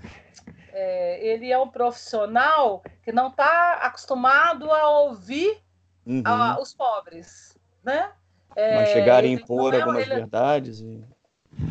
é, 0.73 1.27
ele 1.27 1.51
é 1.51 1.59
um 1.59 1.69
profissional 1.69 2.83
que 3.03 3.13
não 3.13 3.29
está 3.29 3.81
acostumado 3.83 4.71
a 4.71 4.89
ouvir 5.01 5.61
uhum. 6.07 6.23
a, 6.25 6.61
os 6.61 6.73
pobres, 6.73 7.59
né? 7.85 8.13
Mas 8.57 8.91
chegar 8.91 9.25
a 9.25 9.27
impor 9.27 9.75
é, 9.75 9.81
algumas 9.81 10.03
ele... 10.03 10.15
verdades. 10.17 10.81
E... 10.81 11.05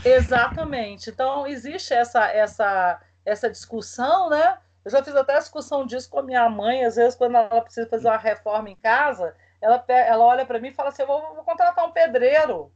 Exatamente. 0.06 1.10
Então, 1.10 1.46
existe 1.46 1.94
essa, 1.94 2.26
essa, 2.28 3.02
essa 3.26 3.50
discussão, 3.50 4.30
né? 4.30 4.58
Eu 4.84 4.92
já 4.92 5.04
fiz 5.04 5.16
até 5.16 5.38
discussão 5.38 5.86
disso 5.86 6.10
com 6.10 6.20
a 6.20 6.24
minha 6.24 6.50
mãe, 6.50 6.86
às 6.86 6.96
vezes, 6.96 7.16
quando 7.16 7.36
ela 7.36 7.62
precisa 7.62 7.88
fazer 7.88 8.08
uma 8.08 8.18
reforma 8.18 8.70
em 8.70 8.76
casa, 8.76 9.36
ela, 9.62 9.84
ela 9.88 10.24
olha 10.24 10.46
para 10.46 10.60
mim 10.60 10.70
e 10.70 10.74
fala 10.74 10.90
assim: 10.90 11.02
eu 11.02 11.08
vou, 11.08 11.36
vou, 11.36 11.44
contratar 11.44 11.86
um 11.86 11.92
pedreiro. 11.92 12.72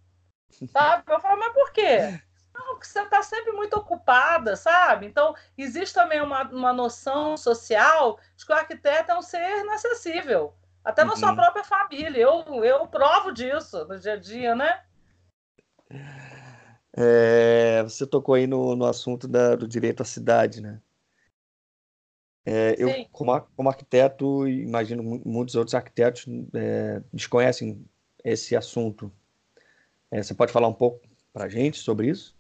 Sabe? 0.67 1.04
Eu 1.08 1.19
falo, 1.19 1.39
mas 1.39 1.54
por 1.54 1.72
quê? 1.72 2.19
Não, 2.54 2.78
você 2.80 3.02
está 3.02 3.24
sempre 3.24 3.52
muito 3.52 3.76
ocupada, 3.76 4.56
sabe? 4.56 5.08
Então, 5.08 5.34
existe 5.58 5.96
também 5.96 6.22
uma, 6.22 6.43
uma 6.43 6.72
noção 6.72 7.36
social 7.36 8.19
de 8.36 8.46
que 8.46 8.52
o 8.52 8.56
arquiteto 8.56 9.12
é 9.12 9.17
um 9.17 9.22
ser 9.24 9.62
inacessível, 9.62 10.54
até 10.84 11.04
na 11.04 11.15
sua 11.15 11.30
uhum. 11.30 11.36
própria 11.36 11.63
família. 11.63 12.22
Eu, 12.22 12.63
eu 12.63 12.86
provo 12.88 13.32
disso 13.32 13.84
no 13.86 14.00
dia 14.00 14.13
a 14.13 14.17
dia, 14.17 14.56
né? 14.56 14.84
É, 16.96 17.82
você 17.82 18.06
tocou 18.06 18.36
aí 18.36 18.46
no, 18.46 18.76
no 18.76 18.86
assunto 18.86 19.28
da, 19.28 19.56
do 19.56 19.67
direito 19.67 20.04
à 20.04 20.06
cidade, 20.06 20.62
né? 20.62 20.80
É, 22.45 22.75
eu, 22.77 23.06
como, 23.12 23.39
como, 23.56 23.69
arquiteto, 23.69 24.47
imagino 24.47 25.01
muitos 25.01 25.56
outros 25.56 25.73
arquitetos 25.73 26.25
é, 26.53 27.01
desconhecem 27.13 27.86
esse 28.23 28.56
assunto. 28.56 29.12
É, 30.12 30.21
você 30.21 30.34
pode 30.34 30.51
falar 30.51 30.67
um 30.67 30.73
pouco 30.73 31.01
para 31.32 31.45
a 31.45 31.49
gente 31.49 31.77
sobre 31.77 32.08
isso? 32.08 32.36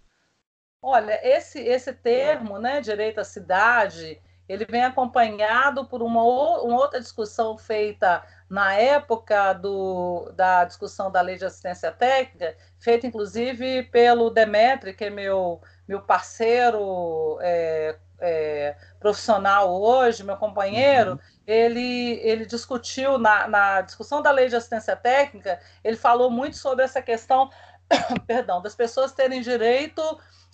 Olha, 0.81 1.19
esse, 1.25 1.59
esse 1.59 1.93
termo, 1.93 2.59
né, 2.59 2.81
direito 2.81 3.19
à 3.19 3.23
cidade, 3.23 4.21
ele 4.47 4.65
vem 4.65 4.83
acompanhado 4.83 5.85
por 5.85 6.03
uma, 6.03 6.21
uma 6.61 6.77
outra 6.77 6.99
discussão 6.99 7.57
feita 7.57 8.21
na 8.49 8.73
época 8.73 9.53
do, 9.53 10.31
da 10.35 10.65
discussão 10.65 11.09
da 11.09 11.21
lei 11.21 11.37
de 11.37 11.45
assistência 11.45 11.91
técnica, 11.91 12.57
feita 12.77 13.07
inclusive 13.07 13.83
pelo 13.83 14.29
Demetri, 14.29 14.93
que 14.93 15.05
é 15.05 15.09
meu, 15.09 15.61
meu 15.87 16.01
parceiro 16.01 17.37
é, 17.41 17.95
é, 18.19 18.75
profissional 18.99 19.81
hoje, 19.81 20.23
meu 20.23 20.37
companheiro, 20.37 21.13
uhum. 21.13 21.19
ele, 21.45 22.19
ele 22.21 22.45
discutiu 22.45 23.17
na, 23.17 23.47
na 23.47 23.81
discussão 23.81 24.21
da 24.21 24.31
lei 24.31 24.47
de 24.47 24.55
assistência 24.55 24.95
técnica, 24.95 25.59
ele 25.83 25.97
falou 25.97 26.31
muito 26.31 26.57
sobre 26.57 26.85
essa 26.85 27.01
questão, 27.01 27.49
perdão, 28.25 28.61
das 28.61 28.75
pessoas 28.75 29.11
terem 29.11 29.41
direito 29.41 30.01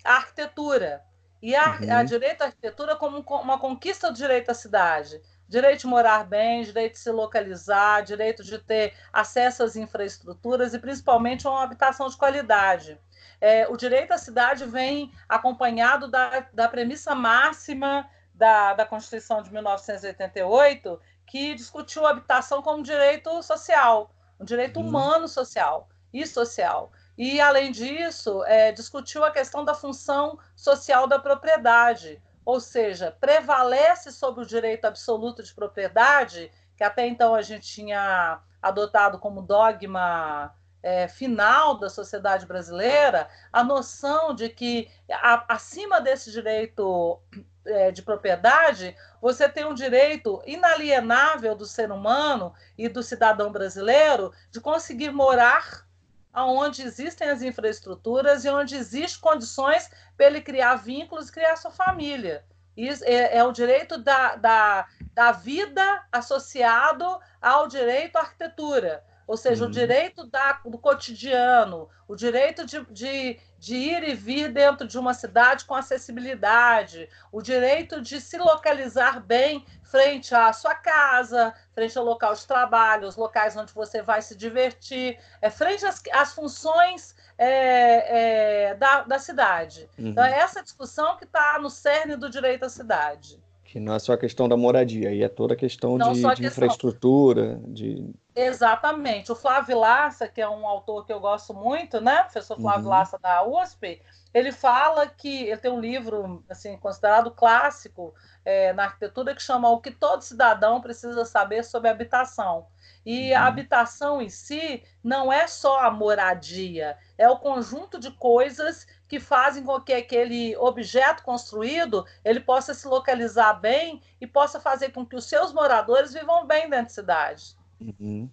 à 0.04 0.16
arquitetura. 0.16 1.02
E 1.42 1.54
a, 1.54 1.78
uhum. 1.80 1.92
a 1.92 2.02
direito 2.02 2.42
à 2.42 2.46
arquitetura 2.46 2.96
como 2.96 3.24
uma 3.42 3.58
conquista 3.58 4.10
do 4.10 4.16
direito 4.16 4.50
à 4.50 4.54
cidade. 4.54 5.22
Direito 5.48 5.80
de 5.80 5.86
morar 5.86 6.24
bem, 6.24 6.62
direito 6.62 6.92
de 6.92 6.98
se 6.98 7.10
localizar, 7.10 8.02
direito 8.02 8.44
de 8.44 8.58
ter 8.58 8.94
acesso 9.12 9.62
às 9.62 9.74
infraestruturas 9.74 10.74
e 10.74 10.78
principalmente 10.78 11.46
uma 11.46 11.62
habitação 11.62 12.08
de 12.08 12.16
qualidade 12.16 13.00
é, 13.40 13.66
o 13.68 13.76
direito 13.76 14.12
à 14.12 14.18
cidade 14.18 14.64
vem 14.64 15.12
acompanhado 15.28 16.08
da, 16.08 16.46
da 16.52 16.68
premissa 16.68 17.14
máxima 17.14 18.08
da, 18.34 18.74
da 18.74 18.86
Constituição 18.86 19.42
de 19.42 19.52
1988, 19.52 21.00
que 21.26 21.54
discutiu 21.54 22.06
a 22.06 22.10
habitação 22.10 22.62
como 22.62 22.82
direito 22.82 23.42
social, 23.42 24.14
um 24.38 24.44
direito 24.44 24.80
uhum. 24.80 24.88
humano 24.88 25.28
social 25.28 25.88
e 26.12 26.26
social. 26.26 26.90
E, 27.16 27.40
além 27.40 27.70
disso, 27.70 28.42
é, 28.44 28.72
discutiu 28.72 29.24
a 29.24 29.30
questão 29.30 29.64
da 29.64 29.74
função 29.74 30.38
social 30.56 31.06
da 31.06 31.18
propriedade, 31.18 32.20
ou 32.44 32.58
seja, 32.58 33.14
prevalece 33.20 34.10
sobre 34.10 34.42
o 34.42 34.46
direito 34.46 34.86
absoluto 34.86 35.42
de 35.42 35.54
propriedade, 35.54 36.50
que 36.76 36.82
até 36.82 37.06
então 37.06 37.34
a 37.34 37.42
gente 37.42 37.66
tinha 37.66 38.40
adotado 38.62 39.18
como 39.18 39.42
dogma 39.42 40.54
é, 40.82 41.08
final 41.08 41.78
da 41.78 41.88
sociedade 41.88 42.46
brasileira 42.46 43.28
a 43.52 43.62
noção 43.62 44.34
de 44.34 44.48
que 44.48 44.90
a, 45.10 45.54
acima 45.54 46.00
desse 46.00 46.30
direito 46.30 47.20
é, 47.64 47.90
de 47.90 48.02
propriedade 48.02 48.96
você 49.20 49.48
tem 49.48 49.64
um 49.64 49.74
direito 49.74 50.42
inalienável 50.46 51.54
do 51.54 51.66
ser 51.66 51.90
humano 51.90 52.54
e 52.76 52.88
do 52.88 53.02
cidadão 53.02 53.52
brasileiro 53.52 54.32
de 54.50 54.60
conseguir 54.60 55.10
morar 55.10 55.86
onde 56.32 56.82
existem 56.82 57.28
as 57.28 57.42
infraestruturas 57.42 58.44
e 58.44 58.48
onde 58.48 58.76
existem 58.76 59.20
condições 59.20 59.90
para 60.16 60.26
ele 60.26 60.40
criar 60.40 60.76
vínculos 60.76 61.28
e 61.28 61.32
criar 61.32 61.56
sua 61.56 61.72
família. 61.72 62.44
Isso 62.76 63.04
é, 63.04 63.36
é 63.36 63.44
o 63.44 63.52
direito 63.52 63.98
da, 63.98 64.36
da, 64.36 64.86
da 65.12 65.32
vida 65.32 66.04
associado 66.10 67.04
ao 67.42 67.66
direito 67.66 68.16
à 68.16 68.20
arquitetura 68.20 69.04
ou 69.30 69.36
seja, 69.36 69.62
uhum. 69.62 69.70
o 69.70 69.72
direito 69.72 70.26
da, 70.26 70.54
do 70.64 70.76
cotidiano, 70.76 71.88
o 72.08 72.16
direito 72.16 72.66
de, 72.66 72.84
de, 72.86 73.38
de, 73.56 73.76
ir 73.76 74.02
e 74.02 74.12
vir 74.12 74.52
dentro 74.52 74.88
de 74.88 74.98
uma 74.98 75.14
cidade 75.14 75.66
com 75.66 75.74
acessibilidade, 75.76 77.08
o 77.30 77.40
direito 77.40 78.00
de 78.00 78.20
se 78.20 78.36
localizar 78.36 79.20
bem 79.20 79.64
frente 79.84 80.34
à 80.34 80.52
sua 80.52 80.74
casa, 80.74 81.54
frente 81.72 81.96
ao 81.96 82.04
local 82.04 82.34
de 82.34 82.44
trabalho, 82.44 83.06
os 83.06 83.14
locais 83.14 83.56
onde 83.56 83.72
você 83.72 84.02
vai 84.02 84.20
se 84.20 84.34
divertir, 84.34 85.16
é, 85.40 85.48
frente 85.48 85.86
às, 85.86 86.02
às 86.12 86.32
funções 86.32 87.14
é, 87.38 88.70
é, 88.70 88.74
da, 88.74 89.02
da 89.02 89.20
cidade. 89.20 89.88
Uhum. 89.96 90.08
Então, 90.08 90.24
é 90.24 90.40
essa 90.40 90.60
discussão 90.60 91.16
que 91.16 91.24
está 91.24 91.56
no 91.60 91.70
cerne 91.70 92.16
do 92.16 92.28
direito 92.28 92.64
à 92.64 92.68
cidade. 92.68 93.40
Que 93.70 93.78
não 93.78 93.94
é 93.94 94.00
só 94.00 94.14
a 94.14 94.18
questão 94.18 94.48
da 94.48 94.56
moradia, 94.56 95.10
aí 95.10 95.22
é 95.22 95.28
toda 95.28 95.54
a 95.54 95.56
questão 95.56 95.96
de, 95.96 96.02
a 96.02 96.08
de 96.08 96.20
questão... 96.20 96.44
infraestrutura, 96.44 97.60
de... 97.68 98.12
Exatamente. 98.34 99.30
O 99.30 99.36
Flávio 99.36 99.78
Lassa, 99.78 100.26
que 100.26 100.40
é 100.40 100.48
um 100.48 100.66
autor 100.66 101.06
que 101.06 101.12
eu 101.12 101.20
gosto 101.20 101.54
muito, 101.54 102.00
né? 102.00 102.24
Professor 102.24 102.60
Flávio 102.60 102.86
uhum. 102.86 102.90
Lassa 102.90 103.16
da 103.16 103.44
USP, 103.44 104.02
ele 104.34 104.50
fala 104.50 105.06
que 105.06 105.44
ele 105.44 105.56
tem 105.58 105.70
um 105.70 105.80
livro 105.80 106.44
assim 106.50 106.76
considerado 106.78 107.30
clássico 107.30 108.12
é, 108.44 108.72
na 108.72 108.86
arquitetura 108.86 109.36
que 109.36 109.42
chama 109.42 109.70
O 109.70 109.80
que 109.80 109.92
todo 109.92 110.22
cidadão 110.22 110.80
precisa 110.80 111.24
saber 111.24 111.62
sobre 111.62 111.90
habitação. 111.90 112.66
E 113.06 113.32
a 113.32 113.42
uhum. 113.42 113.46
habitação 113.46 114.20
em 114.20 114.28
si 114.28 114.82
não 115.02 115.32
é 115.32 115.46
só 115.46 115.78
a 115.78 115.92
moradia, 115.92 116.98
é 117.16 117.30
o 117.30 117.38
conjunto 117.38 118.00
de 118.00 118.10
coisas 118.10 118.84
que 119.10 119.18
fazem 119.18 119.64
com 119.64 119.80
que 119.80 119.92
aquele 119.92 120.56
objeto 120.56 121.24
construído 121.24 122.06
ele 122.24 122.38
possa 122.38 122.72
se 122.72 122.86
localizar 122.86 123.54
bem 123.54 124.00
e 124.20 124.26
possa 124.26 124.60
fazer 124.60 124.92
com 124.92 125.04
que 125.04 125.16
os 125.16 125.24
seus 125.24 125.52
moradores 125.52 126.12
vivam 126.12 126.46
bem 126.46 126.70
dentro 126.70 126.84
da 126.84 126.88
cidade. 126.90 127.56
Uhum. 127.80 128.30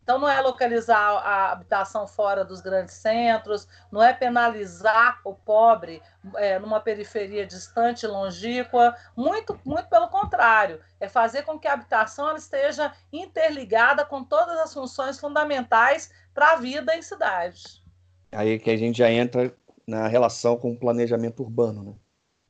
Então, 0.00 0.20
não 0.20 0.28
é 0.28 0.40
localizar 0.40 0.96
a 0.96 1.50
habitação 1.50 2.06
fora 2.06 2.44
dos 2.44 2.60
grandes 2.60 2.94
centros, 2.94 3.66
não 3.90 4.00
é 4.00 4.12
penalizar 4.12 5.20
o 5.24 5.34
pobre 5.34 6.00
é, 6.36 6.60
numa 6.60 6.78
periferia 6.78 7.44
distante 7.44 8.04
e 8.04 8.08
longínqua, 8.08 8.94
muito, 9.16 9.58
muito 9.64 9.88
pelo 9.88 10.08
contrário, 10.08 10.80
é 11.00 11.08
fazer 11.08 11.42
com 11.42 11.58
que 11.58 11.66
a 11.66 11.72
habitação 11.72 12.36
esteja 12.36 12.92
interligada 13.12 14.04
com 14.04 14.22
todas 14.22 14.56
as 14.60 14.72
funções 14.72 15.18
fundamentais 15.18 16.12
para 16.32 16.52
a 16.52 16.56
vida 16.56 16.94
em 16.94 17.02
cidades. 17.02 17.82
Aí 18.30 18.60
que 18.60 18.70
a 18.70 18.76
gente 18.76 18.98
já 18.98 19.10
entra 19.10 19.52
na 19.86 20.08
relação 20.08 20.56
com 20.56 20.72
o 20.72 20.78
planejamento 20.78 21.42
urbano, 21.42 21.82
né? 21.82 21.94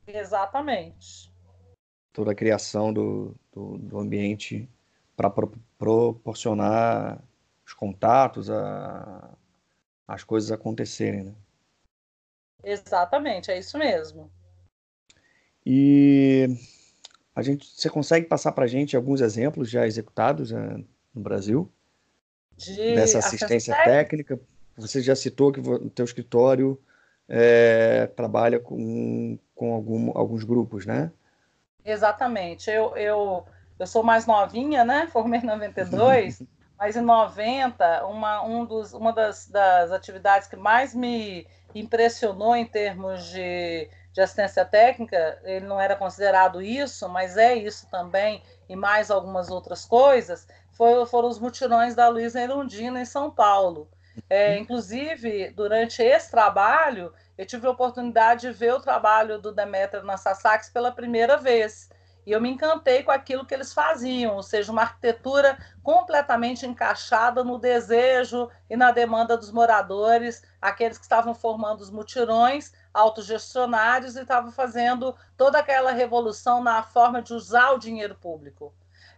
Exatamente. 0.07 1.33
Toda 2.13 2.31
a 2.31 2.35
criação 2.35 2.93
do, 2.93 3.35
do, 3.51 3.77
do 3.77 3.99
ambiente 3.99 4.69
para 5.15 5.29
pro, 5.29 5.51
proporcionar 5.77 7.21
os 7.65 7.73
contatos, 7.73 8.49
a, 8.49 9.35
as 10.07 10.23
coisas 10.23 10.51
acontecerem, 10.51 11.23
né? 11.23 11.35
Exatamente, 12.63 13.51
é 13.51 13.59
isso 13.59 13.77
mesmo. 13.77 14.31
E 15.65 16.47
a 17.35 17.41
gente, 17.41 17.67
você 17.67 17.89
consegue 17.89 18.27
passar 18.27 18.51
para 18.51 18.65
a 18.65 18.67
gente 18.67 18.95
alguns 18.95 19.21
exemplos 19.21 19.69
já 19.69 19.85
executados 19.85 20.51
né, 20.51 20.83
no 21.13 21.21
Brasil 21.21 21.71
de 22.55 22.95
dessa 22.95 23.19
assistência 23.19 23.75
técnica? 23.83 24.39
Você 24.77 25.01
já 25.01 25.15
citou 25.15 25.51
que 25.51 25.59
o 25.59 25.89
teu 25.89 26.05
escritório 26.05 26.79
é, 27.27 28.07
trabalha 28.15 28.59
com, 28.59 29.37
com 29.53 29.73
algum, 29.73 30.17
alguns 30.17 30.43
grupos, 30.43 30.85
né? 30.85 31.11
Exatamente. 31.83 32.69
Eu, 32.69 32.95
eu, 32.95 33.45
eu 33.77 33.87
sou 33.87 34.03
mais 34.03 34.25
novinha, 34.25 34.83
né? 34.83 35.07
Formei 35.11 35.39
em 35.39 35.45
92, 35.45 36.41
mas 36.77 36.95
em 36.95 37.01
90, 37.01 38.05
uma, 38.07 38.43
um 38.43 38.65
dos, 38.65 38.93
uma 38.93 39.13
das, 39.13 39.47
das 39.47 39.91
atividades 39.91 40.47
que 40.47 40.55
mais 40.55 40.93
me 40.93 41.47
impressionou 41.73 42.55
em 42.55 42.65
termos 42.65 43.25
de, 43.25 43.89
de 44.13 44.21
assistência 44.21 44.63
técnica, 44.63 45.39
ele 45.43 45.65
não 45.65 45.79
era 45.79 45.95
considerado 45.95 46.61
isso, 46.61 47.07
mas 47.09 47.35
é 47.35 47.53
isso 47.53 47.87
também, 47.89 48.41
e 48.69 48.75
mais 48.75 49.11
algumas 49.11 49.49
outras 49.49 49.85
coisas, 49.85 50.47
foi, 50.71 51.05
foram 51.05 51.27
os 51.27 51.37
mutirões 51.37 51.95
da 51.95 52.07
Luiza 52.07 52.39
Erundina 52.41 53.01
em 53.01 53.05
São 53.05 53.29
Paulo. 53.29 53.89
É, 54.29 54.53
uhum. 54.55 54.61
inclusive, 54.61 55.49
durante 55.51 56.01
esse 56.01 56.31
trabalho, 56.31 57.13
eu 57.37 57.45
tive 57.45 57.67
a 57.67 57.71
oportunidade 57.71 58.41
de 58.41 58.51
ver 58.51 58.73
o 58.73 58.79
trabalho 58.79 59.39
do 59.39 59.51
Demetra 59.51 60.03
na 60.03 60.17
Sassax 60.17 60.69
pela 60.69 60.91
primeira 60.91 61.37
vez. 61.37 61.89
E 62.25 62.31
eu 62.31 62.41
me 62.41 62.49
encantei 62.49 63.03
com 63.03 63.11
aquilo 63.11 63.45
que 63.45 63.53
eles 63.53 63.71
faziam, 63.71 64.35
ou 64.35 64.41
seja, 64.41 64.71
uma 64.71 64.81
arquitetura 64.81 65.57
completamente 65.83 66.65
encaixada 66.65 67.43
no 67.43 67.59
desejo 67.59 68.49
e 68.67 68.75
na 68.75 68.91
demanda 68.91 69.37
dos 69.37 69.51
moradores, 69.51 70.41
aqueles 70.59 70.97
que 70.97 71.03
estavam 71.03 71.35
formando 71.35 71.81
os 71.81 71.91
mutirões 71.91 72.73
autogestionários 72.91 74.15
e 74.15 74.21
estavam 74.21 74.51
fazendo 74.51 75.15
toda 75.37 75.59
aquela 75.59 75.91
revolução 75.91 76.63
na 76.63 76.81
forma 76.81 77.21
de 77.21 77.33
usar 77.33 77.71
o 77.71 77.77
dinheiro 77.77 78.15
público. 78.15 78.73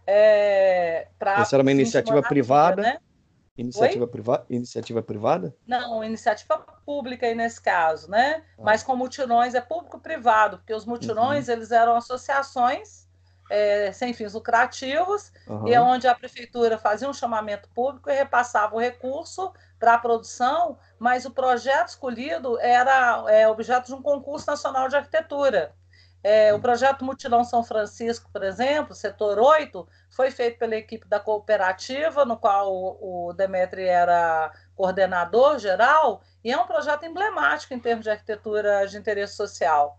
É, 0.06 1.06
Essa 1.20 1.56
era 1.56 1.62
uma 1.62 1.72
iniciativa 1.72 2.22
privada, 2.22 2.82
né? 2.82 2.98
Iniciativa, 3.58 4.06
priva... 4.06 4.46
iniciativa 4.48 5.02
privada? 5.02 5.54
Não, 5.66 6.04
iniciativa 6.04 6.58
pública 6.86 7.26
aí 7.26 7.34
nesse 7.34 7.60
caso, 7.60 8.08
né? 8.08 8.44
Ah. 8.56 8.62
Mas 8.62 8.84
com 8.84 8.94
mutirões 8.94 9.54
é 9.54 9.60
público-privado, 9.60 10.58
porque 10.58 10.72
os 10.72 10.86
mutirões 10.86 11.48
uhum. 11.48 11.54
eles 11.54 11.72
eram 11.72 11.96
associações 11.96 13.08
é, 13.50 13.90
sem 13.92 14.12
fins 14.12 14.34
lucrativos, 14.34 15.32
uhum. 15.46 15.66
e 15.66 15.74
é 15.74 15.80
onde 15.80 16.06
a 16.06 16.14
prefeitura 16.14 16.78
fazia 16.78 17.08
um 17.08 17.14
chamamento 17.14 17.68
público 17.70 18.10
e 18.10 18.14
repassava 18.14 18.76
o 18.76 18.78
recurso 18.78 19.52
para 19.78 19.94
a 19.94 19.98
produção, 19.98 20.78
mas 20.98 21.24
o 21.24 21.30
projeto 21.30 21.88
escolhido 21.88 22.58
era 22.60 23.24
é, 23.28 23.48
objeto 23.48 23.86
de 23.86 23.94
um 23.94 24.02
concurso 24.02 24.46
nacional 24.46 24.88
de 24.88 24.96
arquitetura. 24.96 25.74
É, 26.22 26.52
o 26.52 26.60
projeto 26.60 27.04
Mutirão 27.04 27.44
São 27.44 27.62
Francisco, 27.62 28.28
por 28.32 28.42
exemplo, 28.42 28.94
setor 28.94 29.38
8, 29.38 29.86
foi 30.10 30.30
feito 30.30 30.58
pela 30.58 30.74
equipe 30.74 31.06
da 31.06 31.20
cooperativa, 31.20 32.24
no 32.24 32.36
qual 32.36 32.72
o, 32.72 33.28
o 33.28 33.32
Demetri 33.32 33.84
era 33.84 34.52
coordenador 34.74 35.58
geral, 35.58 36.22
e 36.42 36.50
é 36.50 36.58
um 36.58 36.66
projeto 36.66 37.04
emblemático 37.04 37.72
em 37.72 37.78
termos 37.78 38.04
de 38.04 38.10
arquitetura 38.10 38.86
de 38.86 38.96
interesse 38.96 39.36
social. 39.36 39.98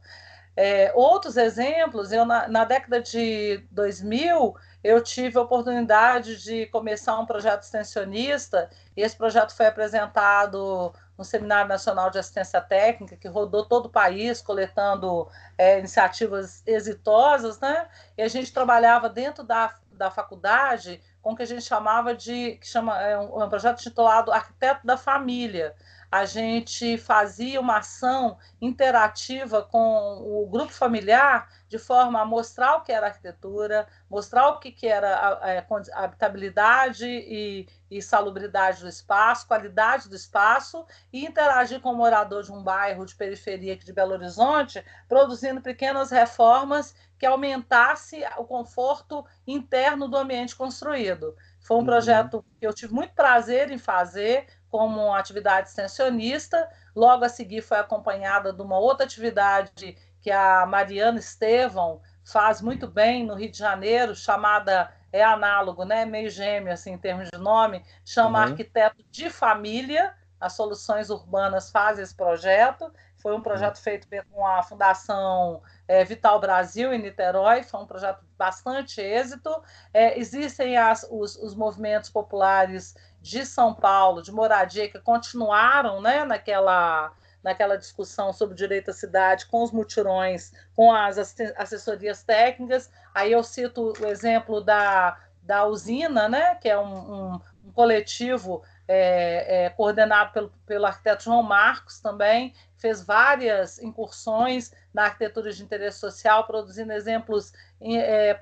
É, 0.55 0.91
outros 0.93 1.37
exemplos, 1.37 2.11
eu 2.11 2.25
na, 2.25 2.47
na, 2.49 2.65
década 2.65 3.01
de 3.01 3.65
2000, 3.71 4.55
eu 4.83 5.01
tive 5.01 5.37
a 5.37 5.41
oportunidade 5.41 6.35
de 6.43 6.65
começar 6.65 7.17
um 7.17 7.25
projeto 7.25 7.63
extensionista, 7.63 8.69
e 8.95 9.01
esse 9.01 9.15
projeto 9.15 9.55
foi 9.55 9.67
apresentado 9.67 10.93
no 11.19 11.25
Seminário 11.25 11.67
Nacional 11.67 12.09
de 12.09 12.17
Assistência 12.17 12.61
Técnica, 12.61 13.17
que 13.17 13.27
rodou 13.27 13.65
todo 13.65 13.87
o 13.87 13.89
país, 13.89 14.41
coletando 14.41 15.27
é, 15.57 15.77
iniciativas 15.77 16.63
exitosas, 16.65 17.59
né? 17.59 17.89
E 18.17 18.21
a 18.21 18.29
gente 18.29 18.53
trabalhava 18.53 19.09
dentro 19.09 19.43
da, 19.43 19.75
da 19.91 20.09
faculdade 20.09 21.01
com 21.21 21.33
o 21.33 21.35
que 21.35 21.43
a 21.43 21.45
gente 21.45 21.63
chamava 21.63 22.15
de, 22.15 22.53
que 22.55 22.65
chama, 22.65 22.97
é 23.01 23.19
um, 23.19 23.43
um 23.43 23.49
projeto 23.49 23.79
titulado 23.79 24.31
Arquiteto 24.31 24.87
da 24.87 24.95
Família, 24.95 25.75
a 26.11 26.25
gente 26.25 26.97
fazia 26.97 27.59
uma 27.61 27.77
ação 27.77 28.37
interativa 28.59 29.61
com 29.61 30.17
o 30.21 30.47
grupo 30.47 30.71
familiar 30.71 31.47
de 31.67 31.77
forma 31.77 32.19
a 32.19 32.25
mostrar 32.25 32.77
o 32.77 32.81
que 32.81 32.91
era 32.91 33.07
arquitetura, 33.07 33.87
mostrar 34.09 34.49
o 34.49 34.59
que, 34.59 34.71
que 34.71 34.87
era 34.87 35.15
a, 35.15 35.59
a 35.59 36.03
habitabilidade 36.03 37.05
e, 37.05 37.67
e 37.91 38.01
salubridade 38.01 38.81
do 38.81 38.89
espaço, 38.89 39.47
qualidade 39.47 40.09
do 40.09 40.15
espaço 40.15 40.83
e 41.13 41.25
interagir 41.25 41.79
com 41.79 41.91
o 41.91 41.95
morador 41.95 42.41
de 42.41 42.51
um 42.51 42.63
bairro 42.63 43.05
de 43.05 43.15
periferia 43.15 43.73
aqui 43.75 43.85
de 43.85 43.93
Belo 43.93 44.13
Horizonte, 44.13 44.83
produzindo 45.07 45.61
pequenas 45.61 46.09
reformas 46.09 46.95
que 47.19 47.25
aumentasse 47.25 48.23
o 48.37 48.45
conforto 48.45 49.25
interno 49.45 50.07
do 50.07 50.17
ambiente 50.17 50.55
construído. 50.55 51.35
Foi 51.59 51.75
um 51.75 51.81
uhum. 51.81 51.85
projeto 51.85 52.43
que 52.57 52.65
eu 52.65 52.73
tive 52.73 52.93
muito 52.93 53.13
prazer 53.13 53.69
em 53.69 53.77
fazer, 53.77 54.47
como 54.69 55.13
atividade 55.13 55.69
extensionista. 55.69 56.69
Logo 56.95 57.25
a 57.25 57.29
seguir 57.29 57.61
foi 57.61 57.77
acompanhada 57.77 58.53
de 58.53 58.61
uma 58.61 58.77
outra 58.77 59.05
atividade 59.05 59.97
que 60.21 60.31
a 60.31 60.65
Mariana 60.65 61.19
Estevão 61.19 62.01
faz 62.23 62.61
muito 62.61 62.87
bem 62.87 63.25
no 63.25 63.33
Rio 63.33 63.51
de 63.51 63.57
Janeiro, 63.57 64.15
chamada 64.15 64.93
é 65.11 65.23
análogo, 65.23 65.83
né, 65.85 66.05
meio 66.05 66.29
gêmeo 66.29 66.71
assim 66.71 66.91
em 66.91 66.97
termos 66.97 67.29
de 67.29 67.37
nome, 67.37 67.83
chama 68.05 68.39
uhum. 68.39 68.51
Arquiteto 68.51 69.03
de 69.09 69.29
Família. 69.29 70.13
As 70.39 70.53
Soluções 70.53 71.09
Urbanas 71.09 71.69
faz 71.69 71.99
esse 71.99 72.15
projeto. 72.15 72.93
Foi 73.17 73.35
um 73.35 73.41
projeto 73.41 73.75
uhum. 73.75 73.83
feito 73.83 74.07
com 74.31 74.45
a 74.45 74.63
Fundação 74.63 75.61
é, 75.85 76.05
Vital 76.05 76.39
Brasil 76.39 76.93
em 76.93 77.01
Niterói, 77.01 77.63
foi 77.63 77.81
um 77.81 77.85
projeto 77.85 78.23
bastante 78.37 79.01
êxito. 79.01 79.49
É, 79.93 80.17
existem 80.17 80.77
as, 80.77 81.05
os, 81.11 81.35
os 81.35 81.53
movimentos 81.53 82.09
populares 82.09 82.95
de 83.29 83.45
São 83.45 83.75
Paulo, 83.75 84.23
de 84.23 84.31
moradia, 84.31 84.89
que 84.89 84.99
continuaram 84.99 86.01
né, 86.01 86.25
naquela, 86.25 87.11
naquela 87.43 87.77
discussão 87.77 88.33
sobre 88.33 88.55
direito 88.55 88.89
à 88.89 88.93
cidade, 88.93 89.45
com 89.45 89.63
os 89.63 89.71
mutirões, 89.71 90.51
com 90.75 90.91
as 90.91 91.17
assessorias 91.55 92.23
técnicas. 92.23 92.89
Aí 93.13 93.31
eu 93.31 93.43
cito 93.43 93.93
o 93.99 94.05
exemplo 94.07 94.61
da, 94.61 95.15
da 95.43 95.63
usina, 95.65 96.27
né, 96.27 96.55
que 96.55 96.67
é 96.67 96.77
um, 96.77 96.83
um, 96.83 97.41
um 97.65 97.71
coletivo 97.71 98.63
é, 98.87 99.65
é, 99.65 99.69
coordenado 99.69 100.33
pelo, 100.33 100.51
pelo 100.65 100.87
arquiteto 100.87 101.25
João 101.25 101.43
Marcos 101.43 101.99
também, 101.99 102.55
fez 102.77 103.03
várias 103.03 103.77
incursões 103.77 104.73
na 104.93 105.03
arquitetura 105.03 105.51
de 105.51 105.63
interesse 105.63 105.99
social, 105.99 106.45
produzindo 106.45 106.91
exemplos 106.91 107.53
é, 107.81 108.35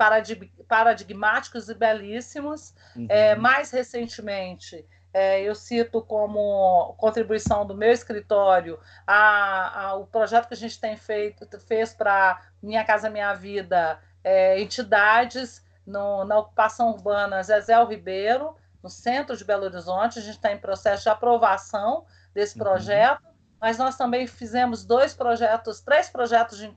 paradigmáticos 0.67 1.69
e 1.69 1.73
belíssimos. 1.73 2.73
Uhum. 2.95 3.07
É, 3.09 3.35
mais 3.35 3.71
recentemente, 3.71 4.85
é, 5.13 5.41
eu 5.41 5.55
cito 5.55 6.01
como 6.01 6.93
contribuição 6.97 7.65
do 7.65 7.75
meu 7.75 7.91
escritório 7.91 8.79
a, 9.05 9.81
a, 9.81 9.95
o 9.95 10.05
projeto 10.05 10.47
que 10.47 10.53
a 10.53 10.57
gente 10.57 10.79
tem 10.79 10.95
feito, 10.95 11.47
fez 11.61 11.93
para 11.93 12.41
Minha 12.61 12.83
Casa 12.83 13.09
Minha 13.09 13.33
Vida, 13.33 13.99
é, 14.23 14.59
entidades 14.61 15.65
no, 15.85 16.25
na 16.25 16.37
ocupação 16.37 16.91
urbana 16.91 17.41
Zezé 17.41 17.81
Ribeiro, 17.83 18.55
no 18.83 18.89
centro 18.89 19.35
de 19.35 19.43
Belo 19.43 19.63
Horizonte. 19.63 20.19
A 20.19 20.21
gente 20.21 20.35
está 20.35 20.51
em 20.51 20.57
processo 20.57 21.03
de 21.03 21.09
aprovação 21.09 22.05
desse 22.33 22.57
uhum. 22.57 22.65
projeto, 22.65 23.23
uhum. 23.23 23.31
Mas 23.59 23.77
nós 23.77 23.95
também 23.95 24.27
fizemos 24.27 24.85
dois 24.85 25.13
projetos, 25.13 25.81
três 25.81 26.09
projetos 26.09 26.57
de 26.57 26.71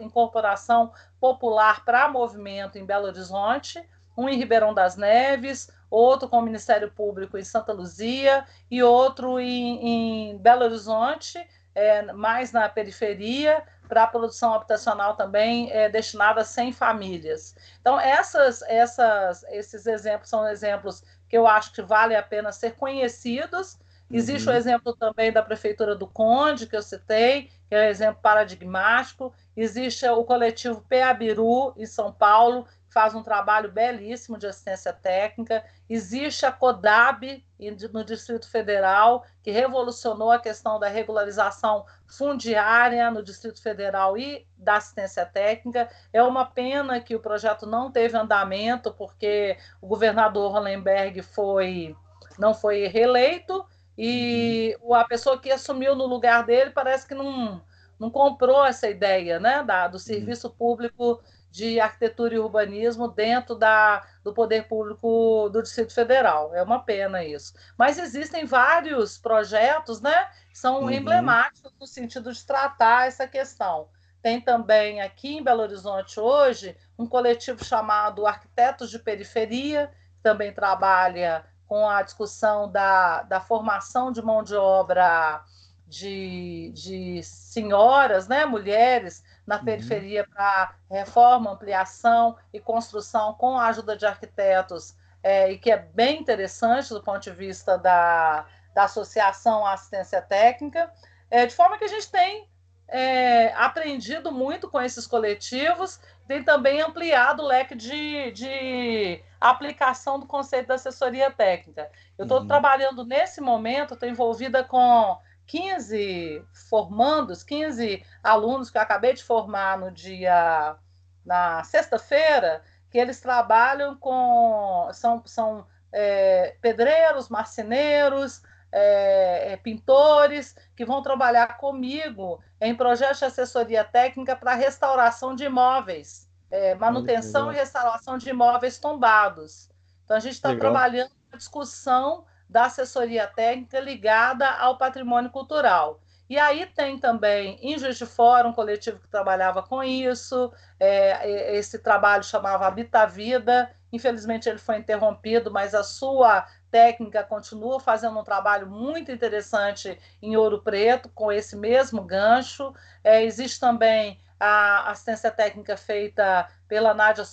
incorporação 0.00 0.92
popular 1.20 1.84
para 1.84 2.08
movimento 2.08 2.78
em 2.78 2.84
Belo 2.84 3.06
Horizonte, 3.06 3.82
um 4.16 4.28
em 4.28 4.36
Ribeirão 4.36 4.74
das 4.74 4.96
Neves, 4.96 5.70
outro 5.90 6.28
com 6.28 6.38
o 6.38 6.42
Ministério 6.42 6.90
Público 6.90 7.36
em 7.36 7.44
Santa 7.44 7.72
Luzia 7.72 8.44
e 8.70 8.82
outro 8.82 9.38
em, 9.38 10.32
em 10.32 10.38
Belo 10.38 10.64
Horizonte, 10.64 11.44
é, 11.74 12.12
mais 12.12 12.52
na 12.52 12.68
periferia, 12.68 13.62
para 13.88 14.04
a 14.04 14.06
produção 14.06 14.54
habitacional 14.54 15.16
também 15.16 15.70
é, 15.70 15.86
destinada 15.88 16.40
a 16.40 16.44
100 16.44 16.72
famílias. 16.72 17.54
Então, 17.78 18.00
essas, 18.00 18.62
essas, 18.62 19.42
esses 19.50 19.86
exemplos 19.86 20.30
são 20.30 20.48
exemplos 20.48 21.04
que 21.28 21.36
eu 21.36 21.46
acho 21.46 21.72
que 21.72 21.82
vale 21.82 22.16
a 22.16 22.22
pena 22.22 22.52
ser 22.52 22.74
conhecidos. 22.76 23.78
Existe 24.12 24.48
uhum. 24.48 24.54
o 24.54 24.56
exemplo 24.56 24.94
também 24.94 25.32
da 25.32 25.42
Prefeitura 25.42 25.96
do 25.96 26.06
Conde, 26.06 26.66
que 26.66 26.76
eu 26.76 26.82
citei, 26.82 27.50
que 27.68 27.74
é 27.74 27.86
um 27.86 27.88
exemplo 27.88 28.20
paradigmático. 28.20 29.32
Existe 29.56 30.06
o 30.06 30.24
coletivo 30.24 30.84
Peabiru, 30.88 31.72
em 31.76 31.86
São 31.86 32.12
Paulo, 32.12 32.66
faz 32.92 33.14
um 33.14 33.22
trabalho 33.22 33.72
belíssimo 33.72 34.36
de 34.36 34.46
assistência 34.46 34.92
técnica. 34.92 35.64
Existe 35.88 36.44
a 36.44 36.52
CODAB 36.52 37.42
no 37.90 38.04
Distrito 38.04 38.48
Federal, 38.50 39.24
que 39.42 39.50
revolucionou 39.50 40.30
a 40.30 40.38
questão 40.38 40.78
da 40.78 40.88
regularização 40.88 41.86
fundiária 42.06 43.10
no 43.10 43.22
Distrito 43.22 43.62
Federal 43.62 44.18
e 44.18 44.46
da 44.58 44.76
assistência 44.76 45.24
técnica. 45.24 45.88
É 46.12 46.22
uma 46.22 46.44
pena 46.44 47.00
que 47.00 47.16
o 47.16 47.20
projeto 47.20 47.66
não 47.66 47.90
teve 47.90 48.16
andamento, 48.16 48.92
porque 48.92 49.56
o 49.80 49.86
governador 49.86 50.52
Hollenberg 50.52 51.22
foi, 51.22 51.96
não 52.38 52.52
foi 52.52 52.86
reeleito 52.88 53.64
e 54.04 54.76
uhum. 54.82 54.94
a 54.94 55.04
pessoa 55.04 55.38
que 55.38 55.48
assumiu 55.48 55.94
no 55.94 56.06
lugar 56.06 56.44
dele 56.44 56.72
parece 56.72 57.06
que 57.06 57.14
não, 57.14 57.62
não 58.00 58.10
comprou 58.10 58.66
essa 58.66 58.90
ideia 58.90 59.38
né, 59.38 59.62
da, 59.62 59.86
do 59.86 59.92
uhum. 59.92 59.98
serviço 60.00 60.50
público 60.50 61.22
de 61.52 61.78
arquitetura 61.78 62.34
e 62.34 62.38
urbanismo 62.40 63.06
dentro 63.06 63.54
da, 63.54 64.04
do 64.24 64.34
poder 64.34 64.66
público 64.66 65.48
do 65.52 65.62
Distrito 65.62 65.94
Federal. 65.94 66.52
É 66.52 66.64
uma 66.64 66.82
pena 66.82 67.22
isso. 67.22 67.54
Mas 67.78 67.96
existem 67.96 68.44
vários 68.44 69.18
projetos 69.18 70.00
né, 70.00 70.28
que 70.50 70.58
são 70.58 70.80
uhum. 70.80 70.90
emblemáticos 70.90 71.72
no 71.78 71.86
sentido 71.86 72.32
de 72.32 72.44
tratar 72.44 73.06
essa 73.06 73.28
questão. 73.28 73.86
Tem 74.20 74.40
também 74.40 75.00
aqui 75.00 75.36
em 75.36 75.44
Belo 75.44 75.62
Horizonte 75.62 76.18
hoje 76.18 76.76
um 76.98 77.06
coletivo 77.06 77.64
chamado 77.64 78.26
Arquitetos 78.26 78.90
de 78.90 78.98
Periferia, 78.98 79.92
que 80.16 80.22
também 80.24 80.52
trabalha 80.52 81.44
com 81.72 81.88
a 81.88 82.02
discussão 82.02 82.70
da, 82.70 83.22
da 83.22 83.40
formação 83.40 84.12
de 84.12 84.20
mão 84.20 84.42
de 84.42 84.54
obra 84.54 85.42
de, 85.86 86.70
de 86.74 87.22
senhoras, 87.22 88.28
né, 88.28 88.44
mulheres, 88.44 89.24
na 89.46 89.56
uhum. 89.56 89.64
periferia 89.64 90.28
para 90.28 90.74
reforma, 90.90 91.50
ampliação 91.50 92.36
e 92.52 92.60
construção 92.60 93.32
com 93.32 93.58
a 93.58 93.68
ajuda 93.68 93.96
de 93.96 94.04
arquitetos, 94.04 94.94
é, 95.22 95.50
e 95.50 95.56
que 95.56 95.70
é 95.70 95.78
bem 95.78 96.20
interessante 96.20 96.90
do 96.90 97.02
ponto 97.02 97.22
de 97.22 97.30
vista 97.30 97.78
da, 97.78 98.44
da 98.74 98.84
associação 98.84 99.64
à 99.64 99.72
assistência 99.72 100.20
técnica, 100.20 100.92
é, 101.30 101.46
de 101.46 101.54
forma 101.54 101.78
que 101.78 101.84
a 101.84 101.88
gente 101.88 102.10
tem 102.10 102.50
é, 102.86 103.50
aprendido 103.54 104.30
muito 104.30 104.68
com 104.68 104.78
esses 104.78 105.06
coletivos, 105.06 105.98
tem 106.26 106.42
também 106.42 106.80
ampliado 106.80 107.42
o 107.42 107.46
leque 107.46 107.74
de, 107.74 108.30
de 108.32 109.22
aplicação 109.40 110.18
do 110.18 110.26
conceito 110.26 110.68
da 110.68 110.74
assessoria 110.74 111.30
técnica. 111.30 111.90
Eu 112.16 112.24
estou 112.24 112.40
uhum. 112.40 112.46
trabalhando 112.46 113.04
nesse 113.04 113.40
momento, 113.40 113.94
estou 113.94 114.08
envolvida 114.08 114.62
com 114.62 115.18
15 115.46 116.44
formandos, 116.70 117.42
15 117.42 118.04
alunos 118.22 118.70
que 118.70 118.78
eu 118.78 118.82
acabei 118.82 119.12
de 119.12 119.24
formar 119.24 119.78
no 119.78 119.90
dia 119.90 120.76
na 121.24 121.62
sexta-feira, 121.64 122.62
que 122.90 122.98
eles 122.98 123.20
trabalham 123.20 123.96
com 123.96 124.88
são, 124.92 125.22
são 125.26 125.66
é, 125.92 126.56
pedreiros, 126.60 127.28
marceneiros, 127.28 128.42
é, 128.72 129.52
é, 129.52 129.56
pintores 129.56 130.56
que 130.74 130.84
vão 130.84 131.02
trabalhar 131.02 131.58
comigo 131.58 132.42
em 132.60 132.74
projetos 132.74 133.18
de 133.18 133.26
assessoria 133.26 133.84
técnica 133.84 134.34
para 134.34 134.54
restauração 134.54 135.34
de 135.34 135.44
imóveis, 135.44 136.28
é, 136.50 136.74
manutenção 136.74 137.52
e 137.52 137.54
restauração 137.54 138.16
de 138.16 138.30
imóveis 138.30 138.78
tombados. 138.78 139.70
Então 140.04 140.16
a 140.16 140.20
gente 140.20 140.34
está 140.34 140.56
trabalhando 140.56 141.10
na 141.30 141.36
discussão 141.36 142.24
da 142.48 142.64
assessoria 142.64 143.26
técnica 143.26 143.78
ligada 143.78 144.48
ao 144.48 144.78
patrimônio 144.78 145.30
cultural. 145.30 146.00
E 146.28 146.38
aí 146.38 146.64
tem 146.64 146.98
também, 146.98 147.58
em 147.60 147.78
Juiz 147.78 147.98
de 147.98 148.06
Fora, 148.06 148.48
um 148.48 148.54
coletivo 148.54 148.98
que 148.98 149.08
trabalhava 149.08 149.62
com 149.62 149.82
isso, 149.82 150.50
é, 150.80 151.56
esse 151.56 151.78
trabalho 151.78 152.24
chamava 152.24 152.66
Habita 152.66 153.06
Vida, 153.06 153.70
infelizmente 153.92 154.48
ele 154.48 154.58
foi 154.58 154.78
interrompido, 154.78 155.50
mas 155.50 155.74
a 155.74 155.82
sua 155.82 156.46
técnica 156.72 157.22
continua 157.22 157.78
fazendo 157.78 158.18
um 158.18 158.24
trabalho 158.24 158.66
muito 158.66 159.12
interessante 159.12 159.98
em 160.22 160.34
Ouro 160.36 160.62
Preto, 160.62 161.10
com 161.10 161.30
esse 161.30 161.54
mesmo 161.54 162.02
gancho. 162.02 162.74
É, 163.04 163.22
existe 163.22 163.60
também 163.60 164.18
a 164.40 164.90
assistência 164.90 165.30
técnica 165.30 165.76
feita 165.76 166.48
pela 166.66 166.94
Nádia 166.94 167.24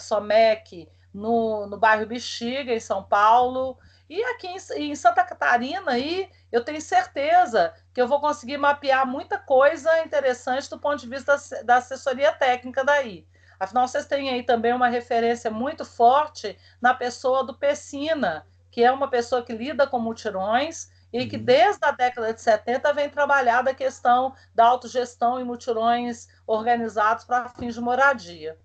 Somec 0.00 0.88
no, 1.12 1.66
no 1.66 1.76
bairro 1.76 2.06
Bexiga, 2.06 2.72
em 2.72 2.80
São 2.80 3.02
Paulo. 3.02 3.76
E 4.08 4.22
aqui 4.24 4.46
em, 4.46 4.90
em, 4.90 4.94
Santa 4.94 5.24
Catarina, 5.24 5.90
aí, 5.90 6.30
eu 6.52 6.64
tenho 6.64 6.80
certeza 6.80 7.74
que 7.92 8.00
eu 8.00 8.06
vou 8.06 8.20
conseguir 8.20 8.58
mapear 8.58 9.04
muita 9.04 9.38
coisa 9.38 10.02
interessante 10.02 10.70
do 10.70 10.78
ponto 10.78 11.00
de 11.00 11.08
vista 11.08 11.36
da, 11.36 11.62
da 11.62 11.76
assessoria 11.76 12.30
técnica 12.30 12.84
daí. 12.84 13.26
Afinal, 13.58 13.88
vocês 13.88 14.06
têm 14.06 14.30
aí 14.30 14.42
também 14.42 14.72
uma 14.72 14.88
referência 14.88 15.50
muito 15.50 15.84
forte 15.84 16.56
na 16.80 16.94
pessoa 16.94 17.44
do 17.44 17.54
Pessina, 17.54 18.46
que 18.74 18.82
é 18.82 18.90
uma 18.90 19.06
pessoa 19.06 19.40
que 19.40 19.52
lida 19.52 19.86
com 19.86 20.00
mutirões 20.00 20.90
e 21.12 21.26
que 21.26 21.36
uhum. 21.36 21.44
desde 21.44 21.78
a 21.84 21.92
década 21.92 22.34
de 22.34 22.42
70 22.42 22.92
vem 22.92 23.08
trabalhando 23.08 23.68
a 23.68 23.74
questão 23.74 24.34
da 24.52 24.64
autogestão 24.66 25.40
e 25.40 25.44
mutirões 25.44 26.26
organizados 26.44 27.24
para 27.24 27.48
fins 27.50 27.74
de 27.74 27.80
moradia. 27.80 28.58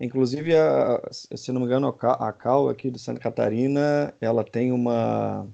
Inclusive, 0.00 0.56
a, 0.56 1.00
se 1.12 1.52
não 1.52 1.60
me 1.60 1.68
engano, 1.68 1.96
a 2.02 2.32
Cal 2.32 2.68
aqui 2.68 2.90
de 2.90 2.98
Santa 2.98 3.20
Catarina, 3.20 4.12
ela 4.20 4.42
tem 4.42 4.72
uma, 4.72 5.46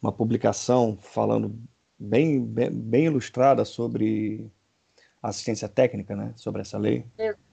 uma 0.00 0.10
publicação 0.10 0.96
falando 0.98 1.54
bem, 1.98 2.42
bem, 2.42 2.70
bem 2.70 3.04
ilustrada 3.04 3.66
sobre 3.66 4.50
assistência 5.22 5.68
técnica, 5.68 6.16
né? 6.16 6.32
Sobre 6.36 6.62
essa 6.62 6.78
lei. 6.78 7.04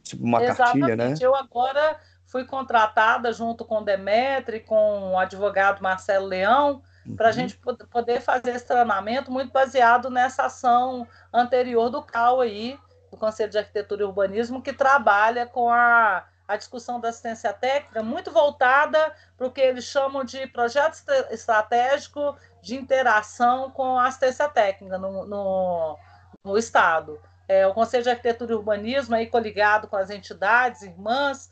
Tipo 0.01 0.23
uma 0.23 0.41
Exatamente. 0.41 0.79
cartilha, 0.79 0.95
né? 0.95 1.13
Eu 1.19 1.36
agora 1.36 1.99
fui 2.26 2.45
contratada 2.45 3.32
junto 3.32 3.63
com 3.63 3.80
o 3.80 3.84
Demetri, 3.84 4.59
com 4.59 5.13
o 5.13 5.17
advogado 5.17 5.82
Marcelo 5.82 6.26
Leão, 6.26 6.82
uhum. 7.05 7.15
para 7.15 7.30
a 7.30 7.32
gente 7.32 7.59
poder 7.89 8.21
fazer 8.21 8.51
esse 8.55 8.65
treinamento 8.65 9.32
muito 9.32 9.51
baseado 9.51 10.09
nessa 10.09 10.45
ação 10.45 11.07
anterior 11.32 11.89
do 11.89 12.01
CAL 12.01 12.41
aí, 12.41 12.80
do 13.11 13.17
Conselho 13.17 13.51
de 13.51 13.57
Arquitetura 13.57 14.01
e 14.01 14.05
Urbanismo, 14.05 14.61
que 14.61 14.73
trabalha 14.73 15.45
com 15.45 15.71
a, 15.71 16.26
a 16.47 16.57
discussão 16.57 16.99
da 16.99 17.09
assistência 17.09 17.53
técnica, 17.53 18.03
muito 18.03 18.32
voltada 18.32 19.13
para 19.38 19.47
o 19.47 19.51
que 19.51 19.61
eles 19.61 19.86
chamam 19.86 20.23
de 20.23 20.47
projeto 20.47 21.01
estratégico 21.30 22.36
de 22.61 22.76
interação 22.76 23.69
com 23.71 23.97
a 23.97 24.07
assistência 24.07 24.49
técnica 24.49 24.97
no, 24.97 25.26
no, 25.26 25.97
no 26.43 26.57
Estado. 26.57 27.19
É, 27.47 27.67
o 27.67 27.73
Conselho 27.76 28.03
de 28.03 28.09
Arquitetura 28.09 28.51
e 28.51 28.55
Urbanismo, 28.55 29.15
aí 29.15 29.28
coligado 29.28 29.88
com 29.88 29.95
as 29.95 30.09
entidades 30.09 30.82
irmãs, 30.82 31.51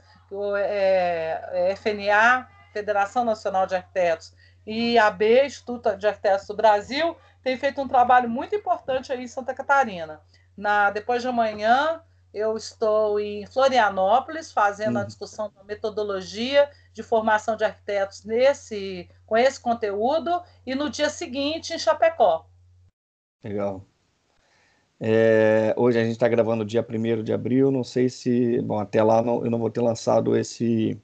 é, 0.55 1.69
é 1.71 1.75
FNA, 1.75 2.47
Federação 2.71 3.23
Nacional 3.23 3.67
de 3.67 3.75
Arquitetos, 3.75 4.33
e 4.65 4.97
a 4.97 5.11
B, 5.11 5.45
Instituto 5.45 5.95
de 5.97 6.07
Arquitetos 6.07 6.47
do 6.47 6.55
Brasil, 6.55 7.15
tem 7.43 7.57
feito 7.57 7.81
um 7.81 7.87
trabalho 7.87 8.29
muito 8.29 8.55
importante 8.55 9.11
aí 9.11 9.23
em 9.23 9.27
Santa 9.27 9.53
Catarina. 9.53 10.21
Na, 10.55 10.89
depois 10.89 11.21
de 11.21 11.27
amanhã, 11.27 12.01
eu 12.33 12.57
estou 12.57 13.19
em 13.19 13.45
Florianópolis 13.45 14.51
fazendo 14.51 14.97
a 14.97 15.03
discussão 15.03 15.51
da 15.55 15.63
metodologia 15.63 16.69
de 16.91 17.03
formação 17.03 17.55
de 17.55 17.63
arquitetos 17.63 18.23
nesse, 18.23 19.09
com 19.25 19.37
esse 19.37 19.59
conteúdo, 19.59 20.41
e 20.65 20.73
no 20.73 20.89
dia 20.89 21.09
seguinte 21.09 21.73
em 21.73 21.79
Chapecó. 21.79 22.47
Legal. 23.43 23.85
É, 24.99 25.73
hoje 25.75 25.99
a 25.99 26.03
gente 26.03 26.13
está 26.13 26.27
gravando 26.27 26.63
dia 26.63 26.85
1 26.87 27.23
de 27.23 27.33
abril, 27.33 27.71
não 27.71 27.83
sei 27.83 28.09
se. 28.09 28.61
Bom, 28.61 28.79
até 28.79 29.03
lá 29.03 29.21
não, 29.21 29.43
eu 29.43 29.51
não 29.51 29.59
vou 29.59 29.69
ter 29.69 29.81
lançado 29.81 30.37
esse, 30.37 30.97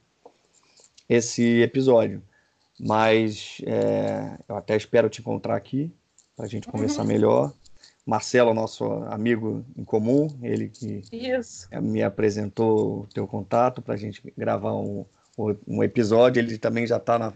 esse 1.07 1.61
episódio, 1.61 2.21
mas 2.79 3.57
é, 3.65 4.37
eu 4.47 4.55
até 4.55 4.75
espero 4.77 5.09
te 5.09 5.21
encontrar 5.21 5.55
aqui 5.55 5.91
para 6.35 6.45
a 6.45 6.49
gente 6.49 6.67
conversar 6.67 7.01
uhum. 7.01 7.07
melhor. 7.07 7.53
Marcelo, 8.05 8.53
nosso 8.55 8.85
amigo 9.09 9.63
em 9.77 9.83
comum, 9.83 10.27
ele 10.41 10.69
que 10.69 11.03
Isso. 11.11 11.67
me 11.79 12.01
apresentou 12.01 13.01
o 13.01 13.07
teu 13.13 13.27
contato 13.27 13.81
para 13.83 13.93
a 13.93 13.97
gente 13.97 14.33
gravar 14.35 14.73
um, 14.73 15.05
um 15.67 15.83
episódio. 15.83 16.39
Ele 16.39 16.57
também 16.57 16.87
já 16.87 16.97
está 16.97 17.19
na. 17.19 17.33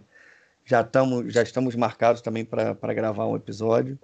Já, 0.66 0.84
tamo, 0.84 1.30
já 1.30 1.44
estamos 1.44 1.76
marcados 1.76 2.22
também 2.22 2.44
para 2.46 2.94
gravar 2.94 3.28
um 3.28 3.36
episódio. 3.36 4.00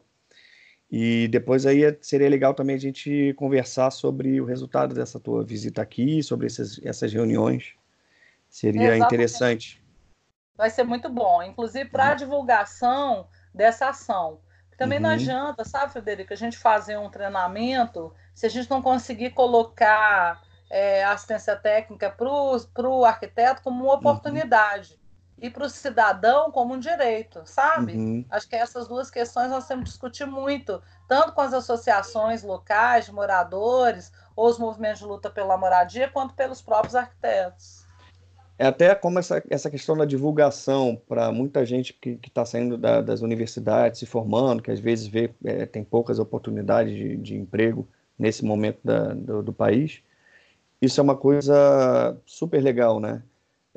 E 0.92 1.28
depois 1.28 1.66
aí 1.68 1.82
seria 2.02 2.28
legal 2.28 2.54
também 2.54 2.76
a 2.76 2.80
gente 2.80 3.34
conversar 3.36 3.92
sobre 3.92 4.42
o 4.42 4.46
resultado 4.46 4.96
dessa 4.96 5.20
tua 5.20 5.44
visita 5.44 5.82
aqui, 5.82 6.24
sobre 6.24 6.48
essas, 6.48 6.80
essas 6.84 7.14
reuniões. 7.14 7.76
Seria 8.50 8.96
Exatamente. 8.96 9.06
interessante. 9.06 9.84
Vai 10.58 10.72
ser 10.72 10.84
muito 10.84 11.08
bom, 11.08 11.44
inclusive 11.44 11.90
para 11.90 12.08
a 12.08 12.12
uhum. 12.12 12.16
divulgação 12.16 13.28
dessa 13.54 13.90
ação. 13.90 14.40
Também 14.78 14.98
uhum. 14.98 15.04
não 15.04 15.10
adianta, 15.12 15.64
sabe, 15.64 15.92
Frederico, 15.92 16.34
a 16.34 16.36
gente 16.36 16.58
fazer 16.58 16.98
um 16.98 17.10
treinamento 17.10 18.12
se 18.34 18.46
a 18.46 18.50
gente 18.50 18.70
não 18.70 18.82
conseguir 18.82 19.32
colocar 19.32 20.42
é, 20.72 21.04
assistência 21.04 21.56
técnica 21.56 22.10
para 22.10 22.90
o 22.90 23.06
arquiteto 23.06 23.62
como 23.62 23.84
uma 23.84 23.94
uhum. 23.94 24.00
oportunidade. 24.00 24.94
Uhum 24.94 25.09
e 25.42 25.50
para 25.50 25.66
o 25.66 25.70
cidadão 25.70 26.52
como 26.52 26.74
um 26.74 26.80
direito, 26.80 27.42
sabe? 27.46 27.94
Uhum. 27.94 28.26
Acho 28.30 28.48
que 28.48 28.56
essas 28.56 28.88
duas 28.88 29.10
questões 29.10 29.50
nós 29.50 29.68
temos 29.68 29.86
que 29.86 29.90
discutir 29.92 30.26
muito, 30.26 30.82
tanto 31.08 31.34
com 31.34 31.42
as 31.42 31.54
associações 31.54 32.44
locais 32.44 33.06
de 33.06 33.12
moradores 33.12 34.12
ou 34.36 34.48
os 34.48 34.58
movimentos 34.60 35.00
de 35.00 35.06
luta 35.06 35.30
pela 35.30 35.58
moradia, 35.58 36.10
quanto 36.10 36.34
pelos 36.34 36.62
próprios 36.62 36.96
arquitetos. 36.96 37.88
É 38.58 38.68
até 38.68 38.94
como 38.94 39.18
essa, 39.20 39.42
essa 39.50 39.70
questão 39.70 39.96
da 39.96 40.04
divulgação 40.04 41.02
para 41.08 41.32
muita 41.32 41.66
gente 41.66 41.94
que 41.94 42.20
está 42.28 42.46
saindo 42.46 42.78
da, 42.78 43.02
das 43.02 43.22
universidades, 43.22 44.00
se 44.00 44.06
formando, 44.06 44.62
que 44.62 44.70
às 44.70 44.82
vezes 44.82 45.08
vê, 45.08 45.34
é, 45.46 45.66
tem 45.66 45.82
poucas 45.82 46.20
oportunidades 46.20 46.94
de, 46.94 47.16
de 47.16 47.38
emprego 47.38 47.88
nesse 48.18 48.44
momento 48.44 48.80
da, 48.84 49.14
do, 49.14 49.42
do 49.42 49.54
país. 49.54 50.02
Isso 50.82 51.00
é 51.00 51.04
uma 51.04 51.16
coisa 51.16 52.18
super 52.26 52.62
legal, 52.62 53.00
né? 53.00 53.24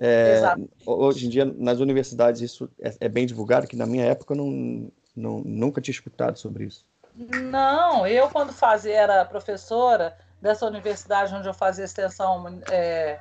É, 0.04 0.40
hoje 0.84 1.26
em 1.26 1.28
dia, 1.28 1.44
nas 1.44 1.78
universidades, 1.78 2.40
isso 2.40 2.68
é, 2.80 2.92
é, 2.98 3.08
bem 3.08 3.24
divulgado, 3.24 3.68
que 3.68 3.76
na 3.76 3.86
minha 3.86 4.04
época 4.04 4.34
eu 4.34 4.38
não, 4.38 4.92
não, 5.14 5.40
nunca 5.44 5.80
tinha 5.80 5.92
escutado 5.92 6.36
sobre 6.36 6.64
isso. 6.64 6.84
Não, 7.14 8.04
eu 8.04 8.28
quando 8.28 8.52
fazia, 8.52 8.96
era 8.96 9.24
professora 9.24 10.18
dessa 10.40 10.66
universidade 10.66 11.32
onde 11.32 11.46
eu 11.46 11.54
fazia 11.54 11.84
extensão 11.84 12.60
é, 12.68 13.20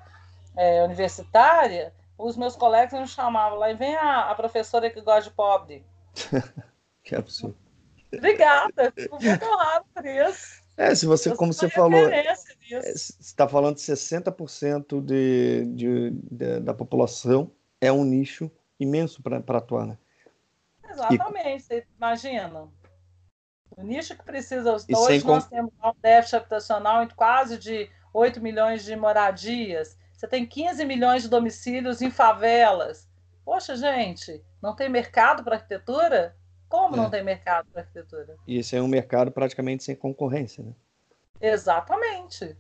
é, 0.57 0.83
universitária, 0.83 1.93
os 2.17 2.35
meus 2.35 2.55
colegas 2.55 2.99
me 2.99 3.07
chamavam 3.07 3.59
lá 3.59 3.69
e 3.69 3.75
vem 3.75 3.95
a, 3.95 4.31
a 4.31 4.33
professora 4.33 4.89
que 4.89 5.01
gosta 5.01 5.29
de 5.29 5.35
pobre. 5.35 5.85
que 7.03 7.13
absurdo. 7.15 7.57
Obrigada, 8.11 8.91
fico 8.97 9.21
muito 9.21 9.45
honrada 9.45 9.85
por 9.93 10.05
isso. 10.05 10.61
É, 10.75 10.95
se 10.95 11.05
você, 11.05 11.35
como 11.35 11.53
você 11.53 11.69
falou, 11.69 12.09
você 12.09 12.50
está 12.77 13.47
falando 13.47 13.75
de 13.75 13.81
60% 13.81 15.01
de, 15.01 15.65
de, 15.73 16.11
de, 16.11 16.59
da 16.59 16.73
população 16.73 17.51
é 17.79 17.91
um 17.91 18.03
nicho 18.03 18.51
imenso 18.79 19.21
para 19.21 19.57
atuar, 19.57 19.87
né? 19.87 19.97
Exatamente, 20.89 21.73
e... 21.73 21.85
imagina. 21.97 22.69
O 23.77 23.83
nicho 23.83 24.15
que 24.15 24.23
precisa. 24.23 24.73
Hoje 24.73 25.25
nós 25.25 25.47
temos 25.47 25.71
um 25.83 25.91
déficit 26.01 26.35
habitacional 26.35 27.03
em 27.03 27.07
quase 27.09 27.57
de 27.57 27.89
8 28.13 28.41
milhões 28.41 28.83
de 28.83 28.95
moradias. 28.95 29.97
Você 30.13 30.27
tem 30.27 30.45
15 30.45 30.85
milhões 30.85 31.23
de 31.23 31.29
domicílios 31.29 32.01
em 32.01 32.11
favelas. 32.11 33.09
Poxa, 33.43 33.75
gente, 33.75 34.43
não 34.61 34.75
tem 34.75 34.89
mercado 34.89 35.43
para 35.43 35.55
arquitetura? 35.55 36.35
Como 36.69 36.95
é. 36.95 36.97
não 36.97 37.09
tem 37.09 37.23
mercado 37.23 37.67
para 37.71 37.81
arquitetura? 37.81 38.35
E 38.45 38.57
esse 38.57 38.75
é 38.75 38.81
um 38.81 38.87
mercado 38.87 39.31
praticamente 39.31 39.83
sem 39.83 39.95
concorrência, 39.95 40.63
né? 40.63 40.73
Exatamente. 41.41 42.55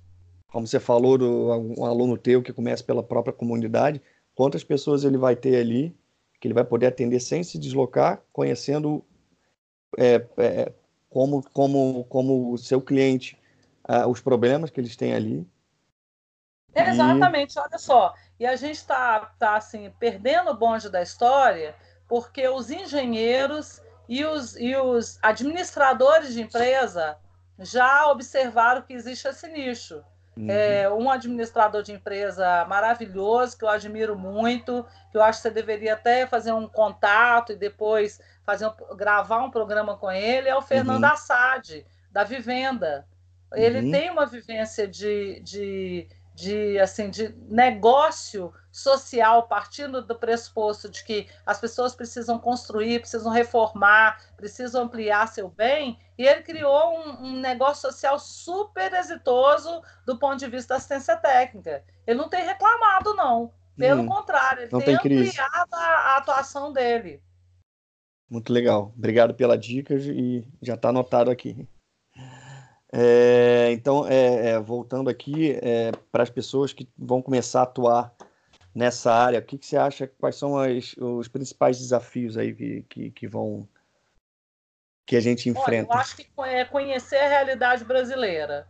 Como 0.47 0.67
você 0.67 0.79
falou 0.79 1.17
do 1.17 1.49
um 1.77 1.85
aluno 1.85 2.17
teu 2.17 2.41
que 2.41 2.51
começa 2.51 2.83
pela 2.83 3.03
própria 3.03 3.33
comunidade, 3.33 4.01
quantas 4.35 4.63
pessoas 4.63 5.03
ele 5.03 5.17
vai 5.17 5.35
ter 5.35 5.57
ali 5.57 5.95
que 6.39 6.47
ele 6.47 6.55
vai 6.55 6.63
poder 6.63 6.87
atender 6.87 7.19
sem 7.19 7.43
se 7.43 7.59
deslocar, 7.59 8.19
conhecendo 8.33 9.05
é, 9.95 10.25
é, 10.37 10.73
como 11.07 11.43
como 11.53 12.03
como 12.05 12.51
o 12.51 12.57
seu 12.57 12.81
cliente 12.81 13.37
uh, 13.87 14.07
os 14.09 14.19
problemas 14.19 14.71
que 14.71 14.79
eles 14.79 14.95
têm 14.95 15.13
ali. 15.13 15.47
Exatamente, 16.73 17.55
e... 17.55 17.59
olha 17.59 17.77
só. 17.77 18.13
E 18.39 18.45
a 18.45 18.55
gente 18.55 18.77
está 18.77 19.19
tá, 19.37 19.55
assim, 19.55 19.91
perdendo 19.99 20.49
o 20.49 20.57
bonde 20.57 20.89
da 20.89 21.01
história 21.01 21.75
porque 22.07 22.47
os 22.47 22.69
engenheiros 22.71 23.81
e 24.09 24.25
os, 24.25 24.57
e 24.57 24.75
os 24.75 25.17
administradores 25.21 26.33
de 26.33 26.41
empresa 26.41 27.17
já 27.61 28.07
observaram 28.07 28.81
que 28.81 28.93
existe 28.93 29.27
esse 29.27 29.47
nicho. 29.47 30.03
Uhum. 30.35 30.49
É, 30.49 30.89
um 30.89 31.09
administrador 31.09 31.83
de 31.83 31.91
empresa 31.91 32.65
maravilhoso, 32.65 33.57
que 33.57 33.65
eu 33.65 33.69
admiro 33.69 34.17
muito, 34.17 34.85
que 35.11 35.17
eu 35.17 35.21
acho 35.21 35.39
que 35.39 35.43
você 35.43 35.53
deveria 35.53 35.93
até 35.93 36.25
fazer 36.25 36.53
um 36.53 36.67
contato 36.67 37.51
e 37.51 37.55
depois 37.55 38.19
fazer 38.45 38.65
um, 38.67 38.95
gravar 38.95 39.43
um 39.43 39.51
programa 39.51 39.97
com 39.97 40.09
ele, 40.09 40.47
é 40.47 40.55
o 40.55 40.61
Fernando 40.61 41.03
uhum. 41.03 41.11
Assad, 41.11 41.85
da 42.09 42.23
Vivenda. 42.23 43.05
Ele 43.53 43.81
uhum. 43.81 43.91
tem 43.91 44.09
uma 44.09 44.25
vivência 44.25 44.87
de, 44.87 45.41
de 45.41 46.07
de 46.41 46.79
assim 46.79 47.09
de 47.09 47.35
negócio 47.47 48.51
social 48.71 49.47
partindo 49.47 50.01
do 50.01 50.15
pressuposto 50.15 50.89
de 50.89 51.03
que 51.03 51.27
as 51.45 51.59
pessoas 51.59 51.93
precisam 51.93 52.39
construir, 52.39 52.99
precisam 52.99 53.31
reformar, 53.31 54.17
precisam 54.35 54.83
ampliar 54.83 55.27
seu 55.27 55.49
bem, 55.49 55.99
e 56.17 56.25
ele 56.25 56.41
criou 56.41 56.97
um, 56.97 57.27
um, 57.27 57.39
negócio 57.39 57.89
social 57.89 58.17
super 58.17 58.91
exitoso 58.93 59.81
do 60.05 60.17
ponto 60.17 60.37
de 60.37 60.47
vista 60.47 60.73
da 60.73 60.77
assistência 60.77 61.15
técnica. 61.15 61.83
Ele 62.07 62.17
não 62.17 62.29
tem 62.29 62.43
reclamado, 62.43 63.13
não. 63.13 63.53
Pelo 63.77 64.01
hum, 64.01 64.17
ampliado 64.17 64.67
tem, 64.69 64.79
tem 64.79 64.95
ampliado 64.95 65.73
a, 65.73 65.77
a 65.77 66.17
atuação 66.17 66.73
dele. 66.73 67.21
Muito 68.29 68.51
legal. 68.51 68.93
Obrigado 68.97 69.33
pela 69.33 69.57
dica 69.57 69.93
e 69.93 70.45
já 70.61 70.75
está 70.75 70.89
anotado 70.89 71.29
aqui. 71.29 71.67
É, 72.93 73.71
então, 73.71 74.05
é, 74.05 74.49
é, 74.49 74.59
voltando 74.59 75.09
aqui 75.09 75.57
é, 75.61 75.91
para 76.11 76.23
as 76.23 76.29
pessoas 76.29 76.73
que 76.73 76.89
vão 76.97 77.21
começar 77.21 77.61
a 77.61 77.63
atuar 77.63 78.13
nessa 78.75 79.13
área, 79.13 79.39
o 79.39 79.41
que, 79.41 79.57
que 79.57 79.65
você 79.65 79.77
acha? 79.77 80.07
Quais 80.07 80.35
são 80.35 80.57
as, 80.57 80.93
os 80.97 81.27
principais 81.29 81.79
desafios 81.79 82.37
aí 82.37 82.53
que, 82.53 82.81
que, 82.89 83.11
que, 83.11 83.27
vão 83.27 83.67
que 85.05 85.15
a 85.15 85.21
gente 85.21 85.49
enfrenta? 85.49 85.91
Olha, 85.91 85.97
eu 85.97 86.01
acho 86.01 86.17
que 86.17 86.27
é 86.43 86.65
conhecer 86.65 87.17
a 87.17 87.29
realidade 87.29 87.85
brasileira. 87.85 88.67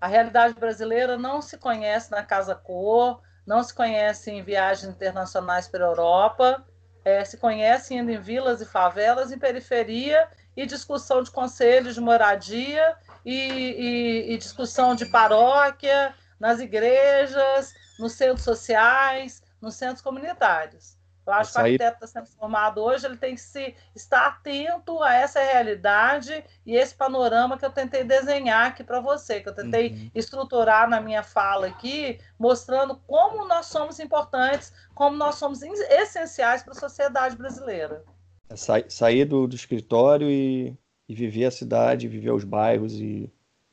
A 0.00 0.06
realidade 0.06 0.54
brasileira 0.54 1.18
não 1.18 1.42
se 1.42 1.58
conhece 1.58 2.10
na 2.10 2.22
Casa 2.22 2.54
Cor, 2.54 3.20
não 3.46 3.62
se 3.62 3.74
conhece 3.74 4.30
em 4.30 4.42
viagens 4.42 4.90
internacionais 4.90 5.68
para 5.68 5.84
a 5.84 5.88
Europa, 5.88 6.66
é, 7.04 7.24
se 7.24 7.36
conhece 7.36 7.94
indo 7.94 8.10
em 8.10 8.18
vilas 8.18 8.62
e 8.62 8.66
favelas, 8.66 9.30
em 9.30 9.38
periferia 9.38 10.28
e 10.56 10.64
discussão 10.64 11.22
de 11.22 11.30
conselhos 11.30 11.94
de 11.94 12.00
moradia 12.00 12.96
e, 13.24 13.34
e, 13.34 14.32
e 14.32 14.38
discussão 14.38 14.94
de 14.94 15.06
paróquia, 15.06 16.14
nas 16.38 16.58
igrejas, 16.60 17.74
nos 17.98 18.12
centros 18.12 18.42
sociais, 18.42 19.42
nos 19.60 19.74
centros 19.74 20.00
comunitários. 20.00 20.98
Eu 21.26 21.34
acho 21.34 21.52
que 21.52 21.58
o 21.58 21.60
arquiteto 21.60 22.04
está 22.04 22.06
sendo 22.06 22.26
formado 22.34 22.80
hoje, 22.82 23.06
ele 23.06 23.16
tem 23.16 23.34
que 23.34 23.40
se, 23.40 23.74
estar 23.94 24.26
atento 24.26 25.00
a 25.02 25.14
essa 25.14 25.40
realidade 25.40 26.42
e 26.66 26.74
esse 26.74 26.94
panorama 26.94 27.56
que 27.56 27.64
eu 27.64 27.70
tentei 27.70 28.02
desenhar 28.02 28.66
aqui 28.66 28.82
para 28.82 29.00
você, 29.00 29.40
que 29.40 29.48
eu 29.48 29.54
tentei 29.54 29.90
uhum. 29.90 30.10
estruturar 30.14 30.88
na 30.88 31.00
minha 31.00 31.22
fala 31.22 31.68
aqui, 31.68 32.18
mostrando 32.38 32.96
como 33.06 33.46
nós 33.46 33.66
somos 33.66 34.00
importantes, 34.00 34.72
como 34.94 35.16
nós 35.16 35.36
somos 35.36 35.62
essenciais 35.62 36.62
para 36.62 36.72
a 36.72 36.80
sociedade 36.80 37.36
brasileira. 37.36 38.02
É 38.48 38.56
sair 38.88 39.24
do, 39.24 39.46
do 39.46 39.54
escritório 39.54 40.28
e 40.28 40.76
e 41.10 41.14
viver 41.14 41.46
a 41.46 41.50
cidade, 41.50 42.06
viver 42.06 42.30
os 42.30 42.44
bairros 42.44 42.92
e 42.94 43.28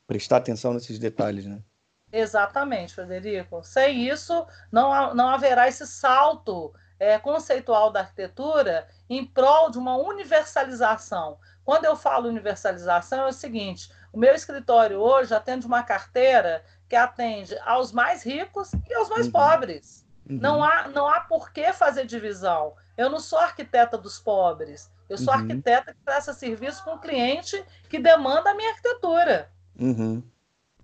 prestar 0.08 0.38
atenção 0.38 0.74
nesses 0.74 0.98
detalhes, 0.98 1.46
né? 1.46 1.62
Exatamente, 2.10 2.92
Frederico. 2.92 3.62
Sem 3.62 4.08
isso, 4.08 4.44
não, 4.72 5.14
não 5.14 5.28
haverá 5.28 5.68
esse 5.68 5.86
salto 5.86 6.74
é, 6.98 7.16
conceitual 7.16 7.92
da 7.92 8.00
arquitetura 8.00 8.88
em 9.08 9.24
prol 9.24 9.70
de 9.70 9.78
uma 9.78 9.96
universalização. 9.96 11.38
Quando 11.64 11.84
eu 11.84 11.94
falo 11.94 12.28
universalização, 12.28 13.26
é 13.26 13.28
o 13.28 13.32
seguinte: 13.32 13.88
o 14.12 14.18
meu 14.18 14.34
escritório 14.34 14.98
hoje 14.98 15.32
atende 15.32 15.64
uma 15.64 15.84
carteira 15.84 16.64
que 16.88 16.96
atende 16.96 17.56
aos 17.60 17.92
mais 17.92 18.24
ricos 18.24 18.72
e 18.88 18.94
aos 18.94 19.08
mais 19.08 19.26
uhum. 19.26 19.32
pobres. 19.32 20.04
Uhum. 20.28 20.38
Não, 20.38 20.64
há, 20.64 20.88
não 20.88 21.06
há 21.06 21.20
por 21.20 21.52
que 21.52 21.72
fazer 21.72 22.04
divisão. 22.04 22.74
Eu 22.96 23.08
não 23.08 23.20
sou 23.20 23.38
arquiteta 23.38 23.96
dos 23.96 24.18
pobres. 24.18 24.90
Eu 25.08 25.16
sou 25.16 25.32
uhum. 25.32 25.40
arquiteta 25.40 25.94
que 25.94 26.00
presta 26.04 26.32
serviço 26.32 26.84
para 26.84 26.94
um 26.94 26.98
cliente 26.98 27.64
que 27.88 27.98
demanda 27.98 28.50
a 28.50 28.54
minha 28.54 28.70
arquitetura. 28.70 29.50
Uhum. 29.78 30.22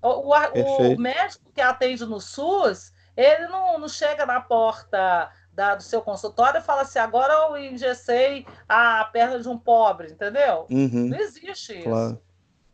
O, 0.00 0.08
o, 0.08 0.92
o, 0.92 0.98
médico 0.98 1.50
que 1.52 1.60
atende 1.60 2.04
no 2.04 2.20
SUS, 2.20 2.92
ele 3.16 3.46
não, 3.48 3.78
não 3.78 3.88
chega 3.88 4.26
na 4.26 4.40
porta 4.40 5.30
da, 5.52 5.74
do 5.74 5.82
seu 5.82 6.02
consultório 6.02 6.58
e 6.58 6.62
fala 6.62 6.82
assim: 6.82 6.98
agora 6.98 7.32
eu 7.32 7.56
engessei 7.56 8.46
a 8.68 9.04
perna 9.06 9.40
de 9.40 9.48
um 9.48 9.58
pobre, 9.58 10.12
entendeu? 10.12 10.66
Uhum. 10.70 11.08
Não 11.08 11.18
existe 11.18 11.78
isso. 11.78 11.84
Claro. 11.84 12.22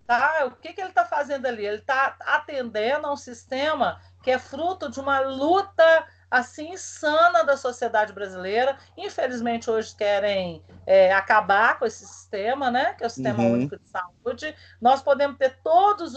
Tá? 0.07 0.45
O 0.47 0.51
que, 0.57 0.73
que 0.73 0.81
ele 0.81 0.91
está 0.91 1.05
fazendo 1.05 1.47
ali? 1.47 1.65
Ele 1.65 1.77
está 1.77 2.17
atendendo 2.21 3.07
a 3.07 3.13
um 3.13 3.17
sistema 3.17 4.01
que 4.25 4.31
é 4.31 4.39
fruto 4.39 4.91
de 4.91 4.99
uma 4.99 5.21
luta 5.21 6.07
assim 6.31 6.73
insana 6.73 7.43
da 7.43 7.57
sociedade 7.57 8.13
brasileira. 8.13 8.77
Infelizmente, 8.97 9.71
hoje 9.71 9.95
querem 9.97 10.63
é, 10.87 11.13
acabar 11.13 11.79
com 11.79 11.85
esse 11.85 12.07
sistema, 12.07 12.71
né? 12.71 12.95
Que 12.95 13.03
é 13.03 13.07
o 13.07 13.11
Sistema 13.11 13.43
uhum. 13.43 13.53
Único 13.55 13.77
de 13.77 13.89
Saúde. 13.89 14.55
Nós 14.81 15.03
podemos 15.03 15.37
ter 15.37 15.59
todas 15.63 16.15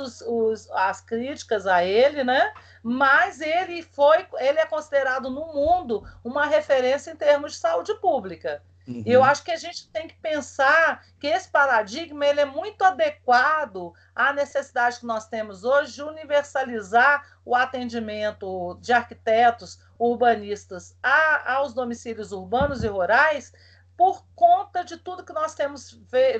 as 0.71 1.01
críticas 1.01 1.65
a 1.65 1.83
ele, 1.83 2.23
né? 2.23 2.53
Mas 2.83 3.41
ele 3.41 3.81
foi, 3.81 4.27
ele 4.39 4.59
é 4.59 4.65
considerado 4.65 5.29
no 5.29 5.53
mundo 5.53 6.03
uma 6.23 6.45
referência 6.45 7.11
em 7.11 7.15
termos 7.15 7.53
de 7.53 7.57
saúde 7.57 7.93
pública. 7.95 8.61
Uhum. 8.87 9.03
E 9.05 9.11
eu 9.11 9.23
acho 9.23 9.43
que 9.43 9.51
a 9.51 9.57
gente 9.57 9.89
tem 9.89 10.07
que 10.07 10.15
pensar 10.15 11.05
que 11.19 11.27
esse 11.27 11.49
paradigma 11.49 12.25
ele 12.25 12.41
é 12.41 12.45
muito 12.45 12.83
adequado 12.83 13.93
à 14.13 14.33
necessidade 14.33 14.99
que 14.99 15.05
nós 15.05 15.27
temos 15.27 15.63
hoje 15.63 15.93
de 15.93 16.03
universalizar 16.03 17.25
o 17.45 17.55
atendimento 17.55 18.77
de 18.81 18.91
arquitetos 18.91 19.79
urbanistas 19.97 20.97
a, 21.01 21.53
aos 21.53 21.73
domicílios 21.73 22.31
urbanos 22.31 22.83
e 22.83 22.87
rurais 22.87 23.53
por 23.97 24.25
conta 24.35 24.83
de 24.83 24.97
tudo 24.97 25.23
que 25.23 25.33
nós 25.33 25.53
temos 25.53 25.91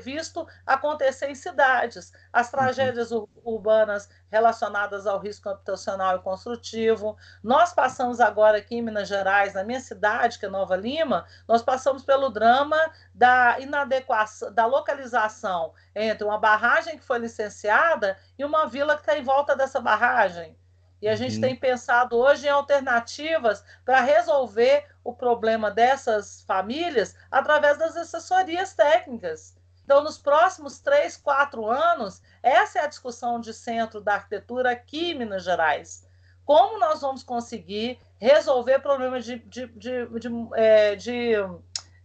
visto 0.02 0.48
acontecer 0.66 1.30
em 1.30 1.36
cidades, 1.36 2.12
as 2.32 2.48
uhum. 2.48 2.60
tragédias 2.60 3.12
ur 3.12 3.30
urbanas 3.44 4.10
relacionadas 4.32 5.06
ao 5.06 5.20
risco 5.20 5.50
habitacional 5.50 6.16
e 6.16 6.22
construtivo. 6.22 7.18
Nós 7.44 7.74
passamos 7.74 8.20
agora 8.20 8.58
aqui 8.58 8.76
em 8.76 8.82
Minas 8.82 9.08
Gerais, 9.08 9.54
na 9.54 9.64
minha 9.64 9.80
cidade, 9.80 10.40
que 10.40 10.46
é 10.46 10.50
Nova 10.50 10.76
Lima, 10.76 11.26
nós 11.48 11.62
passamos 11.62 12.04
pelo 12.04 12.30
drama 12.30 12.78
da 13.14 13.60
inadequação, 13.60 14.54
da 14.54 14.66
localização 14.66 15.74
entre 15.94 16.24
uma 16.24 16.38
barragem 16.38 16.98
que 16.98 17.06
foi 17.06 17.20
licenciada 17.20 18.18
e 18.38 18.46
uma 18.46 18.66
vila 18.66 18.96
que 18.96 19.02
está 19.02 19.18
em 19.18 19.24
volta 19.24 19.56
dessa 19.56 19.80
barragem. 19.80 20.58
E 21.04 21.10
a 21.10 21.18
gente 21.18 21.36
uhum. 21.36 21.42
tem 21.42 21.54
pensado 21.54 22.16
hoje 22.16 22.48
em 22.48 22.50
alternativas 22.50 23.62
para 23.84 24.00
resolver 24.00 24.86
o 25.04 25.14
problema 25.14 25.70
dessas 25.70 26.44
famílias 26.44 27.14
através 27.30 27.78
das 27.78 27.98
assessorias 27.98 28.74
técnicas. 28.74 29.54
Então, 29.84 30.02
nos 30.02 30.18
próximos 30.18 30.80
três, 30.80 31.18
quatro 31.18 31.70
anos, 31.70 32.22
essa 32.42 32.80
é 32.80 32.84
a 32.84 32.88
discussão 32.88 33.38
de 33.38 33.54
centro 33.54 34.00
da 34.00 34.14
arquitetura 34.14 34.72
aqui 34.72 35.12
em 35.12 35.16
Minas 35.16 35.44
Gerais. 35.44 36.08
Como 36.46 36.80
nós 36.80 37.02
vamos 37.02 37.22
conseguir 37.22 38.00
resolver 38.18 38.80
problemas 38.80 39.26
de, 39.26 39.40
de, 39.40 39.68
de, 39.76 40.06
de, 40.08 40.30
é, 40.56 40.96
de 40.96 41.34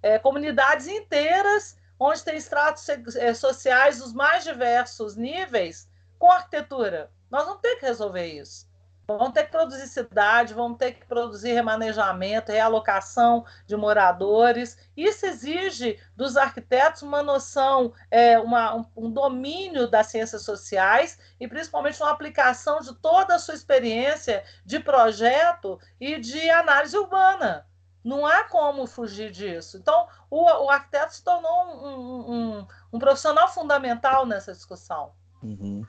é, 0.03 0.19
comunidades 0.19 0.89
inteiras, 0.89 1.79
onde 2.01 2.25
tem 2.25 2.37
estratos 2.37 2.89
é, 3.15 3.33
sociais 3.33 4.01
dos 4.01 4.13
mais 4.13 4.43
diversos 4.43 5.15
níveis, 5.15 5.89
com 6.19 6.33
arquitetura? 6.33 7.13
Nós 7.31 7.45
vamos 7.45 7.61
ter 7.61 7.77
que 7.77 7.87
resolver 7.87 8.27
isso. 8.27 8.67
Vão 9.11 9.33
ter 9.33 9.45
que 9.45 9.53
produzir 9.53 9.87
cidade, 9.87 10.53
vão 10.53 10.75
ter 10.75 10.93
que 10.93 11.07
produzir 11.07 11.55
remanejamento, 11.55 12.53
realocação 12.53 13.43
de 13.67 13.75
moradores. 13.75 14.77
Isso 14.95 15.25
exige 15.25 15.99
dos 16.15 16.37
arquitetos 16.37 17.01
uma 17.01 17.23
noção, 17.23 17.95
é, 18.11 18.39
uma, 18.39 18.75
um, 18.77 18.85
um, 18.95 19.11
domínio 19.11 19.89
das 19.89 20.09
ciências 20.09 20.43
sociais 20.43 21.19
e 21.41 21.49
principalmente 21.49 22.03
uma 22.03 22.11
aplicação 22.11 22.81
de 22.81 22.95
toda 22.97 23.35
a 23.35 23.39
sua 23.39 23.55
experiência 23.55 24.45
de 24.63 24.79
projeto 24.79 25.81
e 25.99 26.21
de 26.21 26.51
análise 26.51 26.95
urbana. 26.95 27.67
Não 28.05 28.27
há 28.27 28.45
como 28.45 28.87
fugir 28.87 29.31
disso. 29.31 29.79
Então, 29.79 30.07
o, 30.29 30.45
o 30.67 30.71
arquiteto 30.71 31.15
se 31.15 31.25
tornou 31.25 31.65
um, 31.65 32.33
um, 32.61 32.67
um 32.93 32.99
profissional 32.99 33.49
fundamental 33.49 34.27
nessa 34.27 34.53
discussão. 34.53 35.13
Uhum 35.43 35.83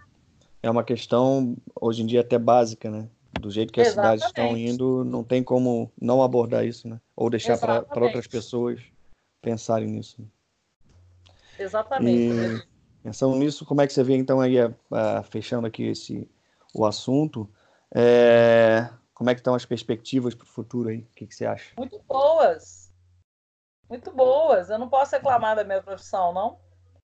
é 0.62 0.70
uma 0.70 0.84
questão, 0.84 1.56
hoje 1.80 2.04
em 2.04 2.06
dia, 2.06 2.22
até 2.22 2.38
básica, 2.38 2.90
né? 2.90 3.08
Do 3.40 3.50
jeito 3.50 3.72
que 3.72 3.80
Exatamente. 3.80 4.24
as 4.24 4.24
cidades 4.24 4.26
estão 4.26 4.58
indo, 4.58 5.06
não 5.06 5.24
tem 5.24 5.44
como 5.44 5.92
não 6.00 6.22
abordar 6.22 6.66
isso, 6.66 6.88
né? 6.88 7.00
Ou 7.16 7.30
deixar 7.30 7.58
para 7.58 8.04
outras 8.04 8.28
pessoas 8.28 8.82
pensarem 9.42 9.88
nisso. 9.88 10.22
Né? 10.22 10.28
Exatamente. 11.60 12.34
E, 12.34 12.64
pensando 13.04 13.36
nisso, 13.36 13.66
como 13.66 13.82
é 13.82 13.88
que 13.88 13.94
você 13.94 14.04
vê, 14.04 14.16
então, 14.16 14.42
aí, 14.42 14.60
a, 14.60 14.74
a, 14.92 15.24
fechando 15.24 15.68
aqui 15.68 15.84
esse, 15.84 16.30
o 16.74 16.86
assunto, 16.86 17.50
é, 17.94 18.90
como 19.14 19.30
é 19.30 19.36
que 19.36 19.40
estão 19.40 19.56
as 19.56 19.66
perspectivas 19.66 20.34
para 20.34 20.46
o 20.46 20.48
futuro 20.48 20.90
aí? 20.90 21.00
O 21.00 21.16
que, 21.16 21.28
que 21.28 21.36
você 21.36 21.46
acha? 21.46 21.74
Muito 21.78 22.00
boas. 22.08 22.92
Muito 23.90 24.12
boas. 24.12 24.70
Eu 24.70 24.78
não 24.78 24.90
posso 24.90 25.16
reclamar 25.16 25.56
da 25.56 25.64
minha 25.64 25.82
profissão, 25.82 26.34
não. 26.34 26.60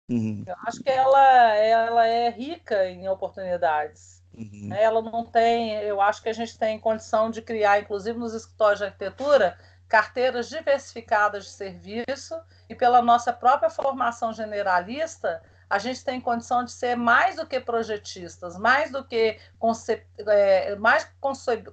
Uhum. 0.10 0.44
Eu 0.46 0.56
acho 0.66 0.84
que 0.84 0.90
ela, 0.90 1.56
ela 1.56 2.08
é 2.08 2.30
rica 2.30 2.88
em 2.90 3.08
oportunidades. 3.10 4.24
Uhum. 4.38 4.70
Ela 4.74 5.02
não 5.02 5.26
tem, 5.26 5.74
eu 5.82 6.02
acho 6.02 6.22
que 6.22 6.30
a 6.30 6.34
gente 6.34 6.58
tem 6.58 6.80
condição 6.80 7.32
de 7.32 7.42
criar, 7.42 7.80
inclusive 7.80 8.18
nos 8.18 8.34
escritórios 8.34 8.80
de 8.80 8.86
arquitetura, 8.86 9.58
carteiras 9.88 10.50
diversificadas 10.50 11.46
de 11.46 11.52
serviço 11.52 12.36
e 12.70 12.76
pela 12.76 13.02
nossa 13.02 13.32
própria 13.32 13.70
formação 13.70 14.34
generalista, 14.34 15.42
a 15.70 15.80
gente 15.80 16.04
tem 16.04 16.22
condição 16.22 16.64
de 16.64 16.72
ser 16.72 16.96
mais 16.96 17.38
do 17.38 17.48
que 17.48 17.60
projetistas, 17.60 18.58
mais 18.58 18.92
do 18.92 19.04
que 19.04 19.40
conce, 19.58 20.04
é, 20.20 20.76
mais 20.76 21.10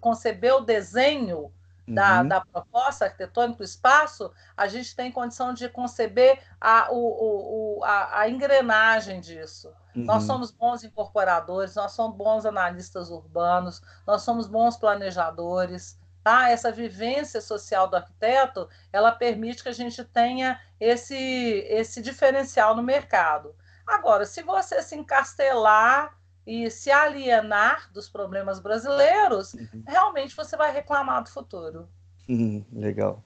conceber 0.00 0.54
o 0.54 0.60
desenho 0.60 1.52
da, 1.86 2.20
uhum. 2.20 2.28
da 2.28 2.40
proposta 2.40 3.06
arquitetônica 3.06 3.58
do 3.58 3.64
espaço, 3.64 4.32
a 4.56 4.66
gente 4.68 4.94
tem 4.94 5.10
condição 5.10 5.52
de 5.52 5.68
conceber 5.68 6.40
a, 6.60 6.88
o, 6.90 7.78
o, 7.78 7.84
a, 7.84 8.20
a 8.20 8.28
engrenagem 8.28 9.20
disso. 9.20 9.68
Uhum. 9.94 10.04
Nós 10.04 10.22
somos 10.24 10.50
bons 10.50 10.84
incorporadores, 10.84 11.74
nós 11.74 11.92
somos 11.92 12.16
bons 12.16 12.46
analistas 12.46 13.10
urbanos, 13.10 13.82
nós 14.06 14.22
somos 14.22 14.46
bons 14.46 14.76
planejadores. 14.76 16.00
Tá? 16.22 16.50
Essa 16.50 16.70
vivência 16.70 17.40
social 17.40 17.88
do 17.88 17.96
arquiteto, 17.96 18.68
ela 18.92 19.10
permite 19.10 19.62
que 19.62 19.68
a 19.68 19.74
gente 19.74 20.04
tenha 20.04 20.60
esse, 20.78 21.16
esse 21.16 22.00
diferencial 22.00 22.76
no 22.76 22.82
mercado. 22.82 23.56
Agora, 23.84 24.24
se 24.24 24.40
você 24.42 24.80
se 24.82 24.94
encastelar 24.94 26.16
e 26.46 26.70
se 26.70 26.90
alienar 26.90 27.90
dos 27.92 28.08
problemas 28.08 28.60
brasileiros, 28.60 29.54
uhum. 29.54 29.82
realmente 29.86 30.34
você 30.34 30.56
vai 30.56 30.72
reclamar 30.72 31.22
do 31.22 31.30
futuro. 31.30 31.88
Uhum, 32.28 32.64
legal. 32.72 33.22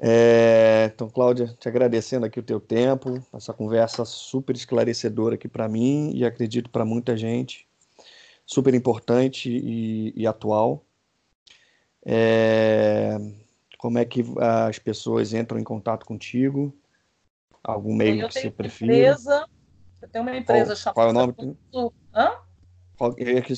É, 0.00 0.90
então, 0.94 1.10
Cláudia, 1.10 1.48
te 1.58 1.68
agradecendo 1.68 2.24
aqui 2.24 2.38
o 2.38 2.42
teu 2.42 2.60
tempo, 2.60 3.20
essa 3.32 3.52
conversa 3.52 4.04
super 4.04 4.54
esclarecedora 4.54 5.34
aqui 5.34 5.48
para 5.48 5.68
mim 5.68 6.12
e 6.14 6.24
acredito 6.24 6.70
para 6.70 6.84
muita 6.84 7.16
gente, 7.16 7.66
super 8.46 8.74
importante 8.74 9.50
e, 9.50 10.12
e 10.14 10.26
atual. 10.26 10.84
É, 12.06 13.18
como 13.76 13.98
é 13.98 14.04
que 14.04 14.24
as 14.66 14.78
pessoas 14.78 15.34
entram 15.34 15.58
em 15.58 15.64
contato 15.64 16.06
contigo? 16.06 16.72
Algum 17.62 17.94
meio 17.94 18.28
que 18.28 18.34
você 18.34 18.50
prefira? 18.50 18.92
Empresa, 18.92 19.48
eu 20.00 20.08
tenho 20.08 20.24
uma 20.24 20.36
empresa 20.36 20.76
qual, 20.76 20.76
chamada. 20.76 20.94
Qual 20.94 21.06
é 21.06 21.10
o 21.10 21.12
nome? 21.12 21.92
Hã? 22.14 22.32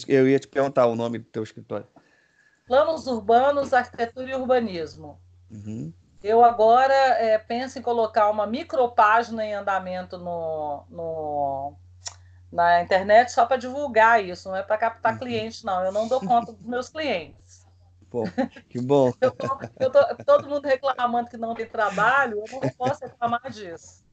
Eu 0.07 0.29
ia 0.29 0.39
te 0.39 0.49
perguntar 0.49 0.87
o 0.87 0.97
nome 0.97 1.19
do 1.19 1.25
teu 1.25 1.43
escritório. 1.43 1.87
Planos 2.67 3.07
Urbanos, 3.07 3.73
Arquitetura 3.73 4.31
e 4.31 4.35
Urbanismo. 4.35 5.21
Uhum. 5.51 5.93
Eu 6.23 6.45
agora 6.45 6.95
é, 6.95 7.39
penso 7.39 7.79
em 7.79 7.83
colocar 7.83 8.31
uma 8.31 8.47
micropágina 8.47 9.45
em 9.45 9.55
andamento 9.55 10.19
no, 10.19 10.85
no, 10.91 11.73
na 12.53 12.83
internet 12.83 13.33
só 13.33 13.47
para 13.47 13.57
divulgar 13.57 14.23
isso, 14.23 14.49
não 14.49 14.57
é 14.57 14.63
para 14.63 14.77
captar 14.77 15.15
uhum. 15.15 15.19
clientes, 15.19 15.65
não. 15.65 15.83
Eu 15.83 15.91
não 15.91 16.07
dou 16.07 16.21
conta 16.21 16.53
dos 16.53 16.67
meus 16.67 16.91
clientes. 16.91 17.67
Pô, 18.11 18.25
que 18.69 18.81
bom. 18.81 19.13
eu 19.21 19.35
eu 19.79 19.91
tô, 19.91 20.25
todo 20.25 20.49
mundo 20.49 20.67
reclamando 20.67 21.31
que 21.31 21.37
não 21.37 21.55
tem 21.55 21.67
trabalho, 21.67 22.45
eu 22.47 22.61
não 22.61 22.69
posso 22.71 23.05
reclamar 23.05 23.51
disso. 23.51 24.05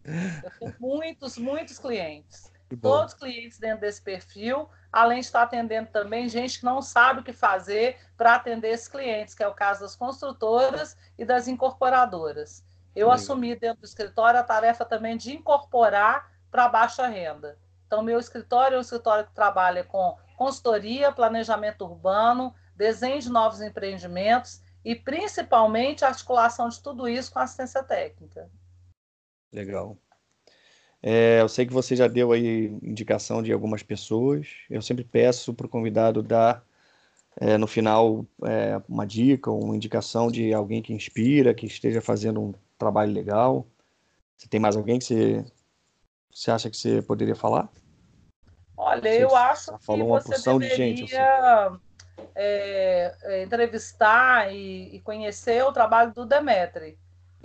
Eu 0.44 0.52
tenho 0.60 0.76
muitos, 0.80 1.38
muitos 1.38 1.78
clientes. 1.78 2.52
Todos 2.76 3.13
os 3.13 3.20
clientes 3.20 3.59
dentro 3.59 3.82
desse 3.82 4.01
perfil, 4.01 4.68
além 4.91 5.20
de 5.20 5.26
estar 5.26 5.43
atendendo 5.43 5.89
também 5.89 6.28
gente 6.28 6.59
que 6.59 6.65
não 6.65 6.82
sabe 6.82 7.22
o 7.22 7.24
que 7.24 7.32
fazer 7.32 7.97
para 8.18 8.36
atender 8.36 8.70
esses 8.70 8.88
clientes, 8.88 9.34
que 9.34 9.43
é 9.43 9.47
o 9.47 9.53
caso 9.53 9.82
das 9.82 9.95
construtoras 9.95 10.97
e 11.18 11.24
das 11.24 11.47
incorporadoras. 11.47 12.65
Eu 12.95 13.07
Legal. 13.07 13.15
assumi 13.15 13.55
dentro 13.55 13.82
do 13.82 13.86
escritório 13.86 14.39
a 14.39 14.43
tarefa 14.43 14.84
também 14.84 15.15
de 15.15 15.34
incorporar 15.34 16.32
para 16.51 16.68
baixa 16.68 17.07
renda. 17.07 17.57
Então, 17.86 18.01
meu 18.03 18.20
escritório 18.20 18.76
é 18.76 18.78
um 18.78 18.82
escritório 18.82 19.26
que 19.26 19.34
trabalha 19.34 19.84
com 19.84 20.18
consultoria, 20.36 21.11
planejamento 21.11 21.86
urbano, 21.86 22.53
desenho 22.76 23.22
de 23.22 23.30
novos 23.30 23.61
empreendimentos 23.61 24.61
e 24.84 24.95
principalmente 24.95 26.03
articulação 26.03 26.70
de 26.70 26.82
tudo 26.82 27.07
isso 27.07 27.32
com 27.32 27.39
assistência 27.39 27.84
técnica. 27.84 28.49
Legal. 29.53 29.97
É, 31.02 31.41
eu 31.41 31.48
sei 31.48 31.66
que 31.66 31.74
você 31.74 31.95
já 31.95 32.08
deu 32.08 32.32
aí 32.32 32.68
indicação 32.82 33.41
de 33.43 33.52
algumas 33.52 33.84
pessoas. 33.84 34.48
Eu 34.70 34.82
sempre 34.82 35.04
peço 35.04 35.54
para 35.54 35.68
o 35.68 35.70
convidado 35.70 36.24
dar 36.24 36.64
é, 37.39 37.58
no 37.58 37.68
final 37.68 38.26
é, 38.43 38.82
uma 38.89 39.06
dica 39.06 39.52
ou 39.52 39.64
uma 39.64 39.76
indicação 39.76 40.32
de 40.32 40.54
alguém 40.54 40.82
que 40.82 40.93
inspira, 40.93 41.54
que 41.54 41.66
esteja 41.66 42.02
fazendo 42.02 42.41
um 42.41 42.54
trabalho 42.78 43.14
legal. 43.14 43.68
Você 44.36 44.48
tem 44.48 44.60
mais 44.60 44.76
alguém 44.76 45.00
que 45.00 45.06
você, 45.06 45.45
você 46.32 46.52
acha 46.52 46.70
que 46.70 46.78
você 46.78 47.02
poderia 47.02 47.36
falar? 47.36 47.70
Olha, 48.76 49.02
você 49.02 49.24
eu 49.24 49.36
acho 49.36 49.78
que 49.78 49.86
falou 49.86 50.08
uma 50.08 50.22
porção 50.22 50.60
de 50.60 50.70
gente. 50.70 51.04
Assim. 51.04 51.80
É, 52.36 53.16
é, 53.24 53.43
entrevistar 53.43 54.54
e, 54.54 54.95
e, 54.95 55.00
conhecer 55.02 55.64
o 55.64 55.72
trabalho 55.72 56.14
do 56.14 56.26
Demetri. 56.26 56.98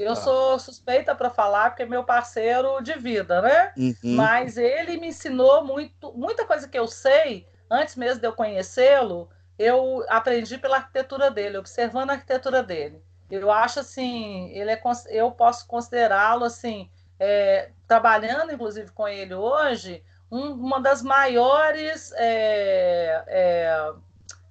Eu 0.03 0.15
tá. 0.15 0.21
sou 0.21 0.59
suspeita 0.59 1.15
para 1.15 1.31
falar 1.31 1.71
porque 1.71 1.83
é 1.83 1.87
meu 1.87 2.05
parceiro 2.05 2.81
de 2.83 2.95
vida, 2.95 3.41
né? 3.41 3.73
Uhum. 3.77 3.95
Mas 4.03 4.57
ele 4.57 4.99
me 4.99 5.09
ensinou 5.09 5.65
muito, 5.65 6.13
muita 6.13 6.45
coisa 6.45 6.69
que 6.69 6.79
eu 6.79 6.87
sei 6.89 7.47
antes 7.71 7.97
mesmo 7.97 8.21
de 8.21 8.27
eu 8.27 8.33
conhecê-lo. 8.33 9.29
Eu 9.59 10.05
aprendi 10.09 10.59
pela 10.59 10.77
arquitetura 10.77 11.31
dele, 11.31 11.59
observando 11.59 12.11
a 12.11 12.15
arquitetura 12.15 12.63
dele. 12.63 13.03
Eu 13.31 13.51
acho 13.51 13.81
assim, 13.81 14.51
ele 14.51 14.71
é, 14.71 14.81
eu 15.09 15.31
posso 15.31 15.67
considerá-lo 15.67 16.45
assim, 16.45 16.91
é, 17.19 17.71
trabalhando 17.87 18.53
inclusive 18.53 18.91
com 18.91 19.09
ele 19.09 19.35
hoje, 19.35 20.03
um, 20.31 20.53
uma 20.53 20.81
das 20.81 21.03
maiores 21.03 22.13
é, 22.17 23.25
é, 23.27 23.93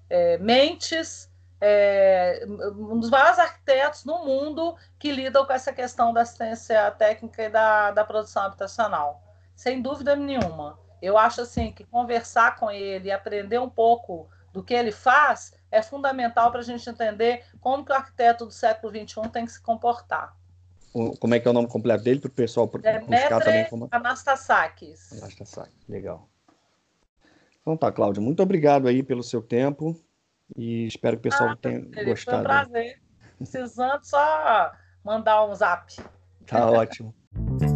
é 0.09 0.37
mentes 0.37 1.30
é, 1.61 2.43
um 2.75 2.99
dos 2.99 3.11
maiores 3.11 3.37
arquitetos 3.37 4.03
no 4.03 4.25
mundo 4.25 4.75
que 4.97 5.11
lidam 5.11 5.45
com 5.45 5.53
essa 5.53 5.71
questão 5.71 6.11
da 6.11 6.21
assistência 6.21 6.89
técnica 6.91 7.43
e 7.43 7.49
da, 7.49 7.91
da 7.91 8.03
produção 8.03 8.43
habitacional. 8.43 9.21
Sem 9.55 9.79
dúvida 9.79 10.15
nenhuma. 10.15 10.79
Eu 10.99 11.17
acho 11.17 11.41
assim 11.41 11.71
que 11.71 11.83
conversar 11.83 12.55
com 12.55 12.71
ele 12.71 13.09
e 13.09 13.11
aprender 13.11 13.59
um 13.59 13.69
pouco 13.69 14.27
do 14.51 14.63
que 14.63 14.73
ele 14.73 14.91
faz 14.91 15.53
é 15.69 15.81
fundamental 15.81 16.51
para 16.51 16.61
a 16.61 16.63
gente 16.63 16.89
entender 16.89 17.45
como 17.61 17.85
que 17.85 17.91
o 17.91 17.95
arquiteto 17.95 18.45
do 18.45 18.51
século 18.51 18.91
XXI 18.91 19.29
tem 19.31 19.45
que 19.45 19.51
se 19.51 19.61
comportar. 19.61 20.35
Como 20.91 21.33
é 21.33 21.39
que 21.39 21.47
é 21.47 21.51
o 21.51 21.53
nome 21.53 21.69
completo 21.69 22.03
dele 22.03 22.19
para 22.19 22.27
o 22.27 22.31
pessoal 22.31 22.67
buscar 22.67 23.39
também? 23.39 23.69
Como... 23.69 23.87
Anastasakis. 23.91 25.13
Anastasakis, 25.13 25.87
legal. 25.87 26.27
Então 27.61 27.77
tá, 27.77 27.91
Cláudio, 27.91 28.21
muito 28.21 28.43
obrigado 28.43 28.87
aí 28.87 29.01
pelo 29.01 29.23
seu 29.23 29.41
tempo. 29.41 29.95
E 30.57 30.87
espero 30.87 31.17
que 31.17 31.27
o 31.27 31.31
pessoal 31.31 31.51
ah, 31.51 31.55
tenha 31.55 31.79
gostado. 32.05 32.15
Foi 32.15 32.35
um 32.39 32.43
prazer. 32.43 33.01
Precisando 33.37 34.03
só 34.03 34.71
mandar 35.03 35.45
um 35.45 35.55
zap. 35.55 35.95
Tá 36.45 36.69
ótimo. 36.69 37.13